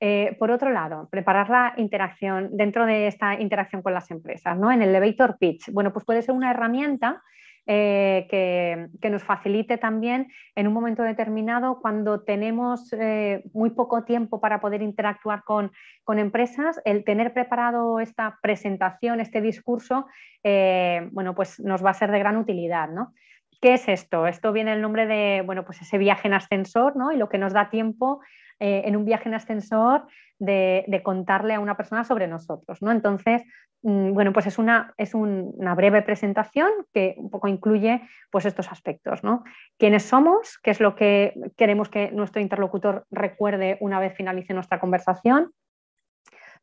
Eh, 0.00 0.36
por 0.38 0.50
otro 0.50 0.70
lado, 0.70 1.08
preparar 1.10 1.48
la 1.48 1.74
interacción 1.76 2.50
dentro 2.52 2.84
de 2.84 3.06
esta 3.06 3.40
interacción 3.40 3.82
con 3.82 3.94
las 3.94 4.10
empresas, 4.10 4.58
¿no? 4.58 4.72
En 4.72 4.82
el 4.82 4.90
elevator 4.90 5.38
pitch, 5.38 5.70
bueno, 5.70 5.92
pues 5.92 6.04
puede 6.04 6.22
ser 6.22 6.34
una 6.34 6.50
herramienta 6.50 7.22
eh, 7.66 8.26
que, 8.30 9.10
nos 9.10 9.22
facilite 9.22 9.78
también 9.78 10.28
en 10.54 10.66
un 10.66 10.72
momento 10.72 11.02
determinado 11.02 11.80
cuando 11.80 12.22
tenemos 12.22 12.92
eh, 12.92 13.44
muy 13.52 13.70
poco 13.70 14.04
tiempo 14.04 14.40
para 14.40 14.60
poder 14.60 14.82
interactuar 14.82 15.44
con, 15.44 15.72
empresas, 16.18 16.80
el 16.84 17.04
tener 17.04 17.32
preparado 17.32 18.00
esta 18.00 18.38
presentación, 18.42 19.20
este 19.20 19.40
discurso, 19.40 20.06
bueno, 21.12 21.34
pues 21.34 21.58
nos 21.58 21.84
va 21.84 21.90
a 21.90 21.94
ser 21.94 22.12
de 22.12 22.20
gran 22.20 22.36
utilidad, 22.36 22.88
¿no? 22.88 23.12
¿Qué 23.60 23.74
es 23.74 23.88
esto? 23.88 24.26
Esto 24.26 24.52
viene 24.52 24.72
el 24.72 24.82
nombre 24.82 25.06
de, 25.06 25.42
bueno, 25.44 25.64
pues 25.64 25.80
ese 25.80 25.98
viaje 25.98 26.28
en 26.28 26.34
ascensor, 26.34 26.96
¿no? 26.96 27.12
Y 27.12 27.16
lo 27.16 27.28
que 27.28 27.38
nos 27.38 27.52
da 27.52 27.70
tiempo 27.70 28.20
eh, 28.60 28.82
en 28.84 28.96
un 28.96 29.04
viaje 29.04 29.28
en 29.28 29.34
ascensor 29.34 30.06
de, 30.38 31.00
contarle 31.04 31.54
a 31.54 31.60
una 31.60 31.76
persona 31.76 32.04
sobre 32.04 32.26
nosotros, 32.26 32.82
¿no? 32.82 32.90
Entonces, 32.90 33.42
mm, 33.82 34.12
bueno, 34.12 34.32
pues 34.32 34.46
es 34.46 34.58
una, 34.58 34.94
es 34.96 35.14
una 35.14 35.74
breve 35.74 36.02
presentación 36.02 36.70
que 36.92 37.14
un 37.18 37.30
poco 37.30 37.48
incluye 37.48 38.02
pues 38.30 38.46
estos 38.46 38.70
aspectos, 38.70 39.24
¿no? 39.24 39.44
¿Quiénes 39.78 40.04
somos? 40.04 40.58
¿Qué 40.62 40.70
es 40.70 40.80
lo 40.80 40.94
que 40.94 41.34
queremos 41.56 41.88
que 41.88 42.10
nuestro 42.12 42.40
interlocutor 42.40 43.06
recuerde 43.10 43.78
una 43.80 44.00
vez 44.00 44.14
finalice 44.14 44.54
nuestra 44.54 44.80
conversación? 44.80 45.52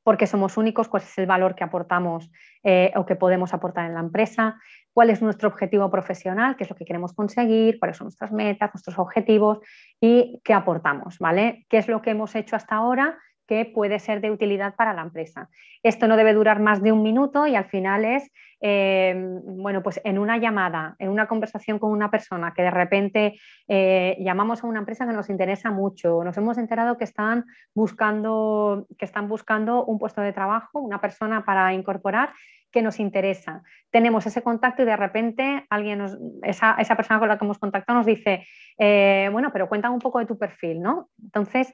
Porque 0.03 0.27
somos 0.27 0.57
únicos, 0.57 0.87
cuál 0.87 1.03
es 1.03 1.17
el 1.17 1.25
valor 1.25 1.55
que 1.55 1.63
aportamos 1.63 2.29
eh, 2.63 2.91
o 2.95 3.05
que 3.05 3.15
podemos 3.15 3.53
aportar 3.53 3.85
en 3.85 3.93
la 3.93 4.01
empresa, 4.01 4.59
cuál 4.93 5.09
es 5.09 5.21
nuestro 5.21 5.49
objetivo 5.49 5.89
profesional, 5.89 6.55
qué 6.55 6.65
es 6.65 6.69
lo 6.69 6.75
que 6.75 6.85
queremos 6.85 7.13
conseguir, 7.13 7.79
cuáles 7.79 7.97
son 7.97 8.05
nuestras 8.05 8.31
metas, 8.31 8.71
nuestros 8.73 8.99
objetivos 8.99 9.59
y 9.99 10.41
qué 10.43 10.53
aportamos, 10.53 11.17
¿vale? 11.19 11.65
¿Qué 11.69 11.77
es 11.77 11.87
lo 11.87 12.01
que 12.01 12.11
hemos 12.11 12.35
hecho 12.35 12.55
hasta 12.55 12.75
ahora 12.75 13.17
que 13.47 13.65
puede 13.65 13.99
ser 13.99 14.21
de 14.21 14.31
utilidad 14.31 14.75
para 14.75 14.93
la 14.93 15.01
empresa. 15.01 15.49
Esto 15.83 16.07
no 16.07 16.17
debe 16.17 16.33
durar 16.33 16.59
más 16.59 16.81
de 16.81 16.91
un 16.91 17.03
minuto 17.03 17.45
y 17.45 17.55
al 17.55 17.65
final 17.65 18.05
es, 18.05 18.31
eh, 18.61 19.13
bueno, 19.17 19.83
pues 19.83 19.99
en 20.03 20.17
una 20.17 20.37
llamada, 20.37 20.95
en 20.99 21.09
una 21.09 21.27
conversación 21.27 21.79
con 21.79 21.91
una 21.91 22.09
persona 22.09 22.53
que 22.55 22.61
de 22.61 22.71
repente 22.71 23.39
eh, 23.67 24.15
llamamos 24.19 24.63
a 24.63 24.67
una 24.67 24.79
empresa 24.79 25.05
que 25.05 25.13
nos 25.13 25.29
interesa 25.29 25.71
mucho, 25.71 26.23
nos 26.23 26.37
hemos 26.37 26.57
enterado 26.57 26.97
que 26.97 27.03
están 27.03 27.45
buscando, 27.73 28.87
que 28.97 29.05
están 29.05 29.27
buscando 29.27 29.83
un 29.85 29.99
puesto 29.99 30.21
de 30.21 30.31
trabajo, 30.31 30.79
una 30.79 31.01
persona 31.01 31.43
para 31.43 31.73
incorporar 31.73 32.33
que 32.71 32.81
nos 32.81 32.99
interesa. 32.99 33.61
Tenemos 33.91 34.25
ese 34.25 34.41
contacto 34.41 34.81
y 34.81 34.85
de 34.85 34.97
repente 34.97 35.65
alguien 35.69 36.03
esa, 36.41 36.75
persona 36.97 37.19
con 37.19 37.27
la 37.27 37.37
que 37.37 37.45
hemos 37.45 37.59
contactado 37.59 37.99
nos 37.99 38.07
dice, 38.07 38.45
eh, 38.79 39.29
bueno, 39.31 39.51
pero 39.53 39.69
cuéntame 39.69 39.93
un 39.93 40.01
poco 40.01 40.19
de 40.19 40.25
tu 40.25 40.37
perfil, 40.37 40.81
¿no? 40.81 41.09
Entonces, 41.21 41.71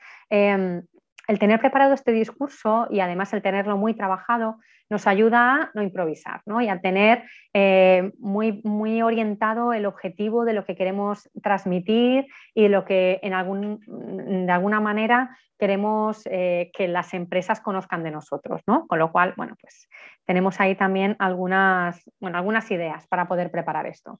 el 1.29 1.37
tener 1.37 1.59
preparado 1.59 1.93
este 1.93 2.11
discurso 2.11 2.87
y 2.89 3.01
además 3.01 3.31
el 3.33 3.43
tenerlo 3.43 3.77
muy 3.77 3.93
trabajado 3.93 4.57
nos 4.89 5.05
ayuda 5.05 5.53
a 5.53 5.71
no 5.75 5.83
improvisar 5.83 6.41
¿no? 6.47 6.59
y 6.59 6.69
a 6.69 6.81
tener 6.81 7.23
eh, 7.53 8.11
muy, 8.17 8.61
muy 8.63 9.03
orientado 9.03 9.71
el 9.71 9.85
objetivo 9.85 10.43
de 10.43 10.53
lo 10.53 10.65
que 10.65 10.75
queremos 10.75 11.29
transmitir 11.43 12.25
y 12.55 12.67
lo 12.67 12.83
que 12.83 13.19
en 13.21 13.35
algún, 13.35 13.79
de 13.85 14.51
alguna 14.51 14.79
manera 14.79 15.37
queremos 15.59 16.23
eh, 16.25 16.71
que 16.73 16.87
las 16.87 17.13
empresas 17.13 17.61
conozcan 17.61 18.03
de 18.03 18.09
nosotros. 18.09 18.61
¿no? 18.65 18.87
Con 18.87 18.97
lo 18.97 19.11
cual, 19.11 19.35
bueno, 19.37 19.55
pues 19.61 19.87
tenemos 20.25 20.59
ahí 20.59 20.73
también 20.73 21.15
algunas, 21.19 22.09
bueno, 22.19 22.39
algunas 22.39 22.71
ideas 22.71 23.05
para 23.05 23.27
poder 23.27 23.51
preparar 23.51 23.85
esto. 23.85 24.19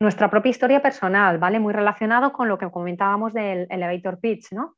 Nuestra 0.00 0.30
propia 0.30 0.50
historia 0.50 0.80
personal, 0.80 1.36
¿vale? 1.38 1.58
Muy 1.58 1.74
relacionado 1.74 2.32
con 2.32 2.48
lo 2.48 2.56
que 2.56 2.70
comentábamos 2.70 3.34
del 3.34 3.66
elevator 3.68 4.20
pitch, 4.20 4.52
¿no? 4.52 4.74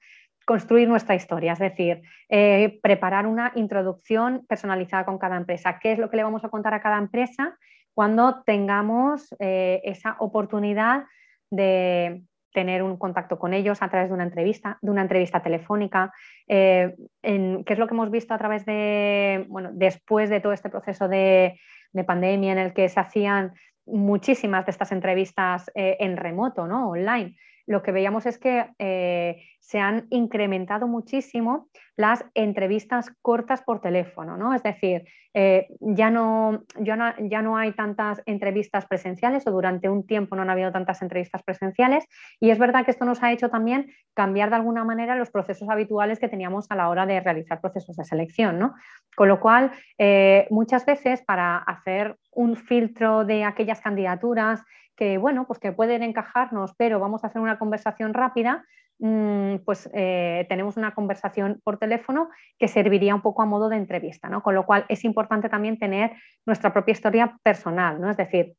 Construir 0.49 0.88
nuestra 0.88 1.14
historia, 1.14 1.53
es 1.53 1.59
decir, 1.59 2.01
eh, 2.30 2.80
preparar 2.82 3.26
una 3.26 3.53
introducción 3.55 4.46
personalizada 4.49 5.05
con 5.05 5.18
cada 5.18 5.36
empresa. 5.36 5.78
¿Qué 5.78 5.92
es 5.92 5.99
lo 5.99 6.09
que 6.09 6.16
le 6.16 6.22
vamos 6.22 6.42
a 6.42 6.49
contar 6.49 6.72
a 6.72 6.80
cada 6.80 6.96
empresa 6.96 7.59
cuando 7.92 8.42
tengamos 8.44 9.28
eh, 9.40 9.82
esa 9.84 10.16
oportunidad 10.20 11.05
de 11.51 12.22
tener 12.55 12.82
un 12.82 12.96
contacto 12.96 13.38
con 13.38 13.53
ellos 13.53 13.82
a 13.82 13.90
través 13.90 14.09
de 14.09 14.14
una 14.14 14.24
entrevista, 14.24 14.78
de 14.80 14.90
una 14.90 15.03
entrevista 15.03 15.42
telefónica? 15.42 16.14
Eh, 16.46 16.96
¿Qué 17.20 17.64
es 17.66 17.78
lo 17.78 17.86
que 17.86 17.94
hemos 17.94 18.11
visto 18.11 18.32
a 18.32 18.38
través 18.38 18.64
de, 18.64 19.44
bueno, 19.51 19.68
después 19.74 20.30
de 20.30 20.40
todo 20.40 20.55
este 20.55 20.70
proceso 20.70 21.09
de, 21.09 21.61
de 21.92 22.05
pandemia 22.05 22.53
en 22.53 22.59
el 22.59 22.72
que 22.72 22.88
se 22.88 22.99
hacían 22.99 23.53
muchísimas 23.84 24.64
de 24.64 24.70
estas 24.70 24.92
entrevistas 24.92 25.70
en 25.74 26.16
remoto, 26.16 26.66
¿no? 26.66 26.88
online? 26.88 27.36
Lo 27.69 27.83
que 27.83 27.93
veíamos 27.93 28.25
es 28.25 28.39
que 28.39 28.71
eh, 28.79 29.43
se 29.61 29.79
han 29.79 30.07
incrementado 30.09 30.89
muchísimo 30.89 31.69
las 31.97 32.25
entrevistas 32.33 33.12
cortas 33.21 33.61
por 33.61 33.83
teléfono, 33.83 34.39
¿no? 34.39 34.55
Es 34.55 34.62
decir, 34.62 35.05
eh, 35.35 35.66
ya, 35.81 36.11
no, 36.11 36.64
ya, 36.81 36.97
no, 36.97 37.12
ya, 37.29 37.43
no, 37.43 37.59
hay 37.59 37.73
tantas 37.73 38.23
entrevistas 38.25 38.87
presenciales 38.87 39.47
o 39.47 39.51
durante 39.51 39.91
un 39.91 40.07
tiempo 40.07 40.35
no 40.35 40.43
han 40.43 40.51
habido 40.51 40.73
tantas 40.73 41.03
entrevistas 41.03 41.43
presenciales 41.43 42.07
y 42.41 42.49
es 42.49 42.59
verdad 42.59 42.87
que 42.87 42.91
esto 42.91 43.05
nos 43.05 43.23
ha 43.23 43.33
hecho 43.33 43.51
también 43.51 43.93
cambiar 44.14 44.49
de 44.49 44.57
alguna 44.57 44.85
manera 44.85 45.14
los 45.16 45.31
procesos 45.31 45.69
habituales 45.69 46.19
que 46.19 46.29
teníamos 46.29 46.71
a 46.71 46.77
la 46.77 46.89
hora 46.89 47.05
de 47.05 47.21
realizar 47.21 47.61
procesos 47.61 47.97
de 47.97 48.05
selección, 48.05 48.59
¿no? 48.59 48.75
Con 49.14 49.29
lo 49.29 49.41
cual, 49.41 49.73
eh, 49.99 50.47
muchas 50.49 50.87
veces 50.87 51.23
para 51.23 51.59
hacer 51.59 52.16
un 52.33 52.57
filtro 52.57 53.27
de 53.27 53.45
aquellas 53.45 53.83
candidaturas 53.83 54.62
que, 54.99 55.16
bueno, 55.16 55.46
pues 55.46 55.61
que 55.61 55.70
pueden 55.70 56.03
encajarnos, 56.03 56.74
pero 56.76 56.99
vamos 56.99 57.22
a 57.22 57.28
hacer 57.28 57.40
una 57.40 57.59
conversación 57.59 58.12
rápida, 58.14 58.64
mm, 58.99 59.59
pues 59.64 59.88
eh, 59.94 60.44
tenemos 60.49 60.76
una 60.76 60.92
conversación 60.92 61.61
por 61.62 61.78
teléfono 61.78 62.28
que 62.59 62.66
serviría 62.66 63.14
un 63.14 63.22
poco 63.22 63.42
a 63.42 63.46
modo 63.46 63.68
de 63.68 63.76
entrevista, 63.76 64.28
¿no? 64.28 64.42
Con 64.42 64.57
lo 64.57 64.66
cual 64.66 64.84
es 64.88 65.05
importante 65.05 65.49
también 65.49 65.78
tener 65.78 66.12
nuestra 66.44 66.72
propia 66.72 66.92
historia 66.92 67.38
personal, 67.44 68.01
¿no? 68.01 68.11
Es 68.11 68.16
decir, 68.16 68.55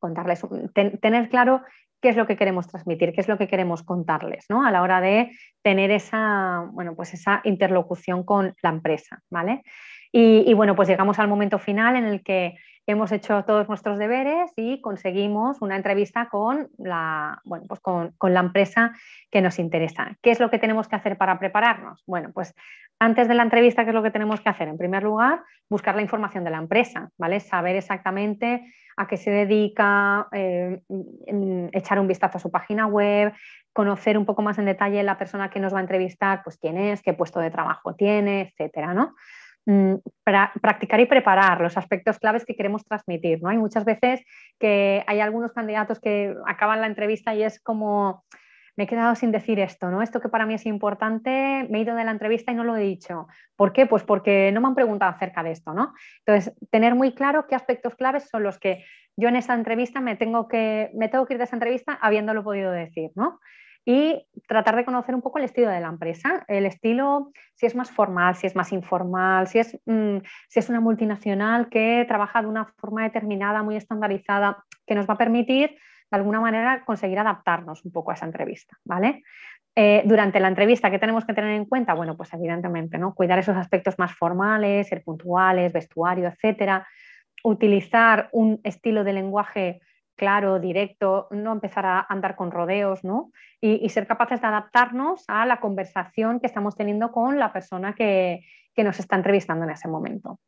contarles, 0.00 0.40
tener 0.72 1.28
claro 1.28 1.62
qué 2.00 2.08
es 2.08 2.16
lo 2.16 2.26
que 2.26 2.36
queremos 2.36 2.66
transmitir, 2.66 3.12
qué 3.12 3.20
es 3.20 3.28
lo 3.28 3.36
que 3.36 3.48
queremos 3.48 3.82
contarles, 3.82 4.46
¿no? 4.48 4.64
A 4.64 4.70
la 4.70 4.80
hora 4.80 5.02
de 5.02 5.32
tener 5.62 5.90
esa, 5.90 6.66
bueno, 6.72 6.96
pues 6.96 7.12
esa 7.12 7.42
interlocución 7.44 8.24
con 8.24 8.54
la 8.62 8.70
empresa, 8.70 9.20
¿vale? 9.30 9.62
y 10.10 10.54
bueno, 10.54 10.74
pues 10.74 10.88
llegamos 10.88 11.18
al 11.18 11.28
momento 11.28 11.58
final 11.58 11.94
en 11.94 12.06
el 12.06 12.22
que 12.22 12.56
hemos 12.92 13.12
hecho 13.12 13.44
todos 13.44 13.68
nuestros 13.68 13.98
deberes 13.98 14.50
y 14.56 14.80
conseguimos 14.80 15.60
una 15.60 15.76
entrevista 15.76 16.28
con 16.30 16.70
la, 16.78 17.40
bueno, 17.44 17.66
pues 17.68 17.80
con, 17.80 18.14
la 18.22 18.40
empresa 18.40 18.92
que 19.30 19.42
nos 19.42 19.58
interesa. 19.58 20.16
¿Qué 20.22 20.30
es 20.30 20.40
lo 20.40 20.50
que 20.50 20.58
tenemos 20.58 20.88
que 20.88 20.96
hacer 20.96 21.18
para 21.18 21.38
prepararnos? 21.38 22.02
Bueno, 22.06 22.30
pues 22.32 22.54
antes 22.98 23.28
de 23.28 23.34
la 23.34 23.42
entrevista, 23.42 23.84
¿qué 23.84 23.90
es 23.90 23.94
lo 23.94 24.02
que 24.02 24.10
tenemos 24.10 24.40
que 24.40 24.48
hacer? 24.48 24.68
En 24.68 24.78
primer 24.78 25.02
lugar, 25.02 25.42
buscar 25.68 25.94
la 25.96 26.02
información 26.02 26.44
de 26.44 26.50
la 26.50 26.58
empresa, 26.58 27.10
¿vale? 27.18 27.40
Saber 27.40 27.76
exactamente 27.76 28.72
a 28.96 29.06
qué 29.06 29.18
se 29.18 29.30
dedica, 29.30 30.26
eh, 30.32 30.80
echar 31.72 32.00
un 32.00 32.08
vistazo 32.08 32.38
a 32.38 32.40
su 32.40 32.50
página 32.50 32.86
web, 32.86 33.34
conocer 33.74 34.16
un 34.16 34.24
poco 34.24 34.40
más 34.42 34.58
en 34.58 34.64
detalle 34.64 35.02
la 35.02 35.18
persona 35.18 35.50
que 35.50 35.60
nos 35.60 35.74
va 35.74 35.78
a 35.78 35.82
entrevistar, 35.82 36.42
pues 36.42 36.56
quién 36.56 36.78
es, 36.78 37.02
qué 37.02 37.12
puesto 37.12 37.38
de 37.38 37.50
trabajo 37.50 37.94
tiene, 37.94 38.40
etcétera, 38.40 38.94
¿no? 38.94 39.14
Mm, 39.68 39.96
practicar 40.60 40.98
y 41.00 41.06
preparar 41.06 41.60
los 41.60 41.76
aspectos 41.76 42.18
claves 42.18 42.44
que 42.44 42.56
queremos 42.56 42.84
transmitir. 42.84 43.42
¿no? 43.42 43.50
Hay 43.50 43.58
muchas 43.58 43.84
veces 43.84 44.24
que 44.58 45.04
hay 45.06 45.20
algunos 45.20 45.52
candidatos 45.52 46.00
que 46.00 46.34
acaban 46.46 46.80
la 46.80 46.86
entrevista 46.86 47.34
y 47.34 47.42
es 47.42 47.60
como, 47.60 48.24
me 48.78 48.84
he 48.84 48.86
quedado 48.86 49.14
sin 49.14 49.32
decir 49.32 49.58
esto, 49.58 49.90
¿no? 49.90 50.02
Esto 50.02 50.20
que 50.20 50.28
para 50.28 50.46
mí 50.46 50.54
es 50.54 50.64
importante, 50.64 51.66
me 51.68 51.78
he 51.78 51.82
ido 51.82 51.96
de 51.96 52.04
la 52.04 52.12
entrevista 52.12 52.52
y 52.52 52.54
no 52.54 52.62
lo 52.62 52.76
he 52.76 52.80
dicho. 52.80 53.26
¿Por 53.56 53.72
qué? 53.72 53.86
Pues 53.86 54.04
porque 54.04 54.52
no 54.52 54.60
me 54.60 54.68
han 54.68 54.76
preguntado 54.76 55.10
acerca 55.10 55.42
de 55.42 55.50
esto, 55.50 55.74
¿no? 55.74 55.94
Entonces, 56.24 56.54
tener 56.70 56.94
muy 56.94 57.12
claro 57.12 57.46
qué 57.48 57.56
aspectos 57.56 57.96
claves 57.96 58.28
son 58.30 58.44
los 58.44 58.60
que 58.60 58.84
yo 59.16 59.28
en 59.28 59.34
esa 59.34 59.54
entrevista 59.54 60.00
me 60.00 60.14
tengo 60.14 60.46
que, 60.46 60.92
me 60.94 61.08
tengo 61.08 61.26
que 61.26 61.34
ir 61.34 61.38
de 61.38 61.44
esa 61.44 61.56
entrevista 61.56 61.98
habiéndolo 62.00 62.44
podido 62.44 62.70
decir, 62.70 63.10
¿no? 63.16 63.40
Y 63.84 64.26
tratar 64.46 64.76
de 64.76 64.84
conocer 64.84 65.14
un 65.14 65.22
poco 65.22 65.38
el 65.38 65.44
estilo 65.44 65.68
de 65.70 65.80
la 65.80 65.88
empresa, 65.88 66.44
el 66.48 66.66
estilo, 66.66 67.32
si 67.54 67.66
es 67.66 67.74
más 67.74 67.90
formal, 67.90 68.34
si 68.34 68.46
es 68.46 68.54
más 68.54 68.72
informal, 68.72 69.46
si 69.46 69.58
es, 69.58 69.78
mm, 69.86 70.18
si 70.48 70.58
es 70.58 70.68
una 70.68 70.80
multinacional 70.80 71.68
que 71.68 72.04
trabaja 72.06 72.42
de 72.42 72.48
una 72.48 72.66
forma 72.76 73.02
determinada, 73.02 73.62
muy 73.62 73.76
estandarizada, 73.76 74.64
que 74.86 74.94
nos 74.94 75.08
va 75.08 75.14
a 75.14 75.18
permitir 75.18 75.76
de 76.10 76.16
alguna 76.16 76.40
manera 76.40 76.84
conseguir 76.84 77.18
adaptarnos 77.18 77.84
un 77.84 77.92
poco 77.92 78.10
a 78.10 78.14
esa 78.14 78.26
entrevista, 78.26 78.76
¿vale? 78.84 79.22
Eh, 79.80 80.02
durante 80.04 80.40
la 80.40 80.48
entrevista, 80.48 80.90
¿qué 80.90 80.98
tenemos 80.98 81.24
que 81.24 81.34
tener 81.34 81.52
en 81.52 81.64
cuenta? 81.64 81.94
Bueno, 81.94 82.16
pues 82.16 82.32
evidentemente, 82.34 82.98
¿no? 82.98 83.14
Cuidar 83.14 83.38
esos 83.38 83.56
aspectos 83.56 83.98
más 83.98 84.12
formales, 84.12 84.88
ser 84.88 85.04
puntuales, 85.04 85.72
vestuario, 85.72 86.26
etcétera. 86.26 86.86
Utilizar 87.44 88.28
un 88.32 88.60
estilo 88.64 89.04
de 89.04 89.12
lenguaje 89.12 89.80
claro, 90.18 90.58
directo, 90.58 91.28
no 91.30 91.52
empezar 91.52 91.86
a 91.86 92.06
andar 92.08 92.36
con 92.36 92.50
rodeos, 92.50 93.04
¿no? 93.04 93.30
Y, 93.60 93.88
ser 93.88 94.06
capaces 94.06 94.40
de 94.40 94.48
adaptarnos 94.48 95.24
a 95.28 95.46
la 95.46 95.60
conversación 95.60 96.40
que 96.40 96.46
estamos 96.46 96.76
teniendo 96.76 97.10
con 97.10 97.38
la 97.38 97.52
persona 97.52 97.94
que, 97.94 98.44
nos 98.76 99.00
está 99.00 99.16
entrevistando 99.16 99.64
en 99.64 99.72
ese 99.72 99.88
momento. 99.88 100.38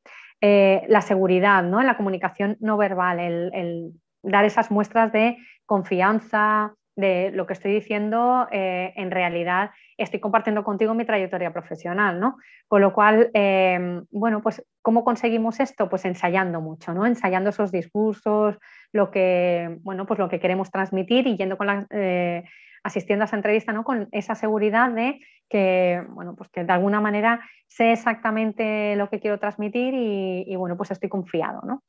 Eh, 0.41 0.85
la 0.87 1.01
seguridad, 1.01 1.65
¿no? 1.65 1.81
En 1.81 1.87
la 1.89 1.97
comunicación 1.97 2.57
no 2.61 2.77
verbal, 2.77 3.19
el, 3.19 3.93
dar 4.23 4.45
esas 4.45 4.71
muestras 4.71 5.11
de 5.11 5.37
confianza, 5.67 6.75
de 7.01 7.31
lo 7.33 7.47
que 7.47 7.55
estoy 7.55 7.73
diciendo, 7.73 8.47
eh, 8.53 8.93
en 8.97 9.11
realidad 9.11 9.71
estoy 9.97 10.21
compartiendo 10.21 10.65
contigo 10.65 10.95
mi 10.95 11.05
trayectoria 11.05 11.53
profesional, 11.53 12.21
¿no? 12.21 12.37
Con 12.69 12.81
lo 12.81 12.93
cual, 12.93 13.31
eh, 13.35 14.03
bueno, 14.11 14.43
pues 14.43 14.65
¿cómo 14.83 15.05
conseguimos 15.05 15.61
esto? 15.61 15.89
Pues 15.89 16.05
ensayando 16.05 16.61
mucho, 16.61 16.95
¿no? 16.95 17.07
Ensayando 17.07 17.51
esos 17.51 17.73
discursos, 17.73 18.59
lo 18.93 19.11
que, 19.11 19.79
bueno, 19.83 20.07
pues 20.07 20.19
lo 20.19 20.29
que 20.29 20.41
queremos 20.41 20.71
transmitir 20.71 21.27
y 21.27 21.37
yendo 21.37 21.59
con 21.59 21.67
la, 21.67 21.87
eh, 21.91 22.45
asistiendo 22.83 23.25
a 23.25 23.27
esa 23.27 23.37
entrevista 23.37 23.73
¿no? 23.73 23.85
con 23.85 24.09
esa 24.13 24.35
seguridad 24.35 24.91
de 24.91 25.21
que, 25.49 26.03
bueno, 26.11 26.35
pues 26.37 26.49
que 26.51 26.65
de 26.65 26.73
alguna 26.73 27.01
manera 27.01 27.41
sé 27.67 27.93
exactamente 27.93 28.97
lo 28.97 29.11
que 29.11 29.21
quiero 29.21 29.39
transmitir 29.39 29.95
y, 29.95 30.45
y 30.47 30.57
bueno, 30.57 30.77
pues 30.77 30.91
estoy 30.91 31.09
confiado. 31.09 31.61
¿no? 31.65 31.83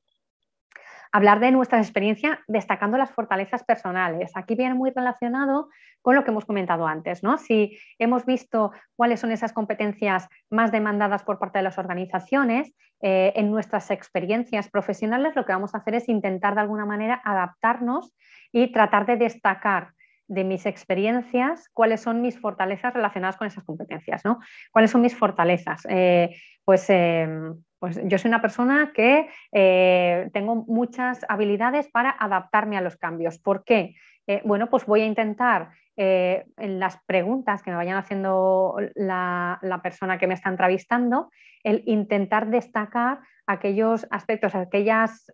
Hablar 1.11 1.39
de 1.39 1.51
nuestra 1.51 1.79
experiencia 1.79 2.41
destacando 2.47 2.97
las 2.97 3.11
fortalezas 3.11 3.63
personales. 3.63 4.31
Aquí 4.35 4.55
viene 4.55 4.75
muy 4.75 4.91
relacionado 4.91 5.69
con 6.01 6.15
lo 6.15 6.23
que 6.23 6.31
hemos 6.31 6.45
comentado 6.45 6.87
antes, 6.87 7.21
¿no? 7.21 7.37
Si 7.37 7.77
hemos 7.99 8.25
visto 8.25 8.71
cuáles 8.95 9.19
son 9.19 9.31
esas 9.31 9.53
competencias 9.53 10.27
más 10.49 10.71
demandadas 10.71 11.23
por 11.23 11.37
parte 11.37 11.59
de 11.59 11.63
las 11.63 11.77
organizaciones, 11.77 12.73
eh, 13.01 13.33
en 13.35 13.51
nuestras 13.51 13.89
experiencias 13.91 14.69
profesionales 14.69 15.35
lo 15.35 15.45
que 15.45 15.53
vamos 15.53 15.73
a 15.73 15.79
hacer 15.79 15.95
es 15.95 16.07
intentar 16.07 16.53
de 16.53 16.61
alguna 16.61 16.85
manera 16.85 17.19
adaptarnos 17.23 18.15
y 18.51 18.71
tratar 18.71 19.05
de 19.05 19.17
destacar 19.17 19.93
de 20.27 20.43
mis 20.43 20.65
experiencias 20.65 21.67
cuáles 21.73 22.01
son 22.01 22.21
mis 22.21 22.39
fortalezas 22.39 22.93
relacionadas 22.93 23.37
con 23.37 23.47
esas 23.47 23.63
competencias, 23.65 24.23
¿no? 24.23 24.39
¿Cuáles 24.71 24.91
son 24.91 25.01
mis 25.01 25.15
fortalezas? 25.15 25.85
Eh, 25.89 26.29
pues 26.63 26.89
em, 26.89 27.61
pues 27.81 27.99
yo 28.03 28.19
soy 28.19 28.29
una 28.29 28.43
persona 28.43 28.91
que 28.93 29.27
eh, 29.51 30.29
tengo 30.33 30.55
muchas 30.67 31.25
habilidades 31.27 31.89
para 31.89 32.11
adaptarme 32.11 32.77
a 32.77 32.81
los 32.81 32.95
cambios. 32.95 33.39
¿Por 33.39 33.63
qué? 33.63 33.95
Eh, 34.27 34.43
bueno, 34.45 34.69
pues 34.69 34.85
voy 34.85 35.01
a 35.01 35.07
intentar 35.07 35.69
eh, 35.97 36.45
en 36.57 36.79
las 36.79 36.99
preguntas 37.07 37.63
que 37.63 37.71
me 37.71 37.77
vayan 37.77 37.97
haciendo 37.97 38.77
la, 38.93 39.79
persona 39.81 40.19
que 40.19 40.27
me 40.27 40.35
está 40.35 40.49
entrevistando, 40.49 41.31
el 41.63 41.81
intentar 41.87 42.51
destacar 42.51 43.21
aquellos 43.47 44.05
aspectos, 44.11 44.53
aquellas 44.53 45.25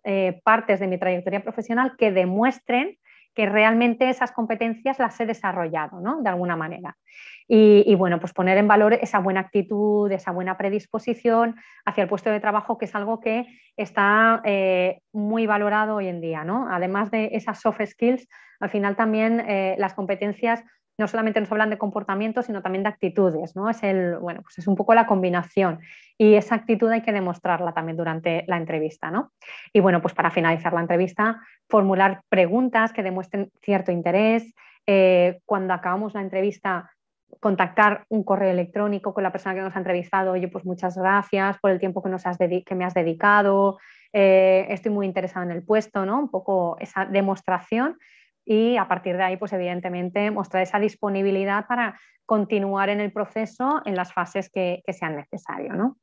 partes 0.42 0.80
de 0.80 0.86
mi 0.86 0.96
trayectoria 0.96 1.42
profesional 1.42 1.96
que 1.98 2.12
demuestren 2.12 2.96
que 3.38 3.46
realmente 3.46 4.10
esas 4.10 4.32
competencias 4.32 4.98
las 4.98 5.20
he 5.20 5.24
desarrollado, 5.24 6.00
¿no? 6.00 6.20
De 6.22 6.28
alguna 6.28 6.56
manera. 6.56 6.96
Y, 7.46 7.94
bueno, 7.94 8.18
pues 8.18 8.32
poner 8.32 8.58
en 8.58 8.66
valor 8.66 8.94
esa 8.94 9.20
buena 9.20 9.38
actitud, 9.38 10.10
esa 10.10 10.32
buena 10.32 10.58
predisposición 10.58 11.54
hacia 11.86 12.02
el 12.02 12.08
puesto 12.08 12.30
de 12.30 12.40
trabajo, 12.40 12.78
que 12.78 12.86
es 12.86 12.94
algo 12.96 13.20
que 13.20 13.46
está 13.76 14.42
eh, 14.44 15.02
muy 15.12 15.46
valorado 15.46 15.94
hoy 15.94 16.08
en 16.08 16.20
día, 16.20 16.42
¿no? 16.42 16.66
Además 16.68 17.12
de 17.12 17.30
esas 17.32 17.60
soft 17.60 17.80
skills, 17.86 18.28
al 18.58 18.70
final 18.70 18.96
también 18.96 19.38
eh, 19.48 19.76
las 19.78 19.94
competencias 19.94 20.64
no 20.98 21.06
solamente 21.06 21.40
nos 21.40 21.50
hablan 21.52 21.70
de 21.70 21.78
comportamiento, 21.78 22.42
sino 22.42 22.60
también 22.60 22.82
de 22.82 22.88
actitudes, 22.88 23.54
¿no? 23.54 23.70
Es, 23.70 23.82
el, 23.84 24.18
bueno, 24.18 24.42
pues 24.42 24.58
es 24.58 24.66
un 24.66 24.74
poco 24.74 24.94
la 24.94 25.06
combinación 25.06 25.78
y 26.18 26.34
esa 26.34 26.56
actitud 26.56 26.90
hay 26.90 27.02
que 27.02 27.12
demostrarla 27.12 27.72
también 27.72 27.96
durante 27.96 28.44
la 28.48 28.56
entrevista, 28.56 29.10
¿no? 29.10 29.30
Y 29.72 29.80
bueno, 29.80 30.02
pues 30.02 30.12
para 30.12 30.30
finalizar 30.30 30.72
la 30.72 30.80
entrevista, 30.80 31.40
formular 31.68 32.22
preguntas 32.28 32.92
que 32.92 33.04
demuestren 33.04 33.50
cierto 33.62 33.92
interés. 33.92 34.52
Eh, 34.86 35.38
cuando 35.46 35.72
acabamos 35.72 36.14
la 36.14 36.22
entrevista, 36.22 36.90
contactar 37.40 38.04
un 38.08 38.24
correo 38.24 38.50
electrónico 38.50 39.14
con 39.14 39.22
la 39.22 39.30
persona 39.30 39.54
que 39.54 39.60
nos 39.60 39.76
ha 39.76 39.78
entrevistado, 39.78 40.32
oye, 40.32 40.48
pues 40.48 40.64
muchas 40.64 40.96
gracias 40.96 41.58
por 41.58 41.70
el 41.70 41.78
tiempo 41.78 42.02
que, 42.02 42.08
nos 42.08 42.26
has 42.26 42.38
que 42.38 42.74
me 42.74 42.84
has 42.84 42.94
dedicado, 42.94 43.78
eh, 44.12 44.66
estoy 44.70 44.90
muy 44.90 45.06
interesado 45.06 45.44
en 45.44 45.52
el 45.52 45.62
puesto, 45.62 46.04
¿no? 46.04 46.18
Un 46.18 46.30
poco 46.30 46.76
esa 46.80 47.04
demostración 47.04 47.98
y 48.50 48.78
a 48.78 48.88
partir 48.88 49.18
de 49.18 49.24
ahí, 49.24 49.36
pues 49.36 49.52
evidentemente 49.52 50.30
mostrar 50.30 50.62
esa 50.62 50.78
disponibilidad 50.78 51.66
para 51.66 52.00
continuar 52.24 52.88
en 52.88 53.00
el 53.02 53.12
proceso 53.12 53.82
en 53.84 53.94
las 53.94 54.14
fases 54.14 54.48
que, 54.50 54.82
sean 54.88 55.16
necesarias, 55.16 55.76
¿no? 55.76 55.98